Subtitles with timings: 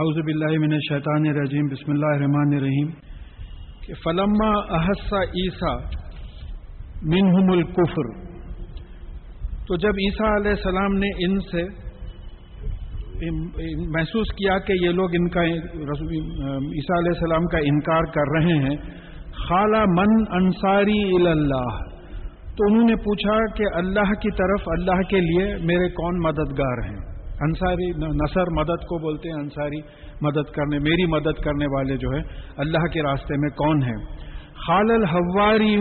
[0.00, 2.88] اعوذ باللہ من الشیطان الرجیم، بسم اللہ الرحمن الرحیم،
[3.84, 5.70] کہ فلما احسا عیسیٰ
[7.12, 8.10] منہم الکفر،
[9.68, 11.64] تو جب عیسیٰ علیہ السلام نے ان سے
[13.96, 18.76] محسوس کیا کہ یہ لوگ ان کا عیسیٰ علیہ السلام کا انکار کر رہے ہیں
[19.40, 21.00] خالہ من انصاری
[21.32, 21.82] اللہ،
[22.56, 26.98] تو انہوں نے پوچھا کہ اللہ کی طرف اللہ کے لیے میرے کون مددگار ہیں؟
[27.40, 29.80] انصاری نصر مدد کو بولتے ہیں، انصاری
[30.20, 32.20] مدد کرنے، میری مدد کرنے والے جو ہے
[32.56, 34.06] اللہ کے راستے میں کون ہیں؟
[34.66, 35.76] خال الحواری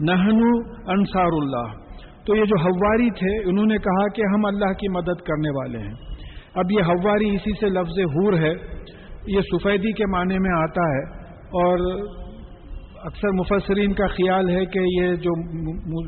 [0.00, 0.58] نہنو
[0.90, 1.82] انصار اللہ
[2.26, 5.78] تو یہ جو ہواری تھے، انہوں نے کہا کہ ہم اللہ کی مدد کرنے والے
[5.78, 5.94] ہیں۔
[6.54, 8.54] اب یہ ہواری اسی سے لفظ حور ہے۔
[9.26, 11.78] یہ سفیدی کے معنی میں آتا ہے۔ اور
[13.04, 15.58] اکثر مفسرین کا خیال ہے کہ یہ جو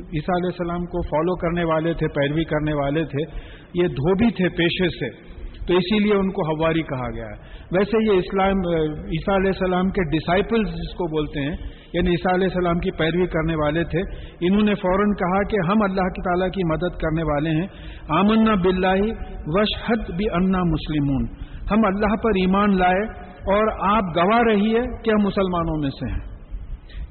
[0.07, 4.49] عیسیٰ علیہ السلام کو فالو کرنے والے تھے، پیروی کرنے والے تھے یہ دھوبی تھے
[4.49, 5.35] پیشے سے،
[5.67, 8.57] تو اسی لیے ان کو ہواری کہا گیا ہے۔ ویسے یہ اسلام،
[8.87, 11.57] عیسیٰ علیہ السلام کے ڈسائپلز جس کو بولتے ہیں
[11.93, 14.01] یعنی عیسیٰ علیہ السلام کی پیروی کرنے والے تھے،
[14.41, 17.67] انہوں نے فوراً کہا کہ ہم اللہ کی تعالیٰ کی مدد کرنے والے ہیں۔
[18.09, 19.13] آمنا بلّہ
[19.47, 21.25] وشحد بھی انا مسلمون۔
[21.71, 26.35] ہم اللہ پر ایمان لائے اور آپ گواہ رہیے کہ ہم مسلمانوں میں سے ہیں۔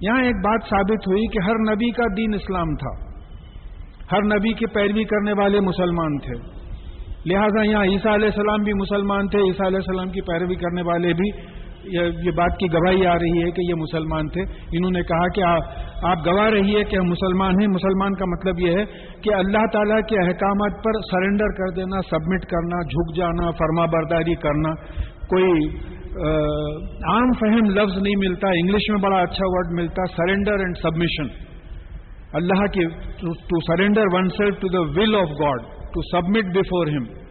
[0.01, 3.13] یہاں ایک بات ثابت ہوئی کہ ہر نبی کا دین اسلام تھا۔
[4.11, 6.62] ہر نبی کی پیروی کرنے والے مسلمان تھے۔
[7.31, 11.13] لہذا یہاں عیسیٰ علیہ السلام بھی مسلمان تھے، عیسیٰ علیہ السلام کی پیروی کرنے والے
[11.19, 11.27] بھی
[12.25, 14.43] یہ بات کی گواہی آ رہی ہے کہ یہ مسلمان تھے۔
[14.77, 15.41] انہوں نے کہا کہ
[16.11, 18.83] آپ گواہ رہی ہے کہ ہم مسلمان ہیں۔ مسلمان کا مطلب یہ ہے
[19.23, 24.35] کہ اللہ تعالیٰ کے احکامات پر سرنڈر کر دینا سبمٹ کرنا، جھک جانا، فرما برداری
[24.45, 24.73] کرنا۔
[25.33, 25.51] کوئی
[27.11, 31.31] عام فہم لفظ نہیں ملتا۔ انگلش میں بڑا اچھا ورڈ ملتا سرنڈر اینڈ سبمیشن
[32.39, 32.85] اللہ کی
[33.21, 37.23] to surrender oneself to the will of God to submit before ہم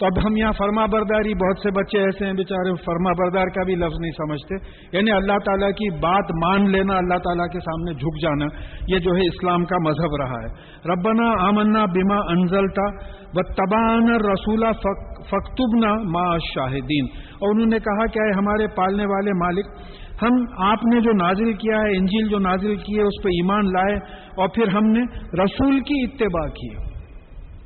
[0.00, 3.64] تو اب ہم یہاں فرما برداری، بہت سے بچے ایسے ہیں بیچارے، فرما بردار کا
[3.64, 4.54] بھی لفظ نہیں سمجھتے۔
[4.96, 8.44] یعنی اللہ تعالیٰ کی بات مان لینا، اللہ تعالیٰ کے سامنے جھک جانا،
[8.88, 12.86] یہ جو ہے اسلام کا مذہب رہا ہے۔ ربنا آمنا بیما انزلتا
[13.34, 14.72] و تبان رسولہ
[15.24, 19.66] فختبنا ما شاہدین اور انہوں نے کہا کہ ہمارے پالنے والے مالک،
[20.22, 23.64] ہم، آپ نے جو نازل کیا ہے، انجیل جو نازل کی ہے، اس پہ ایمان
[23.64, 23.94] لائے
[24.36, 25.00] اور پھر ہم نے
[25.44, 26.87] رسول کی اتباع کی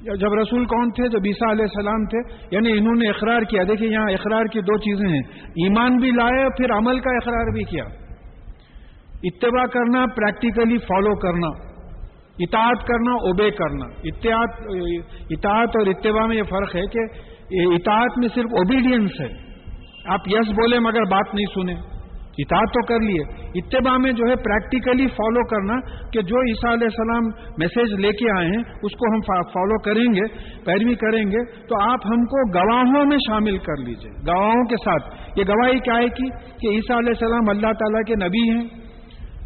[0.03, 3.89] جب رسول کون تھے؟ جب عیسیٰ علیہ السلام تھے۔ یعنی انہوں نے اقرار کیا۔ دیکھیں
[3.89, 7.85] یہاں اقرار کی دو چیزیں ہیں۔ ایمان بھی لائے پھر عمل کا اقرار بھی کیا۔
[9.23, 11.47] اتباع کرنا پریکٹیکلی فالو کرنا۔
[12.39, 13.85] اطاعت کرنا اوبے کرنا۔
[15.31, 16.99] اطاعت اور اتباع میں یہ فرق ہے کہ
[17.75, 19.29] اطاعت میں صرف اوبیڈینس ہے۔
[20.05, 21.92] آپ یس بولے مگر بات نہیں سنیں۔
[22.39, 23.21] اطاعت تو کر لیے۔
[23.55, 28.39] اتباع میں جو ہے پریکٹیکلی فالو کرنا کہ جو عیسیٰ علیہ السلام میسج لے کے
[28.39, 30.27] آئے ہیں، اس کو ہم فالو کریں گے،
[30.65, 35.15] پیروی کریں گے۔ تو آپ ہم کو گواہوں میں شامل کر لیجیے۔ گواہوں کے ساتھ۔
[35.39, 38.69] یہ گواہی کیا ہے کی کہ عیسیٰ علیہ السلام اللہ تعالیٰ کے نبی ہیں،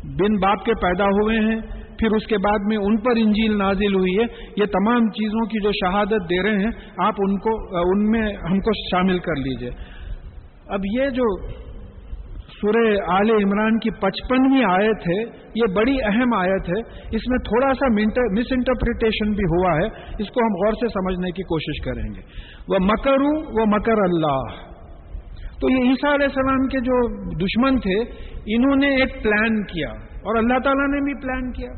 [0.04, 1.60] بن باپ کے پیدا ہوئے ہیں،
[1.98, 4.24] پھر اس کے بعد میں ان پر انجیل نازل ہوئی ہے۔
[4.56, 8.58] یہ تمام چیزوں کی جو شہادت دے رہے ہیں، آپ ان کو، ان میں ہم
[8.58, 9.70] کو شامل کر لیجیے۔
[10.68, 11.56] اب یہ جو
[12.60, 15.22] سورہ آل عمران کی پچپنویں آیت ہے،
[15.54, 17.88] یہ بڑی اہم آیت ہے۔ اس میں تھوڑا سا
[18.32, 19.86] مس انٹرپریٹیشن بھی ہوا ہے۔
[20.18, 22.20] اس کو ہم غور سے سمجھنے کی کوشش کریں گے۔
[22.68, 23.20] وہ مکر
[23.60, 24.66] وہ مکر اللہ۔
[25.60, 27.08] تو یہ عیسیٰ علیہ السلام کے جو
[27.38, 28.00] دشمن تھے،
[28.56, 31.70] انہوں نے ایک پلان کیا۔ اور اللہ تعالیٰ نے بھی پلان کیا۔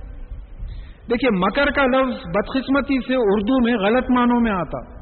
[1.10, 4.97] دیکھیے، مکر کا لفظ بدقسمتی سے اردو میں غلط معنوں میں آتا۔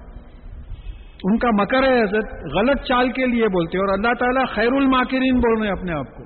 [1.25, 5.37] ان کا مکر ہے حضرت، غلط چال کے لیے بولتے اور اللہ تعالیٰ خیر الماکرین
[5.37, 6.25] بول رہے ہیں اپنے آپ کو۔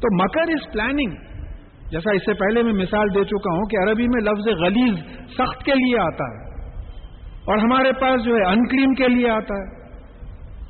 [0.00, 1.10] تو مکر از پلاننگ
[1.90, 4.98] جیسا اس سے پہلے میں مثال دے چکا ہوں کہ عربی میں لفظ غلیز
[5.38, 6.70] سخت کے لیے آتا ہے
[7.46, 9.84] اور ہمارے پاس جو ہے انکلین کے لیے آتا ہے۔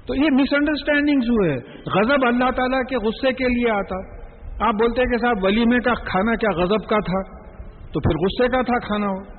[0.07, 4.25] تو یہ مس انڈرسٹینڈنگ ہوئے غضب اللہ تعالیٰ کے غصے کے لیے آتا۔
[4.69, 7.37] آپ بولتے ہیں کہ صاحب ولیمے کا کھانا کیا غضب کا تھا؟
[7.93, 9.34] تو پھر غصے کا تھا کھانا۔ ہو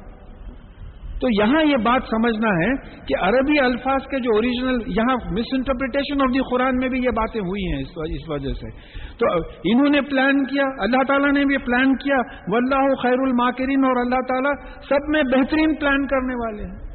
[1.22, 2.72] تو یہاں یہ بات سمجھنا ہے
[3.06, 7.10] کہ عربی الفاظ کے جو اوریجنل یہاں مس انٹرپریٹیشن آف دی قرآن میں بھی یہ
[7.10, 7.84] باتیں ہوئی ہیں
[8.16, 8.70] اس وجہ سے۔
[9.18, 9.26] تو
[9.64, 12.16] انہوں نے پلان کیا، اللہ تعالیٰ نے بھی پلان کیا،
[12.52, 14.54] واللہ خیر الماکرین اور اللہ تعالیٰ
[14.90, 16.86] سب میں بہترین پلان کرنے والے ہیں۔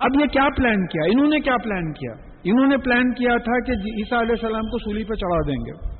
[0.00, 2.12] اب یہ کیا پلان کیا؟ انہوں نے کیا پلان کیا؟
[2.44, 5.64] انہوں نے پلان کیا تھا کہ جی، عیسیٰ علیہ السلام کو سولی پہ چڑھا دیں
[5.66, 5.92] گے۔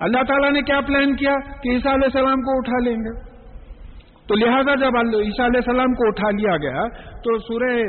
[0.00, 1.32] اللہ تعالیٰ نے کیا پلان کیا
[1.62, 3.33] کہ عیسیٰ علیہ السلام کو اٹھا لیں گے۔
[4.28, 7.82] تو لہذا جب عیسیٰ علیہ السلام کو اٹھا لیا گیا تو سورہ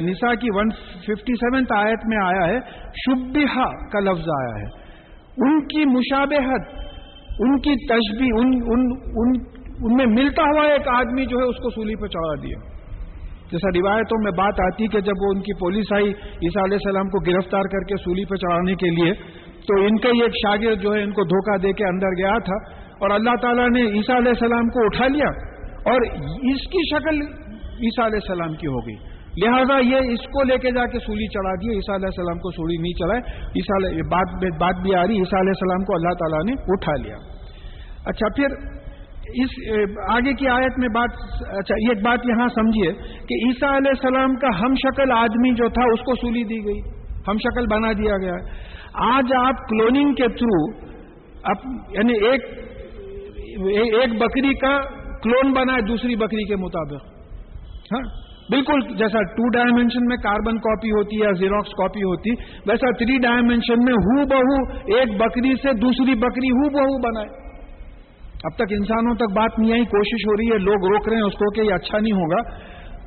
[0.00, 0.70] نساء کی ون
[1.00, 2.60] ففٹی سیونتھ آیت میں آیا ہے
[3.06, 4.86] شبہ کا لفظ آیا ہے۔
[5.36, 6.86] ان کی مشابہت
[7.38, 9.32] ان کی تشبی ان ان, ان,
[9.82, 12.56] ان میں ملتا ہوا ایک آدمی جو ہے اس کو سولی پہ چڑھا دیا۔
[13.52, 17.08] جیسا روایتوں میں بات آتی کہ جب وہ ان کی پولیس آئی عیسیٰ علیہ السلام
[17.08, 19.12] کو گرفتار کر کے سولی پہ چڑھانے کے لیے
[19.68, 22.38] تو ان کا ہی ایک شاگرد جو ہے ان کو دھوکہ دے کے اندر گیا
[22.38, 25.55] تھا۔ اور اللہ تعالیٰ نے عیسیٰ علیہ السلام کو اٹھا لیا۔
[25.90, 26.06] اور
[26.52, 27.20] اس کی شکل
[27.86, 28.96] عیسیٰ علیہ السلام کی ہو گئی۔
[29.42, 32.50] لہذا یہ اس کو لے کے جا کے سولی چڑھا دی، عیسیٰ علیہ السلام کو
[32.50, 33.20] سولی نہیں چڑھائے
[33.60, 33.78] عیسیٰ
[34.60, 37.18] بات بھی آ رہی، عیسیٰ علیہ السلام کو اللہ تعالیٰ نے اٹھا لیا۔
[38.12, 38.56] اچھا پھر
[39.42, 39.54] اس
[40.08, 41.20] آگے کی آیت میں بات
[41.60, 42.92] اچھا ایک بات یہاں سمجھیے
[43.28, 46.80] کہ عیسیٰ علیہ السلام کا ہم شکل آدمی جو تھا، اس کو سولی دی گئی۔
[47.28, 48.36] ہم شکل بنا دیا گیا۔
[49.06, 50.60] آج آپ کلوننگ کے تھرو
[51.94, 52.44] یعنی ایک
[53.94, 54.76] ایک بکری کا
[55.26, 57.04] کلون بنا دوسری بکری کے مطابق۔
[57.92, 62.30] ہاں؟ بالکل جیسا ٹو ڈائمینشن میں کاربن کاپی ہوتی ہے زیروکس کاپی ہوتی،
[62.66, 64.58] ویسا تھری ڈائمینشن میں ہو بہو
[64.96, 67.26] ایک بکری سے دوسری بکری ہو بہو بنائے
[68.44, 71.22] اب تک انسانوں تک بات نہیں آئی کوشش ہو رہی ہے، لوگ روک رہے ہیں
[71.22, 72.42] اس کو کہ یہ اچھا نہیں ہوگا۔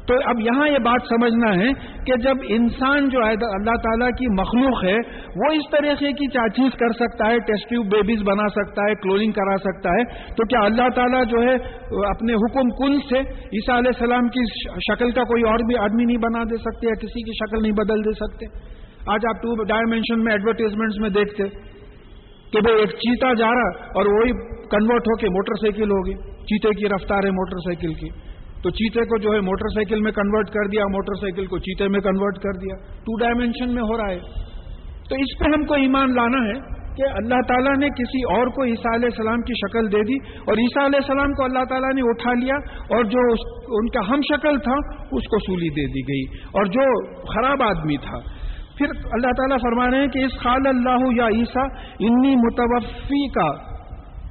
[0.10, 1.72] تو اب یہاں یہ بات سمجھنا ہے
[2.06, 4.96] کہ جب انسان جو ہے، اللہ تعالیٰ کی مخلوق ہے،
[5.42, 9.32] وہ اس طریقے کی چاچیز کر سکتا ہے، ٹیسٹ ٹیوب بیبیز بنا سکتا ہے کلوننگ
[9.32, 11.56] کرا سکتا ہے، تو کیا اللہ تعالیٰ جو ہے،
[12.06, 13.20] اپنے حکم کن سے
[13.58, 14.46] عیسیٰ علیہ السلام کی
[14.88, 17.78] شکل کا کوئی اور بھی آدمی نہیں بنا دے سکتے یا کسی کی شکل نہیں
[17.80, 18.50] بدل دے سکتے؟
[19.08, 21.48] آج آپ ٹو ڈائمینشن میں ایڈورٹیزمنٹس میں دیکھتے
[22.54, 24.34] کہ بھائی ایک چیتا جا رہا اور وہی
[24.72, 26.18] کنورٹ ہو کے موٹر سائیکل ہوگی
[26.50, 28.10] چیتے کی رفتار ہے موٹر سائیکل کی۔
[28.64, 31.88] تو چیتے کو جو ہے موٹر سائیکل میں کنورٹ کر دیا، موٹر سائیکل کو چیتے
[31.88, 34.20] میں کنورٹ کر دیا۔ ٹو ڈائمینشن میں ہو رہا ہے۔
[35.10, 38.64] تو اس پہ ہم کو ایمان لانا ہے کہ اللہ تعالیٰ نے کسی اور کو
[38.64, 42.02] عیسیٰ علیہ السلام کی شکل دے دی اور عیسیٰ علیہ السلام کو اللہ تعالیٰ نے
[42.02, 43.20] اٹھا لیا اور جو
[43.68, 44.76] ان کا ہم شکل تھا،
[45.12, 48.20] اس کو سولی دے دی گئی۔ اور جو خراب آدمی تھا۔
[48.78, 51.66] پھر اللہ تعالیٰ فرما رہے ہیں کہ اس خال اللہ یا عیسیٰ
[52.00, 53.48] انی متوفی کا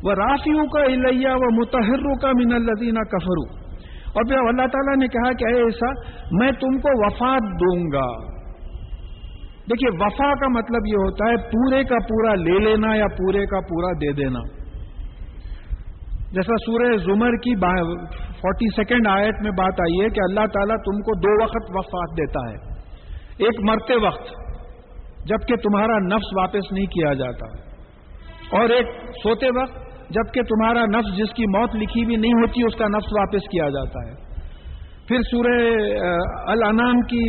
[0.05, 3.68] وہ رافیوں کا الیہ و متحروں کا من الدینہ کفرو
[4.15, 5.91] اور پھر اللہ تعالیٰ نے کہا کہ اے ایسا
[6.31, 8.39] میں تم کو وفات دوں گا۔
[9.71, 13.61] دیکھیے، وفا کا مطلب یہ ہوتا ہے پورے کا پورا لے لینا یا پورے کا
[13.61, 14.59] پورا دے دینا۔
[16.33, 17.57] جیسا سورہ زمر کی
[18.41, 22.17] فورٹی سیکنڈ آیت میں بات آئی ہے کہ اللہ تعالیٰ تم کو دو وقت وفات
[22.19, 22.79] دیتا ہے۔
[23.39, 24.29] ایک مرتے وقت،
[25.27, 27.47] جبکہ تمہارا نفس واپس نہیں کیا جاتا۔
[28.61, 28.87] اور ایک
[29.23, 33.13] سوتے وقت جبکہ تمہارا نفس جس کی موت لکھی بھی نہیں ہوتی، اس کا نفس
[33.13, 34.15] واپس کیا جاتا ہے۔
[35.09, 35.55] پھر سورہ
[36.47, 37.25] الانام کی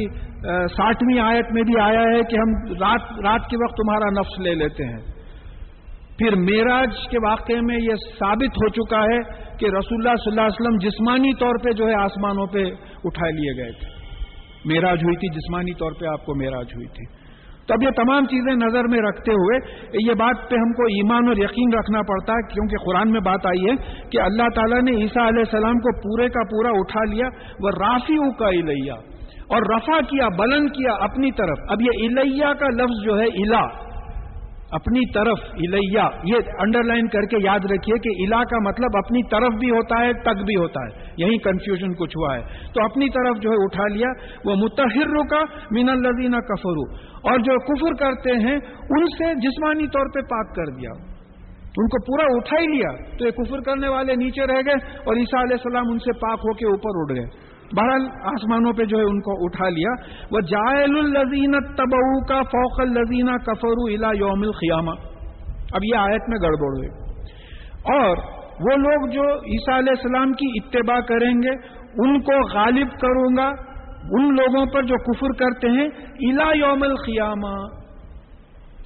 [0.75, 4.55] ساٹھویں آیت میں بھی آیا ہے کہ ہم رات رات کے وقت تمہارا نفس لے
[4.55, 5.01] لیتے ہیں۔
[6.17, 9.19] پھر میراج کے واقعے میں یہ ثابت ہو چکا ہے
[9.57, 12.63] کہ رسول اللہ صلی اللہ علیہ وسلم جسمانی طور پہ جو ہے آسمانوں پہ
[13.03, 13.87] اٹھا لیے گئے تھے۔
[14.65, 17.05] میراج ہوئی تھی، جسمانی طور پہ آپ کو میراج ہوئی تھی۔
[17.69, 19.57] تو اب یہ تمام چیزیں نظر میں رکھتے ہوئے
[20.05, 23.45] یہ بات پہ ہم کو ایمان اور یقین رکھنا پڑتا ہے، کیونکہ قرآن میں بات
[23.45, 23.75] آئی ہے
[24.11, 27.29] کہ اللہ تعالیٰ نے عیسیٰ علیہ السلام کو پورے کا پورا اٹھا لیا،
[27.59, 28.97] وہ رافی کا الیہ
[29.53, 33.61] اور رفا کیا، بلند کیا اپنی طرف۔ اب یہ الیہ کا لفظ جو ہے الا
[34.71, 39.23] اپنی طرف الیا یہ انڈر لائن کر کے یاد رکھیے کہ الا کا مطلب اپنی
[39.23, 42.41] طرف بھی ہوتا ہے، تک بھی ہوتا ہے۔ یہی کنفیوژن کچھ ہوا ہے۔
[42.73, 44.07] تو اپنی طرف جو ہے اٹھا لیا،
[44.45, 48.57] وہ متحر کا مین الزینہ کفرو اور جو کفر کرتے ہیں،
[48.89, 50.89] ان سے جسمانی طور پہ پاک کر دیا۔
[51.77, 55.15] ان کو پورا اٹھا ہی لیا۔ تو یہ کفر کرنے والے نیچے رہ گئے اور
[55.15, 58.97] عیسیٰ علیہ السلام ان سے پاک ہو کے اوپر اٹھ گئے۔ بہرحال آسمانوں پہ جو
[58.97, 59.91] ہے ان کو اٹھا لیا۔
[60.31, 64.91] وہ جائل الزین تبو کا فوق الزینہ کفرو الا یوم الخیامہ
[65.73, 66.89] اب یہ آیت میں گڑبڑ ہوئی۔
[67.95, 68.17] اور
[68.59, 73.69] وہ لوگ جو عیسیٰ علیہ السلام کی اتباع کریں گے، ان کو غالب کروں گا۔
[74.11, 75.87] ان لوگوں پر جو کفر کرتے ہیں
[76.29, 77.79] الا یوم الخیامہ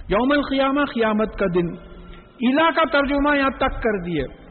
[0.09, 1.93] یوم الخیامہ قیامت کا دن۔
[2.41, 4.42] الا کا ترجمہ یہاں تک کر دیے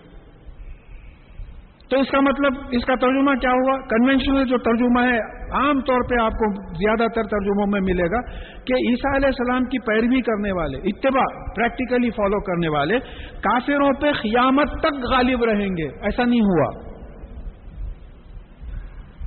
[1.92, 5.18] تو اس کا مطلب اس کا ترجمہ کیا ہوا؟ کنونشنل جو ترجمہ ہے،
[5.52, 8.20] عام طور پہ آپ کو زیادہ تر ترجموں میں ملے گا
[8.64, 12.98] کہ عیسیٰ علیہ السلام کی پیروی کرنے والے، اتباع پریکٹیکلی فالو کرنے والے
[13.40, 16.92] کافروں پہ قیامت تک غالب رہیں گے۔ ایسا نہیں ہوا۔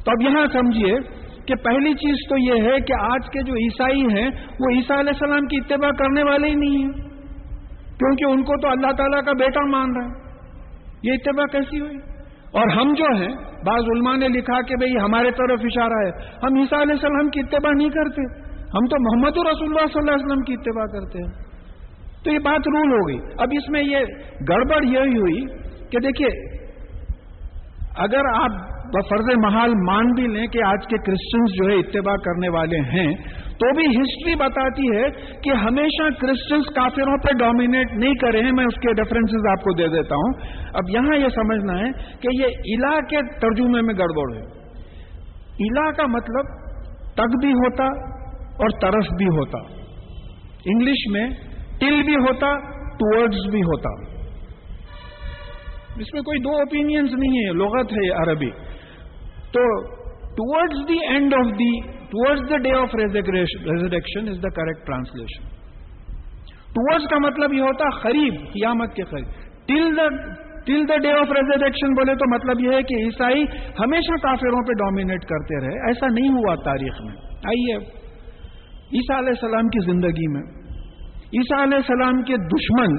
[0.06, 0.96] تو اب یہاں سمجھیے
[1.48, 4.30] کہ پہلی چیز تو یہ ہے کہ آج کے جو عیسائی ہیں،
[4.60, 6.92] وہ عیسیٰ علیہ السلام کی اتباع کرنے والے ہی نہیں ہیں۔
[8.00, 10.26] کیونکہ ان کو تو اللہ تعالیٰ کا بیٹا مان رہا ہے
[11.04, 12.15] یہ اتباع کیسی ہوئی؟
[12.56, 13.36] اور ہم جو ہیں،
[13.66, 16.10] بعض علماء نے لکھا کہ بھئی ہمارے طرف اشارہ ہے۔
[16.44, 18.22] ہم عیسیٰ علیہ السلام کی اتباع نہیں کرتے۔
[18.62, 21.46] ہم تو محمد رسول اللہ صلی اللہ علیہ وسلم کی اتباع کرتے ہیں۔
[22.24, 23.98] تو یہ بات رول ہو گئی۔ اب اس میں یہ
[24.50, 25.46] گڑبڑ یہی ہوئی
[25.90, 26.56] کہ دیکھیے،
[27.98, 32.50] اگر آپ بفرض محال مان بھی لیں کہ آج کے کرسچنز جو ہے اتباع کرنے
[32.50, 33.14] والے ہیں
[33.56, 35.10] تو بھی ہسٹری بتاتی ہے
[35.44, 39.74] کہ ہمیشہ کرسچنس کافروں پہ ڈومینیٹ نہیں کرے ہیں، میں اس کے ریفرنس آپ کو
[39.74, 40.34] دے دیتا ہوں۔
[40.74, 44.42] اب یہاں یہ سمجھنا ہے کہ یہ الا کے ترجمے میں گڑبڑ ہے۔
[45.60, 46.46] الا کا مطلب
[47.14, 47.84] تک بھی ہوتا
[48.40, 49.58] اور ترس بھی ہوتا۔
[50.66, 51.30] انگلش میں
[51.80, 54.16] ٹل بھی ہوتا ٹورڈز بھی ہوتا۔
[56.00, 58.50] اس میں کوئی دو اوپینئنس نہیں ہے لغت ہے عربی۔
[59.52, 59.84] تو
[60.22, 65.48] towards the end of the towards the day of resurrection is the correct translation
[66.76, 69.26] towards کا مطلب یہ ہوتا قریب قیامت کے قریب
[69.68, 70.08] till the
[70.66, 73.44] till the day of resurrection بولے تو مطلب یہ ہے کہ عیسائی
[73.80, 75.76] ہمیشہ کافروں پہ ڈومینیٹ کرتے رہے.
[75.88, 77.16] ایسا نہیں ہوا تاریخ میں.
[77.52, 77.76] آئیے.
[78.98, 80.42] عیسیٰ علیہ السلام کی زندگی میں.
[81.40, 82.98] عیسیٰ علیہ السلام کے دشمن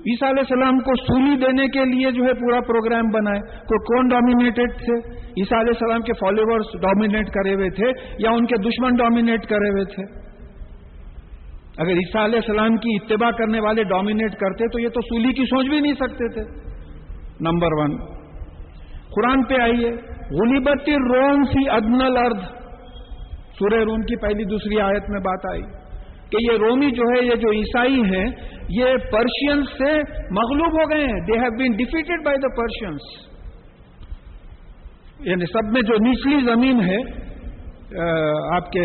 [0.00, 4.08] عیسیٰ علیہ السلام کو سولی دینے کے لیے جو ہے پورا پروگرام بنائے۔ تو کون
[4.08, 8.94] ڈومینیٹڈ تھے؟ عیسیٰ علیہ السلام کے فالوورز ڈومینیٹ کرے ہوئے تھے یا ان کے دشمن
[8.94, 10.20] ڈومینیٹ کرے ہوئے تھے؟
[11.78, 15.44] اگر عیسیٰ علیہ السلام کی اتباع کرنے والے ڈومینیٹ کرتے تو یہ تو سولی کی
[15.44, 16.70] سوچ بھی نہیں سکتے تھے۔
[17.40, 17.96] نمبر ون
[19.14, 19.90] قرآن پہ آئیے۔
[20.30, 22.40] غلیبتی روم فی ادنل ارد
[23.58, 25.79] سورہ روم کی پہلی دوسری آیت میں بات آئی۔
[26.32, 28.26] کہ یہ رومی جو ہے، یہ جو عیسائی ہیں،
[28.68, 29.92] یہ پرشین سے
[30.30, 33.08] مغلوب ہو گئے ہیں۔ They have been defeated by the Persians
[35.26, 36.98] یعنی سب میں جو نچلی زمین ہے
[38.56, 38.84] آپ کے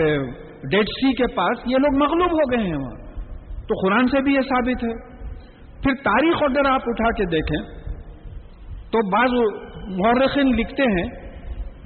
[0.72, 2.96] ڈیڈ سی کے پاس، یہ لوگ مغلوب ہو گئے ہیں وہاں۔
[3.68, 4.94] تو قرآن سے بھی یہ ثابت ہے۔
[5.84, 7.60] پھر تاریخ اگر آپ اٹھا کے دیکھیں،
[8.92, 9.38] تو بعض
[9.98, 11.08] مورخین لکھتے ہیں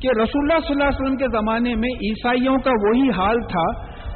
[0.01, 3.65] کہ رسول اللہ صلی اللہ علیہ وسلم کے زمانے میں عیسائیوں کا وہی حال تھا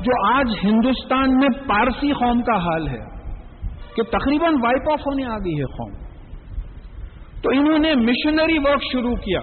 [0.04, 3.02] جو آج ہندوستان میں پارسی قوم کا حال ہے،
[3.96, 5.92] کہ تقریباً وائپ آف ہونے آ گئی ہے قوم۔
[7.44, 9.40] تو انہوں نے مشنری ورک شروع کیا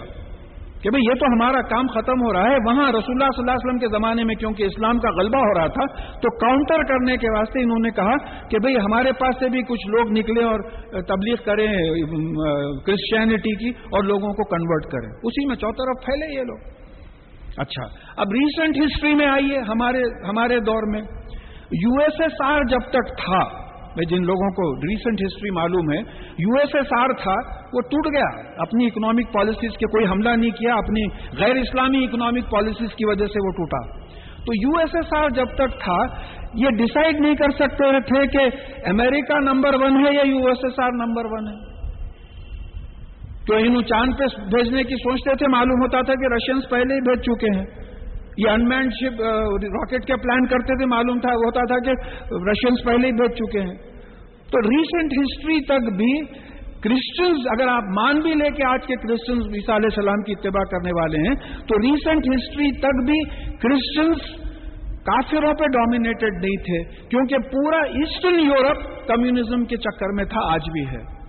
[0.83, 3.57] کہ بھئی یہ تو ہمارا کام ختم ہو رہا ہے، وہاں رسول اللہ صلی اللہ
[3.57, 5.85] علیہ وسلم کے زمانے میں کیونکہ اسلام کا غلبہ ہو رہا تھا،
[6.23, 8.17] تو کاؤنٹر کرنے کے واسطے انہوں نے کہا
[8.49, 10.67] کہ بھئی ہمارے پاس سے بھی کچھ لوگ نکلے اور
[11.12, 11.67] تبلیغ کریں
[12.87, 16.79] کرسچینٹی کی اور لوگوں کو کنورٹ کریں۔ اسی میں چوترف پھیلے یہ لوگ۔
[17.59, 17.85] اچھا
[18.16, 21.00] اب ریسنٹ ہسٹری میں آئیے ہمارے ہمارے دور میں۔
[21.73, 23.61] یو ایس ایس آر جب تک تھا،
[23.97, 25.99] میں جن لوگوں کو ریسنٹ ہسٹری معلوم ہے
[26.38, 27.35] یو ایس ایس آر تھا،
[27.73, 31.02] وہ ٹوٹ گیا۔ اپنی اکنامک پالیسیز کے کوئی حملہ نہیں کیا، اپنی
[31.38, 34.00] غیر اسلامی اکنامک پالیسیز کی وجہ سے وہ ٹوٹا۔
[34.47, 35.97] تو یو ایس ایس آر جب تک تھا،
[36.54, 40.80] یہ ڈیسائیڈ نہیں کر سکتے تھے کہ امریکہ نمبر ون ہے یا U S S
[40.83, 41.69] R number one ہے۔
[43.50, 47.00] تو انہوں چاند پہ بھیجنے کی سوچتے تھے، معلوم ہوتا تھا کہ رشینس پہلے ہی
[47.00, 47.64] بھیج چکے ہیں۔
[48.37, 49.23] یہ انمینڈ شپ
[49.73, 51.97] راکٹ کے پلان کرتے تھے، معلوم تھا، ہوتا تھا کہ
[52.50, 53.75] رشینس پہلے ہی بھیج چکے ہیں۔
[54.52, 56.12] تو ریسنٹ ہسٹری تک بھی
[56.85, 60.64] کرسچنز اگر آپ مان بھی لے کے آج کے کرسچنز عیسیٰ علیہ السلام کی اتباع
[60.64, 61.35] کرنے والے ہیں،
[61.69, 63.21] تو ریسنٹ ہسٹری تک بھی
[63.57, 64.26] کرسچنز
[65.04, 70.71] کافروں پہ ڈومینیٹڈ نہیں تھے۔ کیونکہ پورا ایسٹرن یورپ کمیونزم کے چکر میں تھا، آج
[70.73, 71.19] بھی ہے۔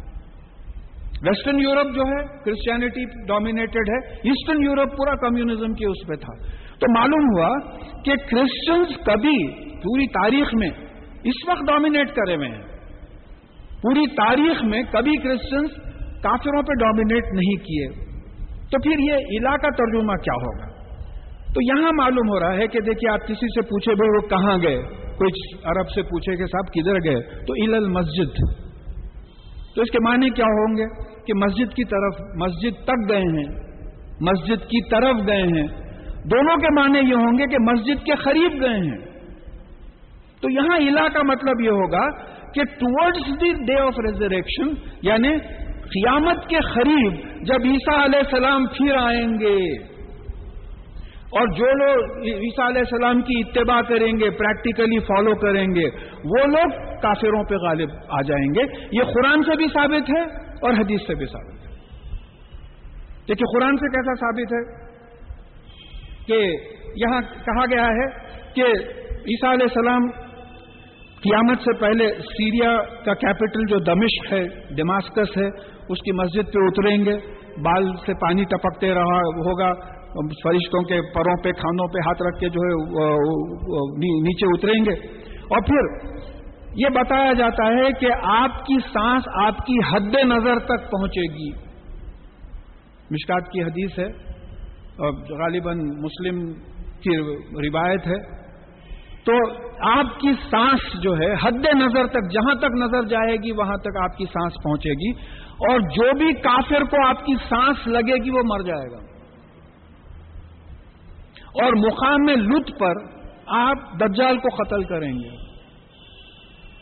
[1.28, 6.46] ویسٹرن یورپ جو ہے کرسچینٹی ڈومینیٹڈ ہے ایسٹرن یورپ پورا کمیونزم کے اس پہ تھا۔
[6.80, 7.60] تو معلوم ہوا
[8.02, 10.70] کہ کرسچنز کبھی پوری تاریخ میں
[11.24, 12.62] اس وقت ڈومینیٹ کرے ہوئے ہیں۔
[13.82, 15.70] پوری تاریخ میں کبھی کرسچنز
[16.24, 18.12] کافروں پہ ڈومینیٹ نہیں کیے۔
[18.72, 20.72] تو پھر یہ علاقہ ترجمہ کیا ہوگا؟
[21.54, 24.58] تو یہاں معلوم ہو رہا ہے کہ دیکھیے آپ کسی سے پوچھے بھائی وہ کہاں
[24.64, 24.82] گئے؟
[25.16, 28.62] کوئی عرب سے پوچھے کہ صاحب کدھر گئے؟ تو ال مسجد
[29.76, 33.56] تو اس کے معنی کیا ہوں گے؟ کہ مسجد کی طرف مسجد تک گئے ہیں،
[34.22, 35.68] مسجد کی طرف گئے ہیں۔
[36.26, 38.98] دونوں کے معنی یہ ہوں گے کہ مسجد کے قریب گئے ہیں۔
[40.42, 42.10] تو یہاں الہ کا مطلب یہ ہوگا
[42.54, 44.68] کہ towards the day of resurrection
[45.02, 45.38] یعنی
[45.70, 49.91] قیامت کے قریب جب عیسیٰ علیہ السلام پھر آئیں گے۔
[51.32, 55.88] اور جو لوگ عیسیٰ علیہ السلام کی اتباع کریں گے پریکٹیکلی فالو کریں گے،
[56.24, 58.62] وہ لوگ کافروں پہ غالب آ جائیں گے۔
[58.92, 61.76] یہ قرآن سے بھی ثابت ہے اور حدیث سے بھی ثابت ہے۔
[63.28, 64.92] دیکھیے، قرآن سے کیسا ثابت ہے
[66.28, 66.56] کہ
[66.96, 68.10] یہاں کہا گیا ہے
[68.54, 68.64] کہ
[69.12, 70.10] عیسیٰ علیہ السلام
[71.24, 75.48] قیامت سے پہلے سیریا کا کیپٹل جو دمشق ہے ڈماسکس ہے،
[75.90, 80.01] اس کی مسجد پہ اتریں گے۔ بال سے پانی ٹپکتے رہا ہوگا۔
[80.44, 82.74] فرشتوں کے پروں پہ، کھانوں پہ ہاتھ رکھ کے جو ہے
[84.22, 86.08] نیچے اتریں گے۔ اور پھر
[86.76, 91.50] یہ بتایا جاتا ہے کہ آپ کی سانس آپ کی حد نظر تک پہنچے گی۔
[93.12, 94.32] مشکات کی حدیث ہے۔
[94.92, 96.54] اور غالباً مسلم
[97.02, 97.18] کی
[97.68, 98.42] روایت ہے۔
[99.24, 99.34] تو
[99.90, 103.98] آپ کی سانس جو ہے، حد نظر تک، جہاں تک نظر جائے گی، وہاں تک
[104.04, 105.12] آپ کی سانس پہنچے گی۔
[105.50, 109.11] اور جو بھی کافر کو آپ کی سانس لگے گی، وہ مر جائے گا۔
[111.54, 112.94] اور مقام لط پر
[113.48, 115.30] آپ دجال کو قتل کریں گے۔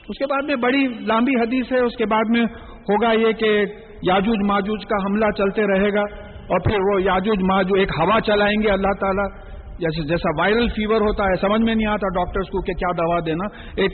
[0.09, 2.45] اس کے بعد میں بڑی لمبی حدیث ہے، اس کے بعد میں
[2.89, 3.65] ہوگا یہ کہ
[4.03, 8.61] یاجوج ماجوج کا حملہ چلتے رہے گا اور پھر وہ یاجوج ماجوج ایک ہوا چلائیں
[8.63, 9.49] گے اللہ تعالیٰ۔
[9.79, 13.19] جیسے جیسا وائرل فیور ہوتا ہے، سمجھ میں نہیں آتا ڈاکٹرز کو کہ کیا دوا
[13.25, 13.45] دینا۔
[13.75, 13.91] ایک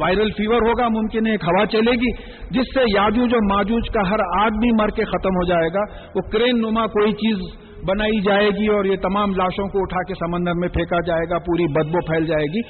[0.00, 2.12] وائرل فیور ہوگا، ممکن ہے ایک ہوا چلے گی،
[2.50, 5.80] جس سے یاجوج اور ماجوج کا ہر آدمی مر کے ختم ہو جائے گا۔
[6.14, 7.36] وہ کرین نما کوئی چیز
[7.88, 11.38] بنائی جائے گی اور یہ تمام لاشوں کو اٹھا کے سمندر میں پھینکا جائے گا،
[11.38, 12.60] پوری بدبو پھیل جائے گی۔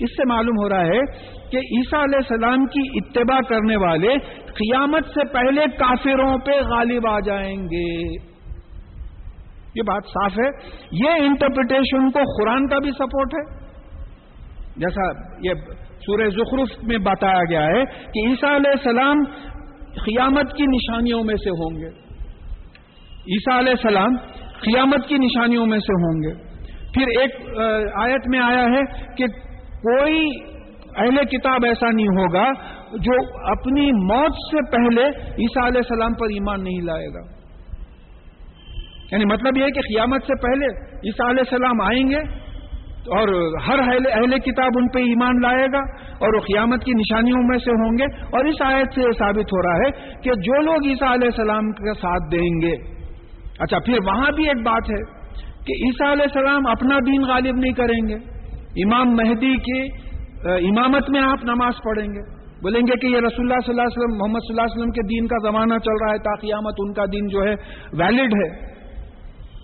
[0.00, 1.00] اس سے معلوم ہو رہا ہے
[1.50, 7.20] کہ عیسیٰ علیہ السلام کی اتباع کرنے والے قیامت سے پہلے کافروں پہ غالب آ
[7.20, 8.02] جائیں گے۔
[9.74, 13.66] یہ بات صاف ہے۔ یہ انٹرپریٹیشن کو قرآن کا بھی سپورٹ ہے۔
[14.76, 15.02] جیسا
[15.42, 15.54] یہ
[16.06, 19.24] سورہ زخرف میں بتایا گیا ہے کہ عیسیٰ علیہ السلام
[20.04, 21.88] قیامت کی نشانیوں میں سے ہوں گے۔
[23.10, 24.16] عیسیٰ علیہ السلام
[24.60, 26.46] قیامت کی نشانیوں میں سے ہوں گے۔
[26.94, 27.58] پھر ایک
[27.94, 29.26] آیت میں آیا ہے کہ
[29.88, 30.28] کوئی
[30.96, 32.52] اہل کتاب ایسا نہیں ہوگا
[32.92, 33.12] جو
[33.50, 37.36] اپنی موت سے پہلے عیسیٰ علیہ السلام پر ایمان نہیں لائے گا۔
[39.12, 42.45] یعنی مطلب یہ ہے کہ قیامت سے پہلے عیسیٰ علیہ السلام آئیں گے
[43.06, 43.28] اور
[43.68, 45.78] ہر اہل کتاب ان پہ ایمان لائے گا
[46.18, 49.52] اور وہ قیامت کی نشانیوں میں سے ہوں گے اور اس آیت سے یہ ثابت
[49.52, 52.74] ہو رہا ہے کہ جو لوگ عیسیٰ علیہ السلام کا ساتھ دیں گے۔
[53.58, 55.02] اچھا پھر وہاں بھی ایک بات ہے
[55.66, 58.14] کہ عیسیٰ علیہ السلام اپنا دین غالب نہیں کریں گے۔
[58.84, 60.06] امام مہدی کی
[60.44, 63.98] امامت میں آپ نماز پڑھیں گے۔ بولیں گے کہ یہ رسول اللہ صلی اللہ علیہ
[63.98, 66.74] وسلم، محمد صلی اللہ علیہ وسلم کے دین کا زمانہ چل رہا ہے تا قیامت
[66.78, 67.54] ان کا دین جو ہے
[67.92, 68.76] ویلڈ ہے۔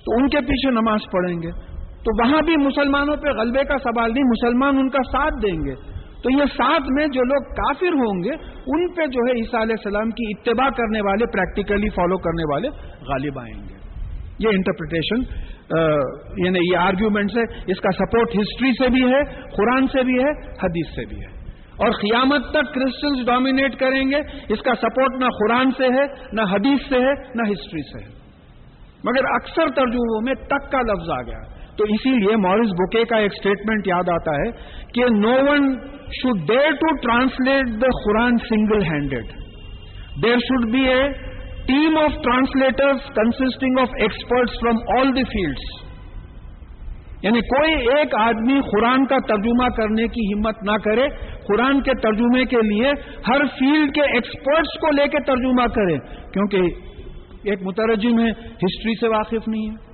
[0.05, 1.72] تو ان کے پیچھے نماز پڑھیں گے۔
[2.05, 5.75] تو وہاں بھی مسلمانوں پہ غلبے کا سوال نہیں، مسلمان ان کا ساتھ دیں گے۔
[6.23, 8.31] تو یہ ساتھ میں جو لوگ کافر ہوں گے،
[8.67, 12.69] ان پہ جو ہے عیسیٰ علیہ السلام کی اتباع کرنے والے پریکٹیکلی فالو کرنے والے
[13.09, 13.75] غالب آئیں گے۔
[14.39, 15.53] یہ انٹرپریٹیشن
[16.47, 19.25] یعنی یہ آرگیومنٹ ہے، اس کا سپورٹ ہسٹری سے بھی ہے،
[19.57, 20.31] قرآن سے بھی ہے،
[20.63, 21.43] حدیث سے بھی ہے۔
[21.73, 26.41] اور قیامت تک کرسچنز ڈومینیٹ کریں گے، اس کا سپورٹ نہ قرآن سے ہے، نہ
[26.41, 28.11] حدیث سے ہے، نہ ہسٹری سے ہے۔
[29.05, 33.19] مگر اکثر ترجموں میں تک کا لفظ آ گیا۔ تو اسی لیے مورس بکے کا
[33.19, 34.51] ایک اسٹیٹمنٹ یاد آتا ہے
[34.95, 35.69] کہ no one
[36.13, 39.31] should dare to translate the Quran single handed
[40.25, 41.03] there should be a
[41.67, 45.71] team of translators consisting of experts from all the fields
[47.23, 51.05] یعنی کوئی ایک آدمی قرآن کا ترجمہ کرنے کی ہمت نہ کرے،
[51.47, 52.91] قرآن کے ترجمے کے لیے
[53.29, 55.97] ہر فیلڈ کے ایکسپرٹس کو لے کے ترجمہ کرے،
[56.33, 58.31] کیونکہ ایک مترجم ہے
[58.65, 59.92] ہسٹری سے واقف نہیں ہے۔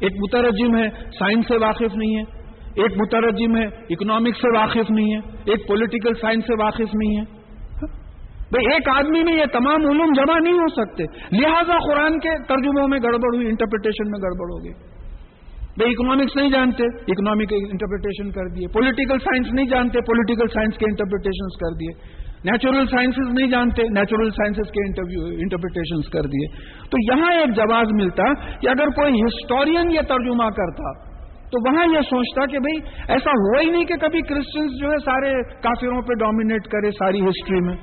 [0.00, 2.22] ایک مترجم ہے، سائنس سے واقف نہیں ہے۔
[2.82, 7.40] ایک مترجم ہے اکنامکس سے واقف نہیں ہے۔ ایک پولیٹیکل سائنس سے واقف نہیں ہے۔
[8.52, 12.88] بھائی، ایک آدمی میں یہ تمام علوم جمع نہیں ہو سکتے۔ لہذا قرآن کے ترجموں
[12.88, 14.72] میں گڑبڑ ہوئی انٹرپریٹیشن میں گڑبڑ ہو گئی۔
[15.76, 20.84] بھائی اکنامکس نہیں جانتے اکنامک انٹرپریٹیشن کر دیے۔ پولیٹیکل سائنس نہیں جانتے پولیٹیکل سائنس کے
[20.88, 26.46] انٹرپریٹیشن کر دیے۔ نیچرل سائنسز نہیں جانتے نیچرل سائنسز کے انٹرپریٹیشن کر دیے۔
[26.92, 28.28] تو یہاں ایک جواز ملتا
[28.60, 30.92] کہ اگر کوئی ہسٹورین یہ ترجمہ کرتا،
[31.52, 32.80] تو وہاں یہ سوچتا کہ بھئی
[33.14, 35.30] ایسا ہوا ہی نہیں کہ کبھی کرسچنس جو ہے سارے
[35.62, 37.76] کافروں پہ ڈومینیٹ کرے ساری ہسٹری میں۔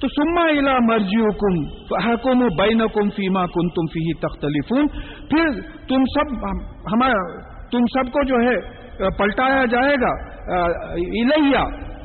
[0.00, 1.58] تو سما الا مرجی حکم
[2.04, 4.88] حکم بین کم فیما کن تم فی تختلفون۔
[5.30, 6.32] پھر تم سب
[6.92, 7.20] ہمارا،
[7.72, 8.56] تم سب کو جو ہے،
[9.18, 10.10] پلٹایا جائے گا
[10.96, 11.62] الہیا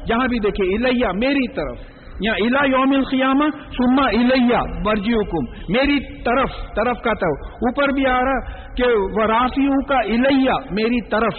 [0.07, 1.77] جہاں بھی دیکھیں الیا میری طرف۔
[2.21, 3.45] یا الا یوم القیامہ
[3.77, 8.39] سما الیا مرجی حکم میری طرف طرف کا طرف اوپر بھی آ رہا
[8.73, 11.33] کہ وہ رافیوں کا الیا میری طرف۔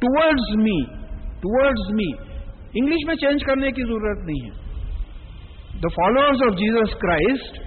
[0.00, 0.82] Towards me
[1.40, 2.10] towards me
[2.74, 4.70] English میں چینج کرنے کی ضرورت نہیں ہے۔
[5.82, 7.58] The followers of Jesus Christ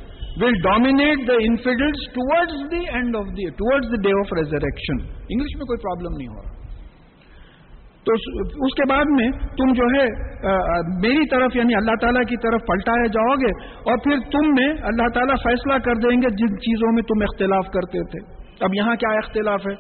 [0.42, 5.56] will dominate the infidels towards the end of the towards the day of resurrection English
[5.56, 6.63] میں کوئی پرابلم نہیں ہو رہا۔
[8.08, 8.14] تو
[8.68, 10.06] اس کے بعد میں تم جو ہے
[11.02, 13.52] میری طرف یعنی اللہ تعالیٰ کی طرف پلٹائے جاؤ گے
[13.92, 17.70] اور پھر تم میں اللہ تعالیٰ فیصلہ کر دیں گے جن چیزوں میں تم اختلاف
[17.74, 18.24] کرتے تھے۔
[18.66, 19.76] اب یہاں کیا اختلاف ہے؟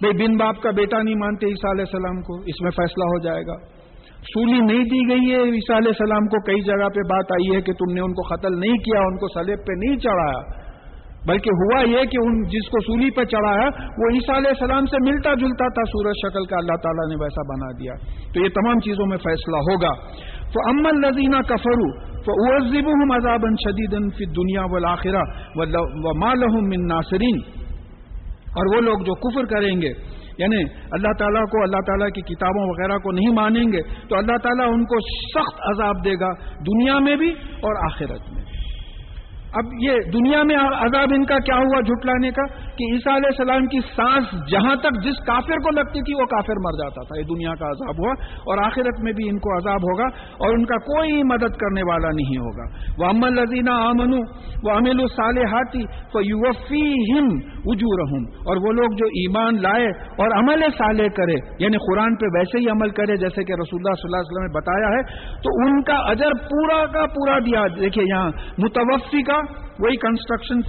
[0.00, 3.18] بھائی بن باپ کا بیٹا نہیں مانتے عیسیٰ علیہ السلام کو، اس میں فیصلہ ہو
[3.18, 3.56] جائے گا۔
[4.28, 7.60] سولی نہیں دی گئی ہے، عیسیٰ علیہ السلام کو کئی جگہ پہ بات آئی ہے
[7.62, 10.40] کہ تم نے ان کو قتل نہیں کیا، ان کو سلیب پہ نہیں چڑھایا۔
[11.26, 13.66] بلکہ ہوا یہ کہ ان جس کو سولی پہ چڑھایا،
[13.98, 17.42] وہ عیسیٰ علیہ السلام سے ملتا جلتا تھا، سورج شکل کا اللہ تعالیٰ نے ویسا
[17.42, 17.92] بنا دیا۔
[18.34, 19.92] تو یہ تمام چیزوں میں فیصلہ ہوگا۔
[20.46, 25.22] تو امن لذینہ کفرو تو ازب ہوں مذاب شدید فی دنیا و لاخرہ
[25.56, 27.40] و مالحم من ناصرین
[28.32, 32.68] اور وہ لوگ جو کفر کریں گے یعنی اللہ تعالیٰ کو، اللہ تعالیٰ کی کتابوں
[32.68, 34.96] وغیرہ کو نہیں مانیں گے، تو اللہ تعالیٰ ان کو
[35.40, 38.42] سخت عذاب دے گا، دنیا میں بھی اور آخرت میں۔
[39.54, 42.44] اب یہ دنیا میں عذاب ان کا کیا ہوا جھٹلانے کا
[42.78, 46.60] کہ عیسیٰ علیہ السلام کی سانس جہاں تک جس کافر کو لگتی تھی وہ کافر
[46.64, 48.12] مر جاتا تھا، یہ دنیا کا عذاب ہوا
[48.50, 52.10] اور آخرت میں بھی ان کو عذاب ہوگا اور ان کا کوئی مدد کرنے والا
[52.18, 52.66] نہیں ہوگا۔
[52.98, 54.12] وہ امن لذینہ آمن
[54.64, 55.82] وہ امل الصالحاتی
[56.14, 57.30] وہ یوفی ہم
[57.72, 59.86] اجو اور وہ لوگ جو ایمان لائے
[60.24, 63.96] اور عمل صالح کرے یعنی قرآن پہ ویسے ہی عمل کرے، جیسے کہ رسول اللہ
[64.00, 65.02] صلی اللہ علیہ وسلم نے بتایا ہے،
[65.42, 69.40] تو ان کا اجر پورا کا پورا دیا۔ دیکھیے یہاں، متوفی کا
[69.84, 70.60] وہی کنسٹرکشن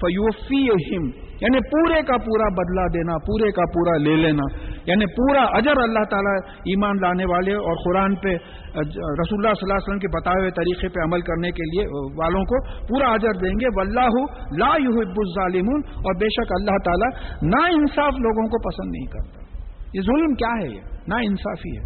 [0.00, 1.06] فیوفی ہم
[1.42, 4.44] یعنی پورے کا پورا بدلا دینا، پورے کا پورا لے لینا.
[4.90, 6.34] یعنی پورا اجر اللہ تعالیٰ
[6.72, 10.52] ایمان لانے والے اور قرآن پہ رسول اللہ صلی اللہ علیہ وسلم کے بتائے ہوئے
[10.58, 11.86] طریقے پہ عمل کرنے کے لیے،
[12.20, 13.72] والوں کو پورا اجر دیں گے.
[13.78, 14.14] واللہ
[14.62, 15.82] لا يحب الظالمون.
[16.02, 17.10] اور بے شک اللہ تعالیٰ
[17.54, 19.42] نا انصاف لوگوں کو پسند نہیں کرتا.
[19.98, 20.80] یہ ظلم کیا ہے یہ؟
[21.14, 21.84] نا انصافی ہے.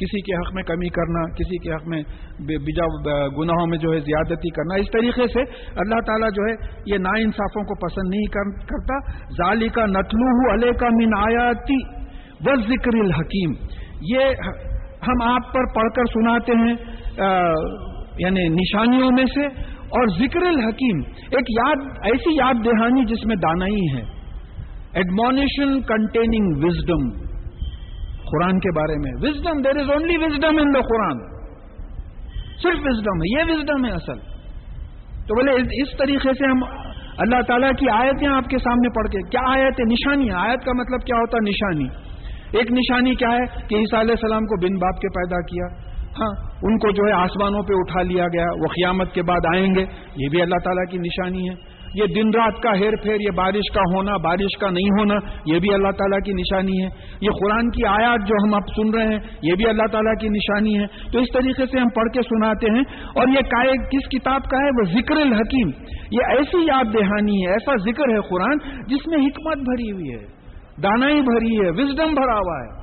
[0.00, 2.02] کسی کے حق میں کمی کرنا، کسی کے حق میں
[2.38, 2.86] بجا
[3.28, 5.40] گناہوں میں جو ہے زیادتی کرنا، اس طریقے سے
[5.76, 6.54] اللہ تعالیٰ جو ہے
[6.86, 8.26] یہ نا انصافوں کو پسند نہیں
[8.66, 8.98] کرتا۔
[9.30, 11.80] ظالی کا نتلو علیہ کا من آیاتی
[12.40, 13.52] و ذکر الحکیم۔
[14.00, 14.24] یہ
[15.08, 16.74] ہم آپ پر پڑھ کر سناتے ہیں
[18.18, 19.46] یعنی نشانیوں میں سے۔
[19.98, 20.98] اور ذکر الحکیم،
[21.30, 24.02] ایک یاد ایسی یاد دہانی جس میں دانائی ہے۔
[24.92, 27.29] ایڈمونیشن کنٹیننگ وزڈم
[28.32, 29.12] قرآن کے بارے میں.
[29.22, 31.22] Wisdom there is only wisdom in the Quran
[32.62, 33.30] صرف وزڈم ہے.
[33.38, 34.18] یہ وزڈم ہے اصل.
[35.28, 36.62] تو بولے، اس طریقے سے ہم
[37.18, 40.72] اللہ تعالیٰ کی آیتیں آپ کے سامنے پڑھ کے، کیا آیت ہے؟ نشانی آیت کا
[40.72, 41.88] مطلب کیا ہوتا ہے؟ نشانی.
[42.58, 45.66] ایک نشانی کیا ہے کہ عیسیٰ علیہ السلام کو بن باپ کے پیدا کیا.
[46.20, 46.30] ہاں
[46.62, 48.46] ان کو جو ہے آسمانوں پہ اٹھا لیا گیا.
[48.62, 49.84] وہ قیامت کے بعد آئیں گے.
[50.16, 51.54] یہ بھی اللہ تعالیٰ کی نشانی ہے.
[51.94, 55.14] یہ دن رات کا ہیر پھیر، یہ بارش کا ہونا، بارش کا نہیں ہونا،
[55.46, 56.88] یہ بھی اللہ تعالیٰ کی نشانی ہے۔
[57.20, 60.28] یہ قرآن کی آیات جو ہم اب سن رہے ہیں، یہ بھی اللہ تعالیٰ کی
[60.28, 62.82] نشانی ہے۔ تو اس طریقے سے ہم پڑھ کے سناتے ہیں۔
[63.14, 65.68] اور یہ کائے، کس کتاب کا ہے؟ وہ ذکر الحکیم۔
[66.10, 70.26] یہ ایسی یاد دہانی ہے، ایسا ذکر ہے قرآن جس میں حکمت بھری ہوئی ہے،
[70.82, 72.80] دانائی بھری ہے وزڈم بھرا ہوا ہے۔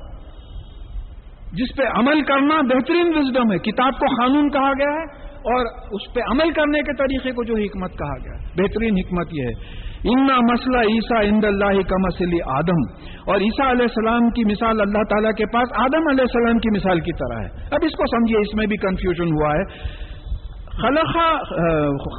[1.52, 6.06] جس پہ عمل کرنا بہترین وزڈم ہے۔ کتاب کو قانون کہا گیا ہے۔ اور اس
[6.14, 10.36] پہ عمل کرنے کے طریقے کو جو حکمت کہا گیا بہترین حکمت یہ ہے۔ انا
[10.48, 12.82] مسئلہ عیسیٰ اند اللہ کا مسئلہ آدم
[13.26, 17.00] اور عیسیٰ علیہ السلام کی مثال اللہ تعالیٰ کے پاس آدم علیہ السلام کی مثال
[17.00, 19.64] کی طرح ہے۔ اب اس کو سمجھیے، اس میں بھی کنفیوژن ہوا ہے۔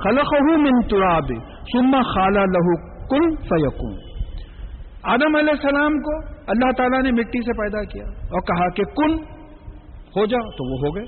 [0.03, 1.29] خلق من تراب
[1.71, 2.73] سما خالہ لہو
[3.05, 3.93] کن فیقون
[5.13, 6.15] آدم علیہ السلام کو
[6.47, 9.15] اللہ تعالیٰ نے مٹی سے پیدا کیا اور کہا کہ کن،
[10.17, 11.05] ہو جا تو وہ ہو گئے۔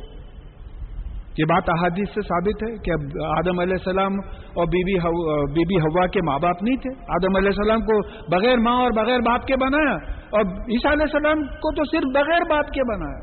[1.38, 2.91] یہ بات احادیث سے ثابت ہے کہ
[3.26, 4.15] آدم علیہ السلام
[4.54, 8.00] اور بی بی ہوا کے ماں باپ نہیں تھے۔ آدم علیہ السلام کو
[8.36, 9.94] بغیر ماں اور بغیر باپ کے بنایا
[10.30, 10.41] اور
[10.76, 13.20] عیسیٰ علیہ السلام کو تو صرف بغیر باپ کے بنایا۔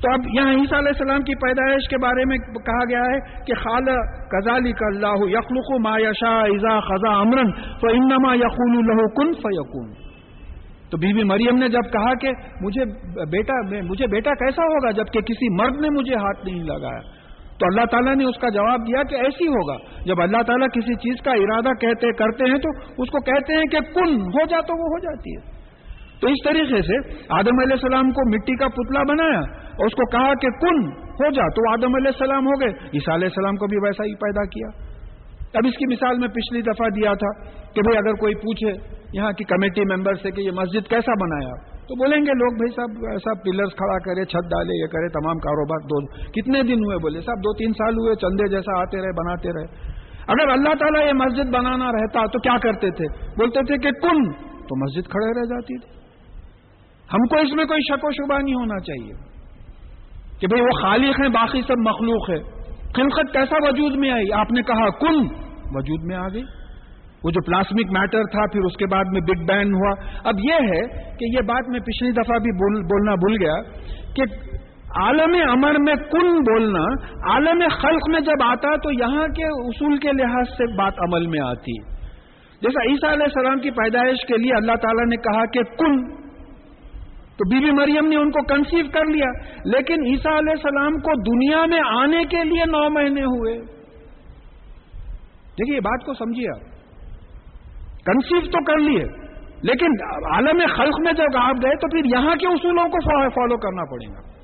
[0.00, 3.54] تو اب یہاں عیسیٰ علیہ السلام کی پیدائش کے بارے میں کہا گیا ہے کہ
[3.54, 3.86] خال
[4.34, 10.05] کزالی کا اللہ یخلق ما یشا ایزا خزا امرن تو انما یقول اللہ کن فیقون
[10.90, 12.28] تو بی بی مریم نے جب کہا کہ
[12.60, 12.84] مجھے
[13.30, 17.00] بیٹا مجھے بیٹا کیسا ہوگا جبکہ کسی مرد نے مجھے ہاتھ نہیں لگایا؟
[17.58, 20.94] تو اللہ تعالیٰ نے اس کا جواب دیا کہ ایسی ہوگا۔ جب اللہ تعالیٰ کسی
[20.94, 22.68] چیز کا ارادہ کہتے کرتے ہیں تو
[23.02, 25.56] اس کو کہتے ہیں کہ کن، ہو جا تو وہ ہو جاتی ہے۔
[26.20, 30.10] تو اس طریقے سے آدم علیہ السلام کو مٹی کا پتلا بنایا اور اس کو
[30.10, 33.66] کہا کہ کن، ہو جا تو آدم علیہ السلام ہو گئے۔ عیسیٰ علیہ السلام کو
[33.66, 34.96] بھی ویسا ہی پیدا کیا۔
[35.54, 38.72] اب اس کی مثال میں پچھلی دفعہ دیا تھا۔ کہ بھئی اگر کوئی پوچھے
[39.12, 42.70] یہاں کی کمیٹی ممبر سے کہ یہ مسجد کیسا بنایا تو بولیں گے لوگ بھائی
[42.74, 45.98] صاحب ایسا پلرز کھڑا کرے، چھت ڈالے، یہ کرے، تمام کاروبار دو
[46.30, 49.66] کتنے دن ہوئے بولے؟ صاحب دو تین سال ہوئے، چندے جیسا آتے رہے، بناتے رہے۔
[50.28, 53.06] اگر اللہ تعالیٰ یہ مسجد بنانا رہتا تو کیا کرتے تھے؟
[53.38, 54.32] بولتے تھے کہ کن؟
[54.68, 55.96] تو مسجد کھڑے رہ جاتی تھی۔
[57.14, 59.12] ہم کو اس میں کوئی شک و شبہ نہیں ہونا چاہیے
[60.40, 62.56] کہ بھئی وہ خالق ہیں، باقی سب مخلوق ہے
[62.96, 65.26] خلقت کیسا وجود میں آئی؟ آپ نے کہا کن؟
[65.76, 66.42] وجود میں آ گئی۔
[67.24, 70.54] وہ جو پلاسمک میٹر تھا، پھر اس کے بعد میں بگ بینگ ہوا۔ اب یہ
[70.54, 73.62] ہے کہ یہ بات میں پچھلی دفعہ بھی بولنا بھول گیا
[74.14, 74.22] کہ
[75.02, 76.82] عالم امر میں کن بولنا،
[77.32, 81.40] عالم خلق میں جب آتا تو یہاں کے اصول کے لحاظ سے بات عمل میں
[81.40, 81.96] آتی۔
[82.62, 86.16] جیسا عیسیٰ علیہ السلام کی پیدائش کے لیے اللہ تعالیٰ نے کہا کہ کن۔
[87.36, 89.30] تو بی بی مریم نے ان کو کنسیو کر لیا۔
[89.64, 93.58] لیکن عیسیٰ علیہ السلام کو دنیا میں آنے کے لیے نو مہینے ہوئے۔
[95.52, 96.75] دیکھیے بات کو سمجھیے آپ۔
[98.06, 99.26] کنسیو تو کر لیے۔
[99.62, 99.86] لیکن
[100.34, 104.14] عالم خلق میں جب آپ گئے تو پھر یہاں کے اصولوں کو فالو کرنا پڑے
[104.14, 104.36] گا۔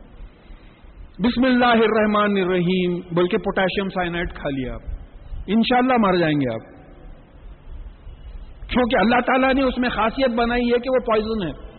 [1.19, 4.81] بسم اللہ الرحمن الرحیم، بلکہ پوٹاشیم سائنائڈ کھا لیا آپ۔
[5.47, 6.73] انشاءاللہ مر جائیں گے آپ۔
[8.69, 11.73] کیونکہ اللہ تعالیٰ نے اس میں خاصیت بنائی ہے کہ وہ پوائزن ہے۔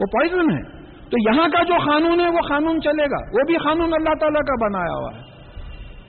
[0.00, 3.54] وہ پوائزن ہے۔ تو یہاں کا جو قانون ہے وہ قانون چلے گا۔ وہ بھی
[3.54, 5.31] قانون اللہ تعالیٰ کا بنایا ہوا ہے۔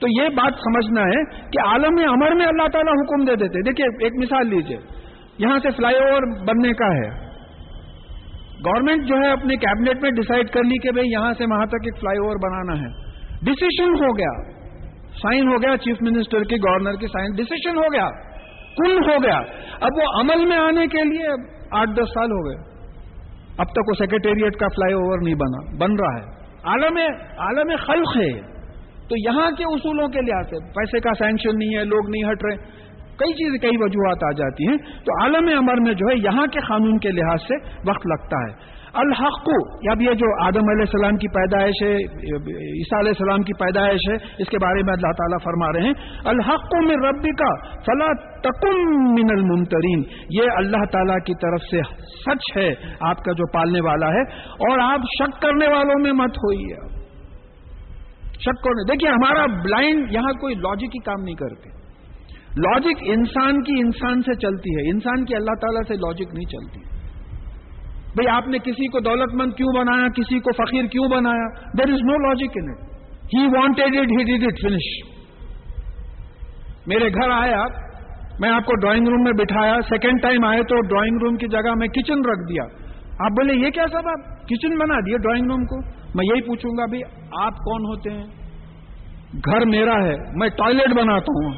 [0.00, 4.04] تو یہ بات سمجھنا ہے کہ عالم امر میں اللہ تعالیٰ حکم دے دیتے۔ دیکھیے،
[4.04, 4.76] ایک مثال لیجیے۔
[5.38, 7.24] یہاں سے فلائی اوور بننے کا ہے۔
[8.66, 11.74] گورنمنٹ جو ہے اپنے کیبنیٹ میں ڈسائڈ کر لی کہ بھائی یہاں سے وہاں تک
[11.74, 12.92] ایک فلائی اوور بنانا ہے۔
[13.42, 14.50] ڈسیشن ہو گیا۔
[15.22, 18.08] سائن ہو گیا چیف منسٹر کی، گورنر کی سائن۔ ڈسیشن ہو گیا۔
[18.76, 19.38] کل ہو گیا۔
[19.80, 21.28] اب وہ عمل میں آنے کے لیے
[21.70, 22.74] آٹھ دس سال ہو گئے۔
[23.58, 26.96] اب تک وہ سیکرٹیریٹ کا فلائی اوور نہیں بنا، بن رہا ہے۔ عالم
[27.38, 28.53] عالم خلق ہے۔
[29.08, 32.44] تو یہاں کے اصولوں کے لحاظ سے پیسے کا سینکشن نہیں ہے، لوگ نہیں ہٹ
[32.44, 32.56] رہے،
[33.16, 36.60] کئی چیزیں، کئی وجوہات آ جاتی ہیں۔ تو عالم امر میں جو ہے یہاں کے
[36.60, 37.54] قانون کے لحاظ سے
[37.90, 41.94] وقت لگتا ہے۔ الحق کو اب یہ جو آدم علیہ السلام کی پیدائش ہے،
[42.72, 45.92] عیسیٰ علیہ السلام کی پیدائش ہے، اس کے بارے میں اللہ تعالیٰ فرما رہے ہیں۔
[46.24, 48.78] الحق میں ربی کا فلا تکم
[49.12, 54.08] من المنترین یہ اللہ تعالیٰ کی طرف سے سچ ہے، آپ کا جو پالنے والا
[54.08, 56.94] ہے۔ اور آپ شک کرنے والوں میں مت ہوئی
[58.34, 61.70] شک کرنے دیکھیے، ہمارا بلائنڈ یہاں کوئی لاجک ہی کام نہیں کرتے۔
[62.56, 66.80] لاجک انسان کی انسان سے چلتی ہے۔ انسان کی اللہ تعالیٰ سے لاجک نہیں چلتی۔
[68.16, 71.92] بھئی آپ نے کسی کو دولت مند کیوں بنایا؟ کسی کو فقیر کیوں بنایا؟ There
[71.92, 72.94] is no logic in it
[73.24, 75.14] he wanted it he did it finish
[76.86, 77.70] میرے گھر آئے آپ
[78.40, 81.74] میں آپ کو ڈرائنگ روم میں بٹھایا۔ سیکنڈ ٹائم آئے تو ڈرائنگ روم کی جگہ
[81.76, 82.62] میں کچن رکھ دیا۔
[83.18, 86.70] آپ بولے، یہ کیا سب آپ کچن بنا دیے ڈرائنگ روم کو۔ میں یہی پوچھوں
[86.70, 87.02] گا بھائی
[87.46, 88.26] آپ کون ہوتے ہیں؟
[89.34, 91.52] گھر میرا ہے، میں ٹوائلٹ بناتا ہوں۔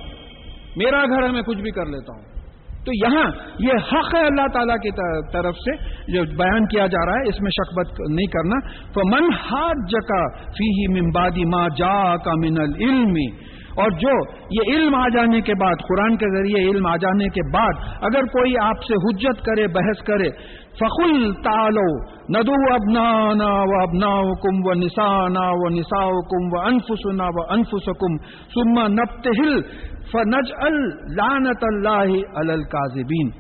[0.77, 2.37] میرا گھر ہے، میں کچھ بھی کر لیتا ہوں۔
[2.85, 4.91] تو یہاں یہ حق ہے اللہ تعالیٰ کی
[5.33, 5.71] طرف سے
[6.13, 10.39] جو بیان کیا جا رہا ہے، اس میں شکبت نہیں کرنا۔ تو من ہاتھ جکا
[10.39, 13.15] فی ممبادی ماں جا کا من العلم۔
[13.75, 17.51] اور جو یہ علم آ جانے کے بعد، قرآن کے ذریعے علم آ جانے کے
[17.53, 20.29] بعد، اگر کوئی آپ سے حجت کرے، بحث کرے
[20.81, 21.89] فخل تالو
[22.31, 23.09] ندو ابنا
[23.51, 28.17] و ابنا حکم و نسانا و نسا حکم و انفسنا و انفسکم
[28.55, 29.61] سما نبت ہل
[30.13, 30.53] فنج
[31.17, 33.31] لانت اللہ الکاذبین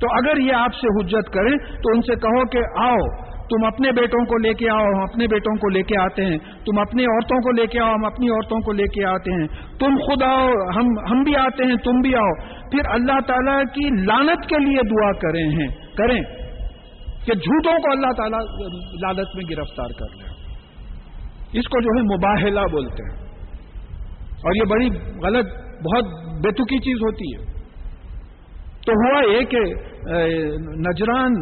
[0.00, 3.92] تو اگر یہ آپ سے حجت کریں تو ان سے کہو کہ آؤ، تم اپنے
[3.92, 7.04] بیٹوں کو لے کے آؤ، ہم اپنے بیٹوں کو لے کے آتے ہیں۔ تم اپنی
[7.04, 9.46] عورتوں کو لے کے آؤ، ہم اپنی عورتوں کو لے کے آتے ہیں۔
[9.78, 12.34] تم خود آؤ، ہم ہم بھی آتے ہیں، تم بھی آؤ۔
[12.70, 16.43] پھر اللہ تعالیٰ کی لانت کے لیے دعا کریں ہیں، کریں۔
[17.26, 18.40] کہ جھوٹوں کو اللہ تعالیٰ
[18.74, 20.34] لالت میں گرفتار کر لیں
[21.52, 23.24] اس کو جو ہے مباہلا بولتے ہیں۔
[24.28, 26.04] اور یہ بڑی غلط، بہت
[26.44, 27.54] بےتکی چیز ہوتی ہے۔
[28.86, 29.58] تو ہوا یہ کہ
[30.78, 31.32] نجران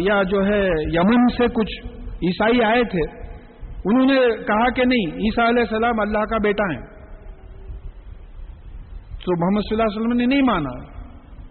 [0.00, 3.24] یا جو ہے یمن سے کچھ عیسائی آئے تھے۔
[3.84, 6.80] انہوں نے کہا کہ نہیں، عیسیٰ علیہ السلام اللہ کا بیٹا ہے۔
[9.10, 10.82] تو محمد صلی اللہ علیہ وسلم نے نہیں مانا۔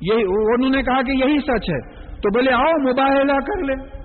[0.01, 4.03] یہی، انہوں نے کہا کہ یہی سچ ہے۔ تو بولے، آؤ مباہلہ کر لے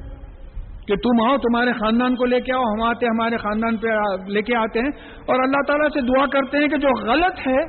[0.87, 3.89] کہ تم آؤ، تمہارے خاندان کو لے کے آؤ، ہم آتے ہمارے خاندان پہ
[4.29, 4.89] لے کے آتے ہیں
[5.27, 7.63] اور اللہ تعالیٰ سے دعا کرتے ہیں کہ جو غلط ہے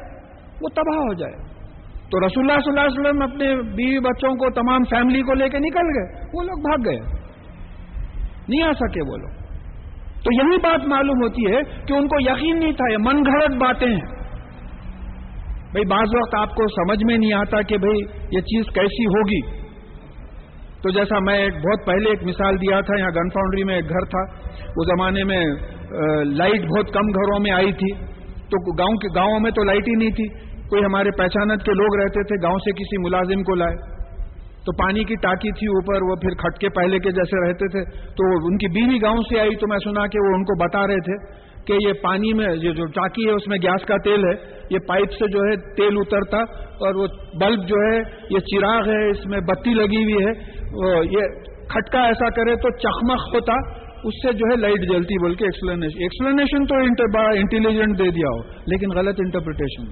[0.61, 1.33] وہ تباہ ہو جائے.
[2.11, 5.49] تو رسول اللہ صلی اللہ علیہ وسلم اپنے بیوی بچوں کو، تمام فیملی کو لے
[5.49, 6.99] کے نکل گئے۔ وہ لوگ بھاگ گئے۔
[8.49, 9.29] نہیں آ سکے وہ لوگ۔
[10.23, 13.51] تو یہی بات معلوم ہوتی ہے کہ ان کو یقین نہیں تھا، یہ من گھڑت
[13.51, 14.19] باتیں ہیں۔
[15.71, 19.58] بھائی، بعض وقت آپ کو سمجھ میں نہیں آتا کہ بھائی، یہ چیز کیسی ہوگی۔
[20.83, 23.89] تو جیسا میں ایک بہت پہلے ایک مثال دیا تھا، یہاں گن فاؤنڈری میں ایک
[23.89, 24.21] گھر تھا۔
[24.67, 25.45] اس زمانے میں
[26.23, 27.93] لائٹ بہت کم گھروں میں آئی تھی۔
[28.35, 30.27] تو گاؤں کے گاؤں میں تو لائٹ ہی نہیں تھی۔
[30.69, 33.75] کوئی ہمارے پہچانت کے لوگ رہتے تھے، گاؤں سے کسی ملازم کو لائے۔
[34.59, 38.47] تو پانی کی ٹاکی تھی اوپر، وہ پھر کھٹکے پہلے کے جیسے رہتے تھے۔ تو
[38.47, 40.99] ان کی بیوی گاؤں سے آئی تو میں سنا کہ وہ ان کو بتا رہے
[40.99, 44.59] تھے کہ یہ پانی میں، یہ جو ٹاکی ہے، اس میں گیس کا تیل ہے۔
[44.69, 47.07] یہ پائپ سے جو ہے تیل اترتا اور وہ
[47.41, 47.97] بلب جو ہے،
[48.29, 50.58] یہ چراغ ہے، اس میں بتی لگی ہوئی ہے۔
[51.11, 51.21] یہ
[51.69, 53.53] کھٹکا ایسا کرے تو چخمخ ہوتا،
[54.03, 56.75] اس سے جو ہے لائٹ جلتی بول کے ایکسپلینیشن ایکسپلینیشن تو
[57.37, 59.85] انٹیلیجنٹ دے دیا ہو، لیکن غلط انٹرپریٹیشن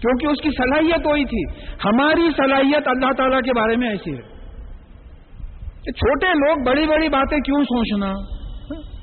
[0.00, 1.42] کیونکہ اس کی صلاحیت وہی تھی۔
[1.84, 4.32] ہماری صلاحیت اللہ تعالی کے بارے میں ایسی ہے۔
[5.90, 8.12] چھوٹے لوگ بڑی بڑی باتیں کیوں سوچنا؟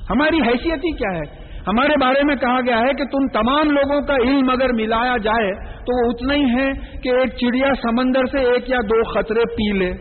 [0.09, 1.23] ہماری حیثیت ہی کیا ہے؟
[1.67, 5.51] ہمارے بارے میں کہا گیا ہے کہ تم تمام لوگوں کا علم اگر ملایا جائے
[5.55, 9.77] تو وہ اتنا ہی ہے کہ ایک چڑیا سمندر سے ایک یا دو خطرے پی
[9.77, 9.91] لے۔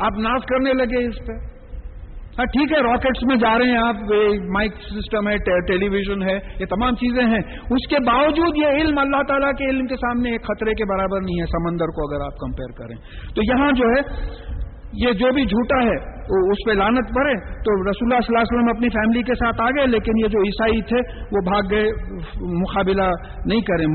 [0.00, 1.32] آپ ناف کرنے لگے اس پہ۔
[2.38, 3.96] ہاں ٹھیک ہے، راکٹس میں جا رہے ہیں آپ
[4.50, 8.98] مائک سسٹم ہے ٹیلی ویژن ہے، یہ تمام چیزیں ہیں۔ اس کے باوجود یہ علم
[8.98, 12.24] اللہ تعالیٰ کے علم کے سامنے ایک خطرے کے برابر نہیں ہے، سمندر کو اگر
[12.24, 12.96] آپ کمپیئر کریں۔
[13.34, 14.00] تو یہاں جو ہے،
[14.92, 16.12] یہ جو بھی جھوٹا ہے
[16.52, 19.62] اس پہ لانت پڑے تو رسول اللہ صلی اللہ علیہ وسلم اپنی فیملی کے ساتھ
[19.62, 20.98] آ گئے، لیکن یہ جو عیسائی تھے،
[21.32, 21.86] وہ بھاگ گئے،
[22.60, 23.08] مقابلہ
[23.46, 23.86] نہیں کریں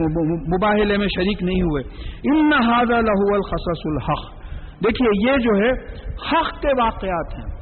[0.55, 1.83] مباحلے میں شریک نہیں ہوئے۔
[2.23, 4.37] ان نہ لہو الخص الحق۔
[4.83, 5.71] دیکھیے، یہ جو ہے،
[6.03, 7.57] حق کے واقعات ہیں۔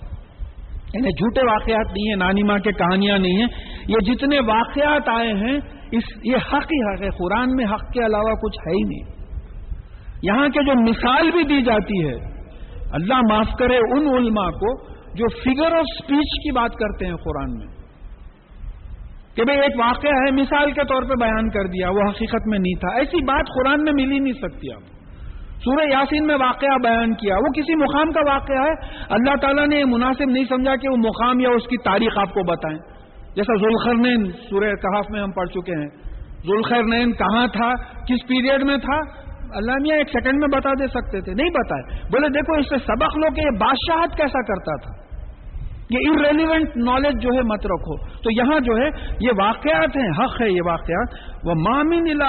[0.94, 3.48] یعنی جھوٹے واقعات نہیں ہیں، نانی ماں کے کہانیاں نہیں ہیں۔
[3.88, 5.58] یہ جتنے واقعات آئے ہیں،
[5.92, 9.16] اس، یہ حق ہی حق ہے۔ قرآن میں حق کے علاوہ کچھ ہے ہی نہیں۔
[10.24, 12.16] یہاں کے جو مثال بھی دی جاتی ہے،
[12.92, 17.52] اللہ معاف کرے ان علماء کو جو فگر آف اسپیچ کی بات کرتے ہیں قرآن
[17.58, 17.68] میں۔
[19.36, 22.60] کہ بھئی ایک واقعہ ہے، مثال کے طور پہ بیان کر دیا، وہ حقیقت میں
[22.60, 24.82] نہیں تھا۔ ایسی بات قرآن میں مل ہی نہیں سکتی آپ
[25.66, 28.74] سورہ یاسین میں واقعہ بیان کیا۔ وہ کسی مقام کا واقعہ ہے۔
[29.10, 32.34] اللہ تعالیٰ نے یہ مناسب نہیں سمجھا کہ وہ مقام یا اس کی تاریخ آپ
[32.34, 32.78] کو بتائیں۔
[33.36, 35.88] جیسا ذوالخرنین سورہ کہاف میں ہم پڑھ چکے ہیں۔
[36.46, 37.74] ذوالخرنین کہاں تھا؟
[38.04, 38.98] کس پیریڈ میں تھا؟
[39.56, 42.78] اللہ میاں ایک سیکنڈ میں بتا دے سکتے تھے۔ نہیں بتائے۔ بولے دیکھو، اس سے
[42.78, 45.06] سبق لو کہ یہ بادشاہت کیسا کرتا تھا۔
[45.90, 50.42] یہ ریلیونٹ نالج جو ہے مت رکھو۔ تو یہاں جو ہے، یہ واقعات ہیں، حق
[50.42, 51.08] ہے یہ واقعات۔
[51.44, 52.22] وہ مامن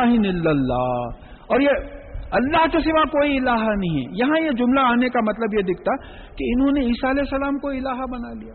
[0.46, 1.08] اللہ
[1.46, 1.95] اور یہ
[2.36, 5.96] اللہ کے سوا کوئی الہ نہیں ہے۔ یہاں یہ جملہ آنے کا مطلب یہ دکھتا
[6.36, 8.54] کہ انہوں نے عیسیٰ علیہ السلام کو الہ بنا لیا۔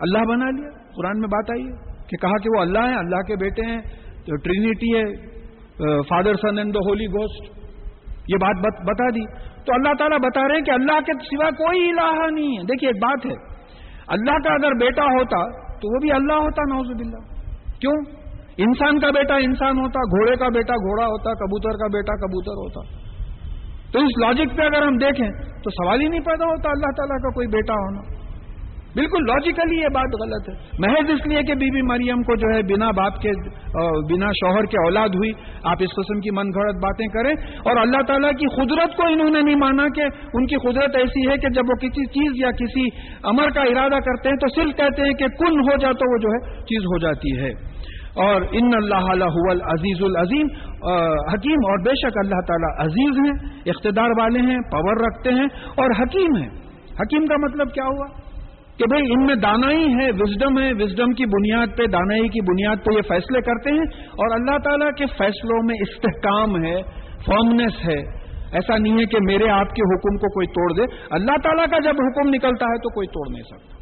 [0.00, 3.16] اللہ بنا لیا۔ قرآن میں بات آئی ہے کہ کہا کہ وہ اللہ ہے اللہ
[3.16, 3.80] کے بیٹے ہیں
[4.26, 5.30] تو ٹرینیٹی ہے
[6.08, 7.60] father son and the holy ghost
[8.28, 11.90] یہ بات بتا دی۔ تو اللہ تعالیٰ بتا رہے ہیں کہ اللہ کے سوا کوئی
[11.90, 13.54] الہ نہیں ہے۔ دیکھیے، ایک بات ہے۔
[14.08, 17.40] اللہ کا اگر بیٹا ہوتا تو وہ بھی اللہ ہوتا نوز باللہ۔
[17.80, 18.19] کیوں؟
[18.62, 23.10] انسان کا بیٹا انسان ہوتا، گھوڑے کا بیٹا گھوڑا ہوتا، کبوتر کا بیٹا کبوتر ہوتا۔
[23.92, 25.28] تو اس لاجک پہ اگر ہم دیکھیں،
[25.64, 28.20] تو سوال ہی نہیں پیدا ہوتا اللہ تعالیٰ کا کوئی بیٹا ہونا۔
[28.96, 32.56] بالکل لاجیکلی یہ بات غلط ہے۔ محض اس لیے کہ بی بی مریم کو جو
[32.56, 33.30] ہے بنا باپ کے
[34.14, 35.32] بنا شوہر کے اولاد ہوئی۔
[35.64, 39.30] آپ اس قسم کی من گھڑت باتیں کریں۔ اور اللہ تعالیٰ کی قدرت کو انہوں
[39.30, 40.02] نے نہیں مانا کہ
[40.34, 42.84] ان کی قدرت ایسی ہے کہ جب وہ کسی چیز یا کسی
[43.22, 46.18] امر کا ارادہ کرتے ہیں تو صرف کہتے ہیں کہ کن ہو جا تو وہ
[46.18, 47.69] جو ہے چیز ہو جاتی ہے۔
[48.14, 49.12] اور ان اللہ
[49.64, 50.46] عزیز العظیم
[51.34, 55.46] حکیم اور بے شک اللہ تعالیٰ عزیز ہیں، اقتدار والے ہیں، پاور رکھتے ہیں
[55.76, 56.48] اور حکیم ہیں۔
[57.00, 58.06] حکیم کا مطلب کیا ہوا؟
[58.78, 62.76] کہ بھئی ان میں دانائی ہے وزڈم ہے وزڈم کی بنیاد پہ، دانائی کی بنیاد
[62.76, 66.82] پہ یہ فیصلے کرتے ہیں اور اللہ تعالیٰ کے فیصلوں میں استحکام ہے
[67.26, 68.20] فارمنیس ہے۔
[68.52, 71.78] ایسا نہیں ہے کہ میرے آپ کے حکم کو کوئی توڑ دے۔ اللہ تعالیٰ کا
[71.78, 73.80] جب حکم نکلتا ہے تو کوئی توڑ نہیں سکتا۔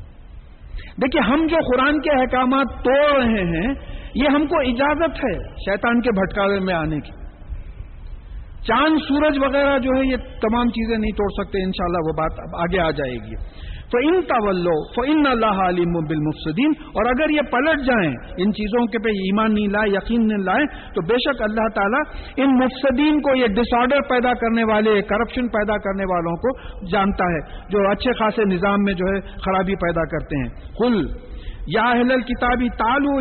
[1.03, 6.01] دیکھیے ہم جو قرآن کے احکامات توڑ رہے ہیں یہ ہم کو اجازت ہے شیطان
[6.01, 7.11] کے بھٹکاوے میں آنے کی۔
[8.67, 12.61] چاند، سورج وغیرہ جو ہے، یہ تمام چیزیں نہیں توڑ سکتے، انشاءاللہ وہ بات اب
[12.61, 17.41] آگے آ جائے گی۔ تو ان طلو تو ان اللہ علیم بالمفسدین۔ اور اگر یہ
[17.41, 21.43] پلٹ جائیں، ان چیزوں کے پہ ایمان نہیں لائے، یقین نہیں لائے، تو بے شک
[21.43, 22.01] اللہ تعالیٰ
[22.37, 27.25] ان مفسدین کو یہ ڈس آرڈر پیدا کرنے والے کرپشن پیدا کرنے والوں کو جانتا
[27.25, 31.28] ہے، جو اچھے خاصے نظام میں جو ہے خرابی پیدا کرتے ہیں۔ کل
[31.77, 33.21] یا اہل کتابی تالو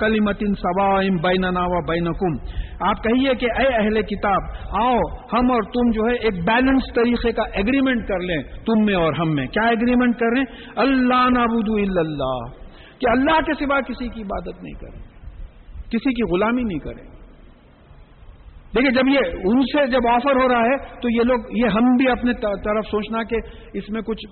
[0.00, 4.42] کلیمتن سوا بیننا و بینکم۔ آپ کہیے کہ اے اہل کتاب،
[4.82, 4.98] آؤ
[5.32, 9.12] ہم اور تم جو ہے ایک بیلنس طریقے کا ایگریمنٹ کر لیں، تم میں اور
[9.12, 12.64] ہم میں۔ کیا ایگریمنٹ کر رہے ہیں؟ اللہ نابود اللہ۔
[12.98, 15.02] کہ اللہ کے سوا کسی کی عبادت نہیں کریں،
[15.82, 17.04] کسی کی غلامی نہیں کریں۔
[18.76, 21.96] دیکھیے، جب یہ ان سے جب آفر ہو رہا ہے، تو یہ لوگ، یہ ہم
[21.96, 23.36] بھی اپنے طرف سوچنا کہ
[23.74, 24.26] اس میں کچھ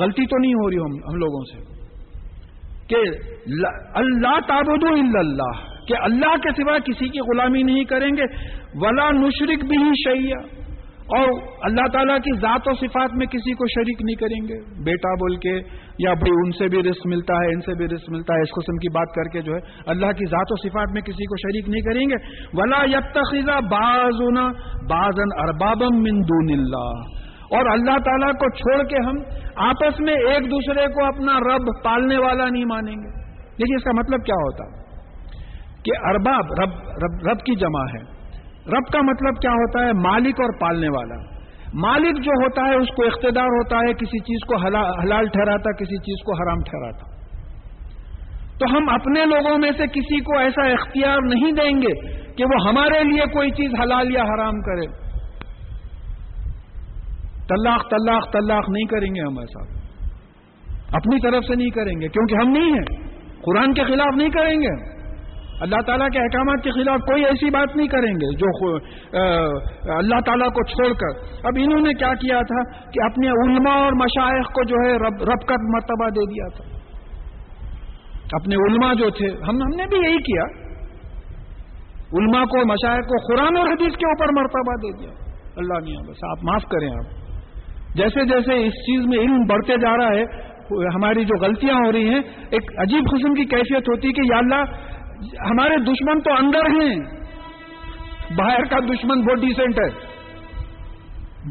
[0.00, 1.79] غلطی تو نہیں ہو رہی ہم لوگوں سے۔
[2.90, 2.96] کہ
[3.94, 8.22] اللہ تابود اللہ کہ اللہ کے سوا کسی کی غلامی نہیں کریں گے۔
[8.74, 10.60] ولا نشرک بھی شیا
[11.18, 11.28] اور
[11.62, 15.36] اللہ تعالیٰ کی ذات و صفات میں کسی کو شریک نہیں کریں گے۔ بیٹا بول
[15.36, 15.52] کے
[15.98, 18.48] یا بھائی ان سے بھی رسک ملتا ہے، ان سے بھی رسک ملتا ہے، اس
[18.50, 21.36] قسم کی بات کر کے جو ہے اللہ کی ذات و صفات میں کسی کو
[21.36, 22.14] شریک نہیں کریں گے۔
[22.52, 24.48] ولا یتخذہ بازونا
[24.88, 27.19] بازن اربابم من دون اللہ۔
[27.50, 29.16] اور اللہ تعالیٰ کو چھوڑ کے ہم
[29.56, 33.90] آپس میں ایک دوسرے کو اپنا رب پالنے والا نہیں مانیں گے۔ دیکھیے اس کا
[33.92, 34.64] مطلب کیا ہوتا؟
[35.84, 38.20] کہ ارباب، رب رب رب کی جمع ہے۔
[38.66, 41.14] رب کا مطلب کیا ہوتا ہے؟ مالک اور پالنے والا۔
[41.74, 45.96] مالک جو ہوتا ہے، اس کو اقتدار ہوتا ہے، کسی چیز کو حلال ٹھہراتا، کسی
[45.96, 47.10] چیز کو حرام ٹھہراتا۔
[48.58, 52.68] تو ہم اپنے لوگوں میں سے کسی کو ایسا اختیار نہیں دیں گے کہ وہ
[52.68, 55.09] ہمارے لیے کوئی چیز حلال یا حرام کرے۔
[57.50, 59.80] طلاق طلاق طلاق نہیں کریں گے ہم ایسا۔
[60.92, 63.10] اپنی طرف سے نہیں کریں گے، کیونکہ ہم نہیں ہیں۔
[63.42, 65.00] قرآن کے خلاف نہیں کریں گے۔
[65.60, 68.76] اللہ تعالیٰ کے احکامات کے خلاف کوئی ایسی بات نہیں کریں گے جو
[69.98, 73.92] اللہ تعالیٰ کو چھوڑ کر۔ اب انہوں نے کیا کیا تھا کہ اپنے علماء اور
[73.92, 76.78] مشائق کو جو ہے رب رب کا مرتبہ دے دیا تھا۔
[78.32, 80.44] اپنے علماء جو تھے، ہم ہم نے بھی یہی کیا۔
[82.12, 85.10] علماء کو مشائق کو قرآن اور حدیث کے اوپر مرتبہ دے دیا۔
[85.56, 87.29] اللہ میاں بس آپ معاف کریں آپ۔
[87.94, 90.50] جیسے جیسے اس چیز میں علم بڑھتے جا رہا ہے،
[90.94, 92.20] ہماری جو غلطیاں ہو رہی ہیں،
[92.50, 94.64] ایک عجیب قسم کی کیفیت ہوتی ہے کہ یا اللہ،
[95.50, 96.94] ہمارے دشمن تو اندر ہیں۔
[98.36, 100.10] باہر کا دشمن بہت ڈیسنٹ ہے۔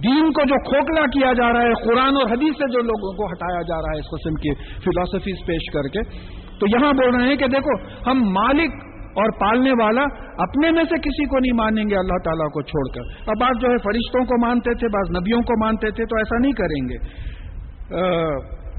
[0.04, 3.26] دین کو جو کھوکھلا کیا جا رہا ہے، قرآن اور حدیث سے جو لوگوں کو
[3.32, 6.02] ہٹایا جا رہا ہے اس قسم کی فلاسفیز پیش کر کے۔
[6.60, 8.89] تو یہاں بول رہے ہیں کہ دیکھو، ہم مالک
[9.20, 10.01] اور پالنے والا
[10.38, 13.61] اپنے میں سے کسی کو نہیں مانیں گے اللہ تعالیٰ کو چھوڑ کر۔ اب بعض
[13.61, 16.89] جو ہے فرشتوں کو مانتے تھے، بعض نبیوں کو مانتے تھے، تو ایسا نہیں کریں
[16.89, 17.30] گے۔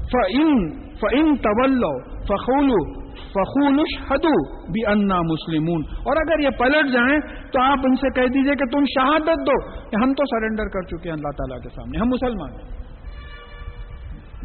[0.01, 7.19] فعن فعن طول فخول فخولش حدو بھی انا مسلمون۔ اور اگر یہ پلٹ جائیں
[7.51, 10.81] تو آپ ان سے کہہ دیجیے کہ تم شہادت دو۔ کہ ہم تو سرنڈر کر
[10.81, 12.81] چکے ہیں اللہ تعالیٰ کے سامنے۔ ہم مسلمان ہیں۔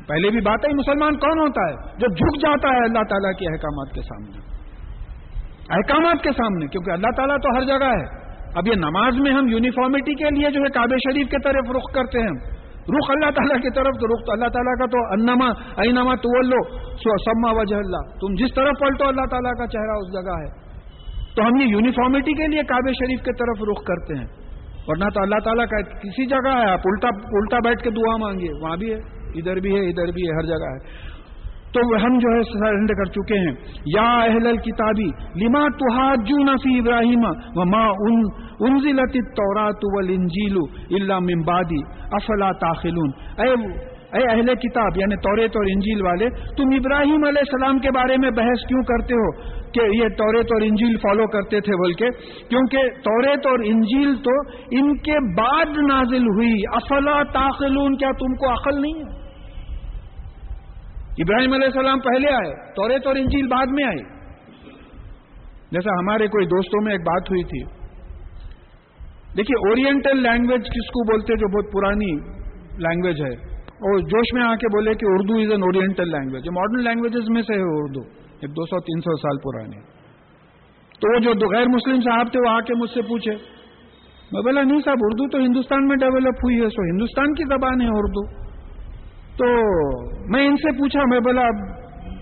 [0.08, 3.52] پہلے بھی بات ہے، مسلمان کون ہوتا ہے؟ جو جھک جاتا ہے اللہ تعالیٰ کے
[3.52, 4.55] احکامات کے سامنے۔
[5.70, 9.48] احکامات کے سامنے، کیونکہ اللہ تعالیٰ تو ہر جگہ ہے۔ اب یہ نماز میں ہم
[9.48, 13.56] یونیفارمٹی کے لیے جو ہے کعبے شریف کی طرف رخ کرتے ہیں۔ رخ اللہ تعالیٰ
[13.56, 15.46] کی طرف تو رخ تو اللہ تعالیٰ کا تو انما،
[15.82, 16.78] اینما تو لو
[17.18, 20.66] سما وجہ اللہ۔ تم جس طرف پلٹو اللہ تعالیٰ کا چہرہ اس جگہ ہے۔
[21.36, 24.26] تو ہم یہ یونیفارمٹی کے لیے کعبے شریف کی طرف رخ کرتے ہیں۔
[24.86, 28.62] ورنہ تو اللہ تعالیٰ کا کسی جگہ ہے، آپ الٹا الٹا بیٹھ کے دعا مانگیے۔
[28.62, 28.98] وہاں بھی ہے،
[29.34, 31.05] ادھر بھی ہے، ادھر بھی ہے، ہر جگہ ہے۔
[31.76, 33.54] تو ہم جو ہے سرنڈ کر چکے ہیں۔
[33.86, 35.06] یا اہل الکتابی،
[35.44, 37.24] لما تحاجون فی ابراہیم
[37.54, 37.86] وما
[38.60, 40.56] انزلت التورات والانجیل
[40.90, 41.72] الا من بعد
[42.12, 43.50] افلا تاخلون؟ اے
[44.12, 48.30] اے اہل کتاب یعنی توریت اور انجیل والے، تم ابراہیم علیہ السلام کے بارے میں
[48.30, 49.30] بحث کیوں کرتے ہو؟
[49.70, 52.10] کہ یہ توریت اور انجیل فالو کرتے تھے بول کے
[52.48, 58.52] کیونکہ توریت اور انجیل تو ان کے بعد نازل ہوئی۔ افلا تاخلون؟ کیا تم کو
[58.52, 59.25] عقل نہیں ہے؟
[61.18, 64.16] ابراہیم علیہ السلام پہلے آئے توریت اور انجیل بعد میں آئے۔
[65.70, 67.64] جیسا ہمارے کوئی دوستوں میں ایک بات ہوئی تھی۔
[69.36, 72.12] دیکھیے اورینٹل لینگویج کس کو بولتے جو بہت پرانی
[72.78, 76.84] لینگویج ہے۔ اور جوش میں آ کے بولے کہ Urdu is an oriental language modern
[76.84, 78.00] languages میں سے ہے اردو،
[78.40, 79.80] ایک دو سو، تین سو سال پرانی
[81.00, 83.30] تو وہ جو غیر مسلم صاحب تھے، وہ آ کے مجھ سے پوچھے،
[84.32, 87.80] میں بولا، نہیں صاحب، اردو تو ہندوستان میں ڈیولپ ہوئی ہے، سو ہندوستان کی زبان
[87.80, 88.45] ہے اردو۔
[89.38, 89.46] تو
[90.30, 91.42] میں ان سے پوچھا، میں بولا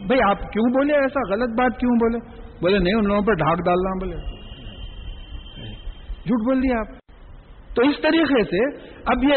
[0.06, 2.18] بھائی آپ کیوں بولے ایسا؟ غلط بات کیوں بولے؟
[2.60, 4.16] بولے، نہیں، ان لوگوں پہ ڈھاک ڈالنا بولے۔
[6.26, 7.04] جھوٹ بول دیا آپ۔
[7.74, 9.36] تو اس طریقے سے اب یہ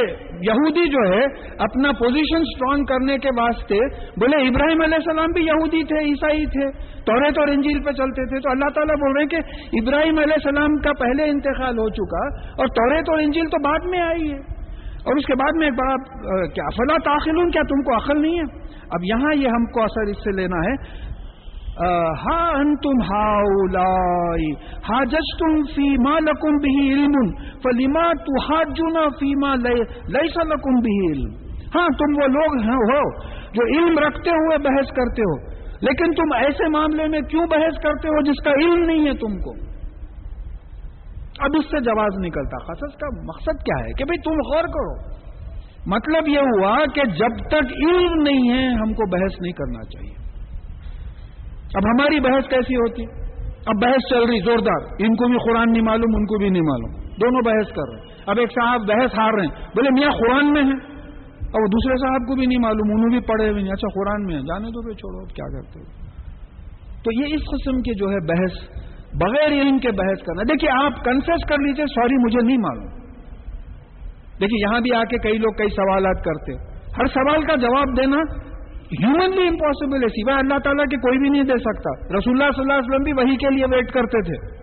[0.50, 1.26] یہودی جو ہے،
[1.60, 6.72] اپنا پوزیشن سٹرانگ کرنے کے واسطے، بولے، ابراہیم علیہ السلام بھی یہودی تھے، عیسائی تھے
[7.02, 9.36] توریت اور انجیل پہ چلتے تھے۔ تو اللہ تعالیٰ بول رہے ہیں کہ
[9.82, 14.00] ابراہیم علیہ السلام کا پہلے انتقال ہو چکا اور توریت اور انجیل تو بعد میں
[14.00, 14.57] آئی ہے۔
[15.08, 18.40] اور اس کے بعد میں ایک بڑا کیا فلا تاخل کیا تم کو عقل نہیں
[18.40, 18.46] ہے؟
[18.98, 20.74] اب یہاں یہ ہم کو اثر اس سے لینا ہے۔
[22.22, 23.26] ہا ان تم ہا
[24.88, 25.90] ہا جج تم فی
[26.22, 27.18] لکم بھی علم
[27.66, 29.34] فلیما تو ہاتھ جنا فی
[30.14, 31.36] لئی سا لکم بھی علم۔
[31.76, 33.04] ہاں تم وہ لوگ ہو،
[33.52, 35.38] جو علم رکھتے ہوئے بحث کرتے ہو۔
[35.82, 39.40] لیکن تم ایسے معاملے میں کیوں بحث کرتے ہو جس کا علم نہیں ہے تم
[39.40, 39.54] کو؟
[41.40, 45.18] اب اس سے جواز نکلتا قصص کا مقصد کیا ہے کہ بھئی تم غور کرو۔
[45.86, 50.28] مطلب یہ ہوا کہ جب تک علم نہیں ہے، ہم کو بحث نہیں کرنا چاہیے۔
[51.76, 53.04] اب ہماری بحث کیسی ہوتی؟
[53.66, 56.62] اب بحث چل رہی، زوردار۔ ان کو بھی قرآن نہیں معلوم، ان کو بھی نہیں
[56.62, 60.12] معلوم۔ دونوں بحث کر رہے ہیں۔ اب ایک صاحب بحث ہار رہے ہیں۔ بولے، میاں
[60.12, 60.98] قرآن میں ہے؟
[61.38, 64.36] اور وہ دوسرے صاحب کو بھی نہیں معلوم، انہوں بھی پڑھے ہوئے اچھا قرآن میں
[64.36, 66.08] ہے۔ جانے دو بھائی چھوڑو کیا کرتے؟ ہو
[67.04, 68.78] تو یہ اس قسم کی جو ہے بحث
[69.14, 72.88] بغیر علم کے بحث کرنا۔ دیکھیے، آپ کنفیس کر لیجیے سوری مجھے نہیں معلوم۔
[74.42, 76.54] دیکھیے، یہاں بھی آ کے کئی لوگ کئی سوالات کرتے
[76.98, 78.18] ہر سوال کا جواب دینا
[78.78, 82.62] ہیومنلی امپاسبل ہے، سوائے اللہ تعالیٰ کے کوئی بھی نہیں دے سکتا۔ رسول اللہ صلی
[82.62, 84.58] اللہ علیہ وسلم بھی وہی کے لیے ویٹ کرتے تھے،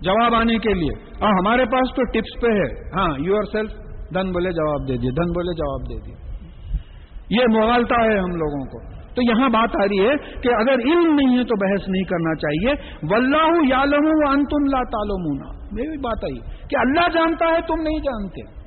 [0.00, 3.70] جواب آنے کے لیے۔ ہاں ہمارے پاس تو ٹپس پہ ہے۔ ہاں یو آر سیلف
[4.14, 6.32] دھن بولے جواب دے دیے، دھن بولے جواب دے دیے۔
[7.30, 11.14] یہ مغالتا ہے ہم لوگوں کو۔ تو یہاں بات آ رہی ہے کہ اگر علم
[11.14, 15.98] نہیں ہے تو بحث نہیں کرنا چاہیے۔ ولہ یا لموں ان لا تعلومونا یہ بھی
[15.98, 16.38] بات آئی۔
[16.70, 18.62] کہ اللہ جانتا ہے، تم نہیں جانتے۔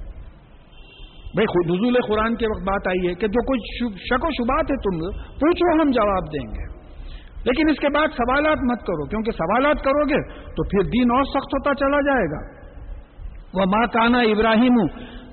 [1.35, 4.75] بھائی حضول قرآن کے وقت بات آئی ہے کہ جو کچھ شک و شبات ہے
[4.75, 6.75] تم، پوچھو، ہم جواب دیں گے۔
[7.45, 11.23] لیکن اس کے بعد سوالات مت کرو، کیونکہ سوالات کرو گے تو پھر دین اور
[11.23, 12.65] سخت ہوتا چلا جائے گا۔
[13.53, 14.73] وہ ماں کانا ابراہیم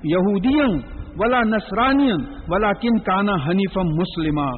[0.03, 0.79] یہودین
[1.15, 4.51] ولا نسرانین ولا کن کانا حنیفم مسلمہ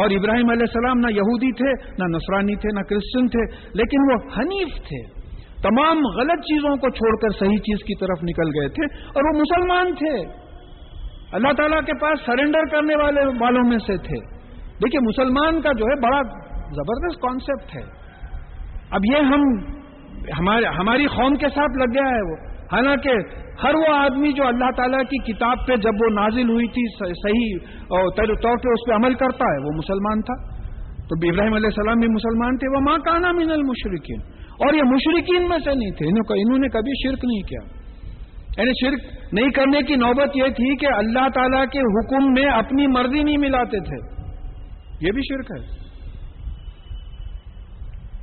[0.00, 4.38] اور ابراہیم علیہ السلام نہ یہودی تھے، نہ نسرانی تھے، نہ کرسچن تھے، لیکن وہ
[4.38, 5.20] حنیف تھے۔
[5.62, 9.40] تمام غلط چیزوں کو چھوڑ کر صحیح چیز کی طرف نکل گئے تھے اور وہ
[9.40, 10.40] مسلمان تھے۔
[11.32, 15.84] اللہ تعالیٰ کے پاس سرنڈر کرنے والے والوں میں سے تھے۔ دیکھیے، مسلمان کا جو
[15.84, 16.22] ہے بڑا
[16.54, 18.00] زبردست کانسیپٹ ہے۔
[18.90, 19.42] اب یہ ہم
[20.78, 22.36] ہماری قوم کے ساتھ لگ گیا ہے وہ۔
[22.72, 23.10] حالانکہ
[23.64, 27.58] ہر وہ آدمی جو اللہ تعالیٰ کی کتاب پہ جب وہ نازل ہوئی تھی صحیح
[28.42, 30.60] طور پہ اس پہ عمل کرتا ہے، وہ مسلمان تھا۔
[30.96, 35.48] تو ابراہیم علیہ السلام بھی مسلمان تھے۔ وہ ماں کانا من المشرقین اور یہ مشرقین
[35.48, 37.80] میں سے نہیں تھے۔ انہوں نے کبھی شرک نہیں کیا۔
[38.58, 42.86] یعنی شرک نہیں کرنے کی نوبت یہ تھی کہ اللہ تعالیٰ کے حکم میں اپنی
[42.86, 44.20] مرضی نہیں ملاتے تھے۔
[45.06, 45.89] یہ بھی شرک ہے۔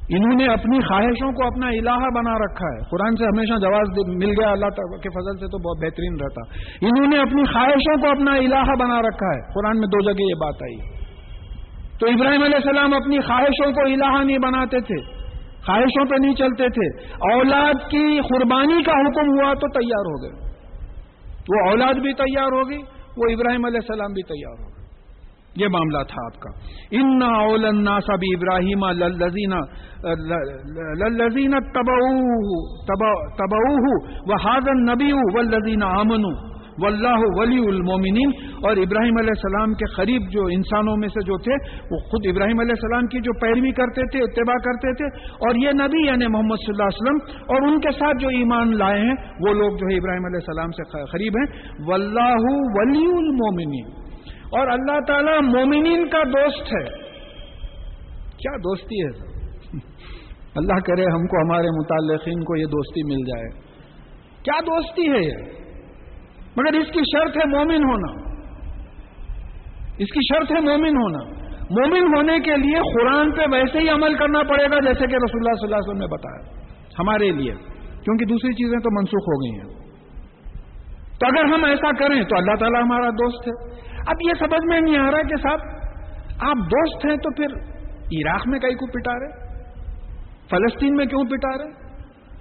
[0.09, 4.29] انہوں نے اپنی خواہشوں کو اپنا الہ بنا رکھا ہے۔ قرآن سے ہمیشہ جواز مل
[4.29, 4.65] گیا اللہ
[4.97, 6.41] کے فضل سے تو بہت بہترین رہتا۔
[6.81, 10.35] انہوں نے اپنی خواہشوں کو اپنا الہ بنا رکھا ہے۔ قرآن میں دو جگہ یہ
[10.39, 10.77] بات آئی۔
[11.99, 15.01] تو ابراہیم علیہ السلام اپنی خواہشوں کو الہ نہیں بناتے تھے۔
[15.65, 17.03] خواہشوں پہ نہیں چلتے تھے۔
[17.33, 20.47] اولاد کی قربانی کا حکم ہوا تو تیار ہو گئے۔
[21.49, 22.77] وہ اولاد بھی تیار ہوگی
[23.17, 24.76] وہ ابراہیم علیہ السلام بھی تیار ہوگا
[25.59, 26.49] یہ معاملہ تھا آپ کا۔
[26.99, 28.83] ان اولنا سب ابراہیم
[31.03, 33.61] للزین تبو
[34.27, 36.23] و حاضن نبی و لذین امن
[36.81, 38.31] و اللہ ولی المومنین
[38.67, 41.55] اور ابراہیم علیہ السلام کے قریب جو انسانوں میں سے جو تھے،
[41.91, 45.07] وہ خود ابراہیم علیہ السلام کی جو پیروی کرتے تھے، اتباع کرتے تھے،
[45.47, 47.19] اور یہ نبی یعنی محمد صلی اللہ علیہ وسلم
[47.53, 50.75] اور ان کے ساتھ جو ایمان لائے ہیں، وہ لوگ جو ہے ابراہیم علیہ السلام
[50.79, 51.47] سے قریب ہیں۔
[51.87, 52.45] واللہ
[52.77, 53.87] ولی المومنین
[54.49, 57.07] اور اللہ تعالیٰ مومنین کا دوست ہے۔
[58.37, 59.37] کیا دوستی ہے؟
[60.55, 63.49] اللہ کرے ہم کو ہمارے متعلقین کو یہ دوستی مل جائے۔
[64.43, 65.67] کیا دوستی ہے یہ؟
[66.55, 68.27] مگر اس کی شرط ہے مومن ہونا۔
[69.97, 74.13] اس کی شرط ہے مومن ہونا۔ مومن ہونے کے لیے قرآن پہ ویسے ہی عمل
[74.13, 76.67] کرنا پڑے گا جیسے کہ رسول اللہ صلی اللہ علیہ وسلم نے بتایا۔
[76.99, 77.51] ہمارے لیے۔
[78.03, 79.87] کیونکہ دوسری چیزیں تو منسوخ ہو گئی ہیں۔
[81.19, 83.76] تو اگر ہم ایسا کریں تو اللہ تعالیٰ ہمارا دوست ہے۔
[84.07, 85.59] اب یہ سمجھ میں نہیں آ رہا کہ صاحب،
[86.49, 89.47] آپ دوست ہیں تو پھر عراق میں کئی کو پٹا رہے؟
[90.49, 91.87] فلسطین میں کیوں پٹا رہے؟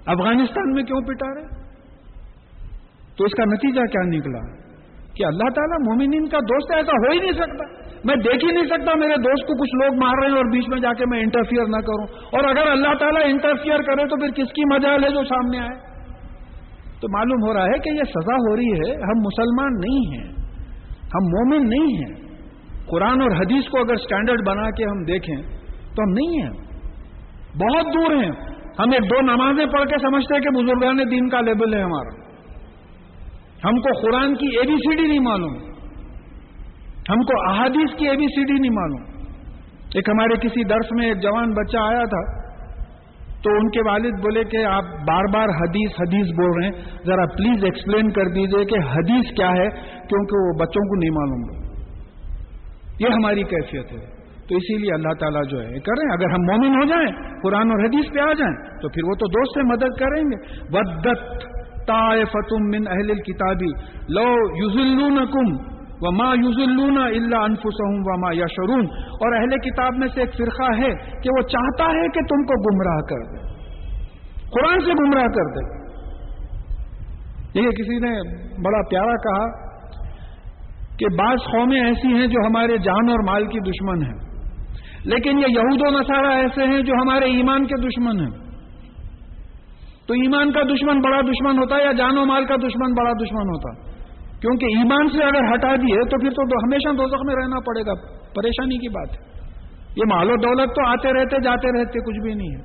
[0.05, 1.47] افغانستان میں کیوں پٹا رہے؟
[3.17, 4.67] تو اس کا نتیجہ کیا نکلا؟
[5.15, 8.65] کہ اللہ تعالیٰ مومنین کا دوست ایسا ہو ہی نہیں سکتا۔ میں دیکھ ہی نہیں
[8.65, 11.19] سکتا میرے دوست کو کچھ لوگ مار رہے ہیں اور بیچ میں جا کے میں
[11.19, 15.09] انٹرفیئر نہ کروں۔ اور اگر اللہ تعالیٰ انٹرفیئر کرے تو پھر کس کی مجال ہے
[15.09, 15.79] جو سامنے آئے؟
[17.01, 20.46] تو معلوم ہو رہا ہے کہ یہ سزا ہو رہی ہے، ہم مسلمان نہیں ہیں۔
[21.15, 22.27] ہم مومن نہیں ہیں۔
[22.85, 25.35] قرآن اور حدیث کو اگر سٹینڈرڈ بنا کے ہم دیکھیں
[25.95, 26.49] تو ہم نہیں ہیں۔
[27.55, 28.31] بہت دور ہیں۔
[28.79, 32.27] ہم ایک دو نمازیں پڑھ کے سمجھتے ہیں کہ بزرگان دین کا لیبل ہے ہمارا۔
[33.65, 35.55] ہم کو قرآن کی اے بی سی ڈی نہیں معلوم۔
[37.09, 39.17] ہم کو احادیث کی اے بی سی ڈی نہیں معلوم۔
[39.95, 42.46] ایک ہمارے کسی درس میں ایک جوان بچہ آیا تھا۔
[43.47, 47.25] تو ان کے والد بولے کہ آپ بار بار حدیث حدیث بول رہے ہیں، ذرا
[47.25, 49.69] پلیز ایکسپلین کر دیجیے کہ حدیث کیا ہے،
[50.07, 51.65] کیونکہ وہ بچوں کو نہیں معلوم
[52.99, 54.17] یہ ہماری کیفیت ہے۔
[54.49, 57.85] تو اسی لیے اللہ تعالیٰ جو ہے کریں اگر ہم مومن ہو جائیں، قرآن اور
[57.85, 60.41] حدیث پہ آ جائیں، تو پھر وہ تو دوست سے مدد کریں گے۔
[60.77, 61.45] ودت
[62.31, 63.67] فتم من اہل کتابی
[64.09, 64.27] لو
[64.63, 64.95] یوزل
[65.99, 70.19] کم و ماں یوز اللہ اللہ انفسم و ماں یشرون اور اہل کتاب میں سے
[70.19, 73.47] ایک فرقہ ہے کہ وہ چاہتا ہے کہ تم کو گمراہ کر دے۔
[74.49, 75.87] قرآن سے گمراہ کر دے۔
[77.59, 79.67] یہ کسی نے بڑا پیارا کہا
[80.97, 84.27] کہ بعض قومیں ایسی ہیں جو ہمارے جان اور مال کی دشمن ہیں۔
[85.05, 88.47] لیکن یہ یہود و نصارہ ایسے ہیں جو ہمارے ایمان کے دشمن ہیں۔
[90.07, 93.11] تو ایمان کا دشمن بڑا دشمن ہوتا ہے یا جان و مال کا دشمن بڑا
[93.11, 93.96] دشمن ہوتا؟
[94.41, 97.93] کیونکہ ایمان سے اگر ہٹا دیے تو پھر تو ہمیشہ دوزخ میں رہنا پڑے گا۔
[98.35, 99.37] پریشانی کی بات ہے۔
[99.95, 102.61] یہ مال و دولت تو آتے رہتے، جاتے رہتے، کچھ بھی نہیں ہے۔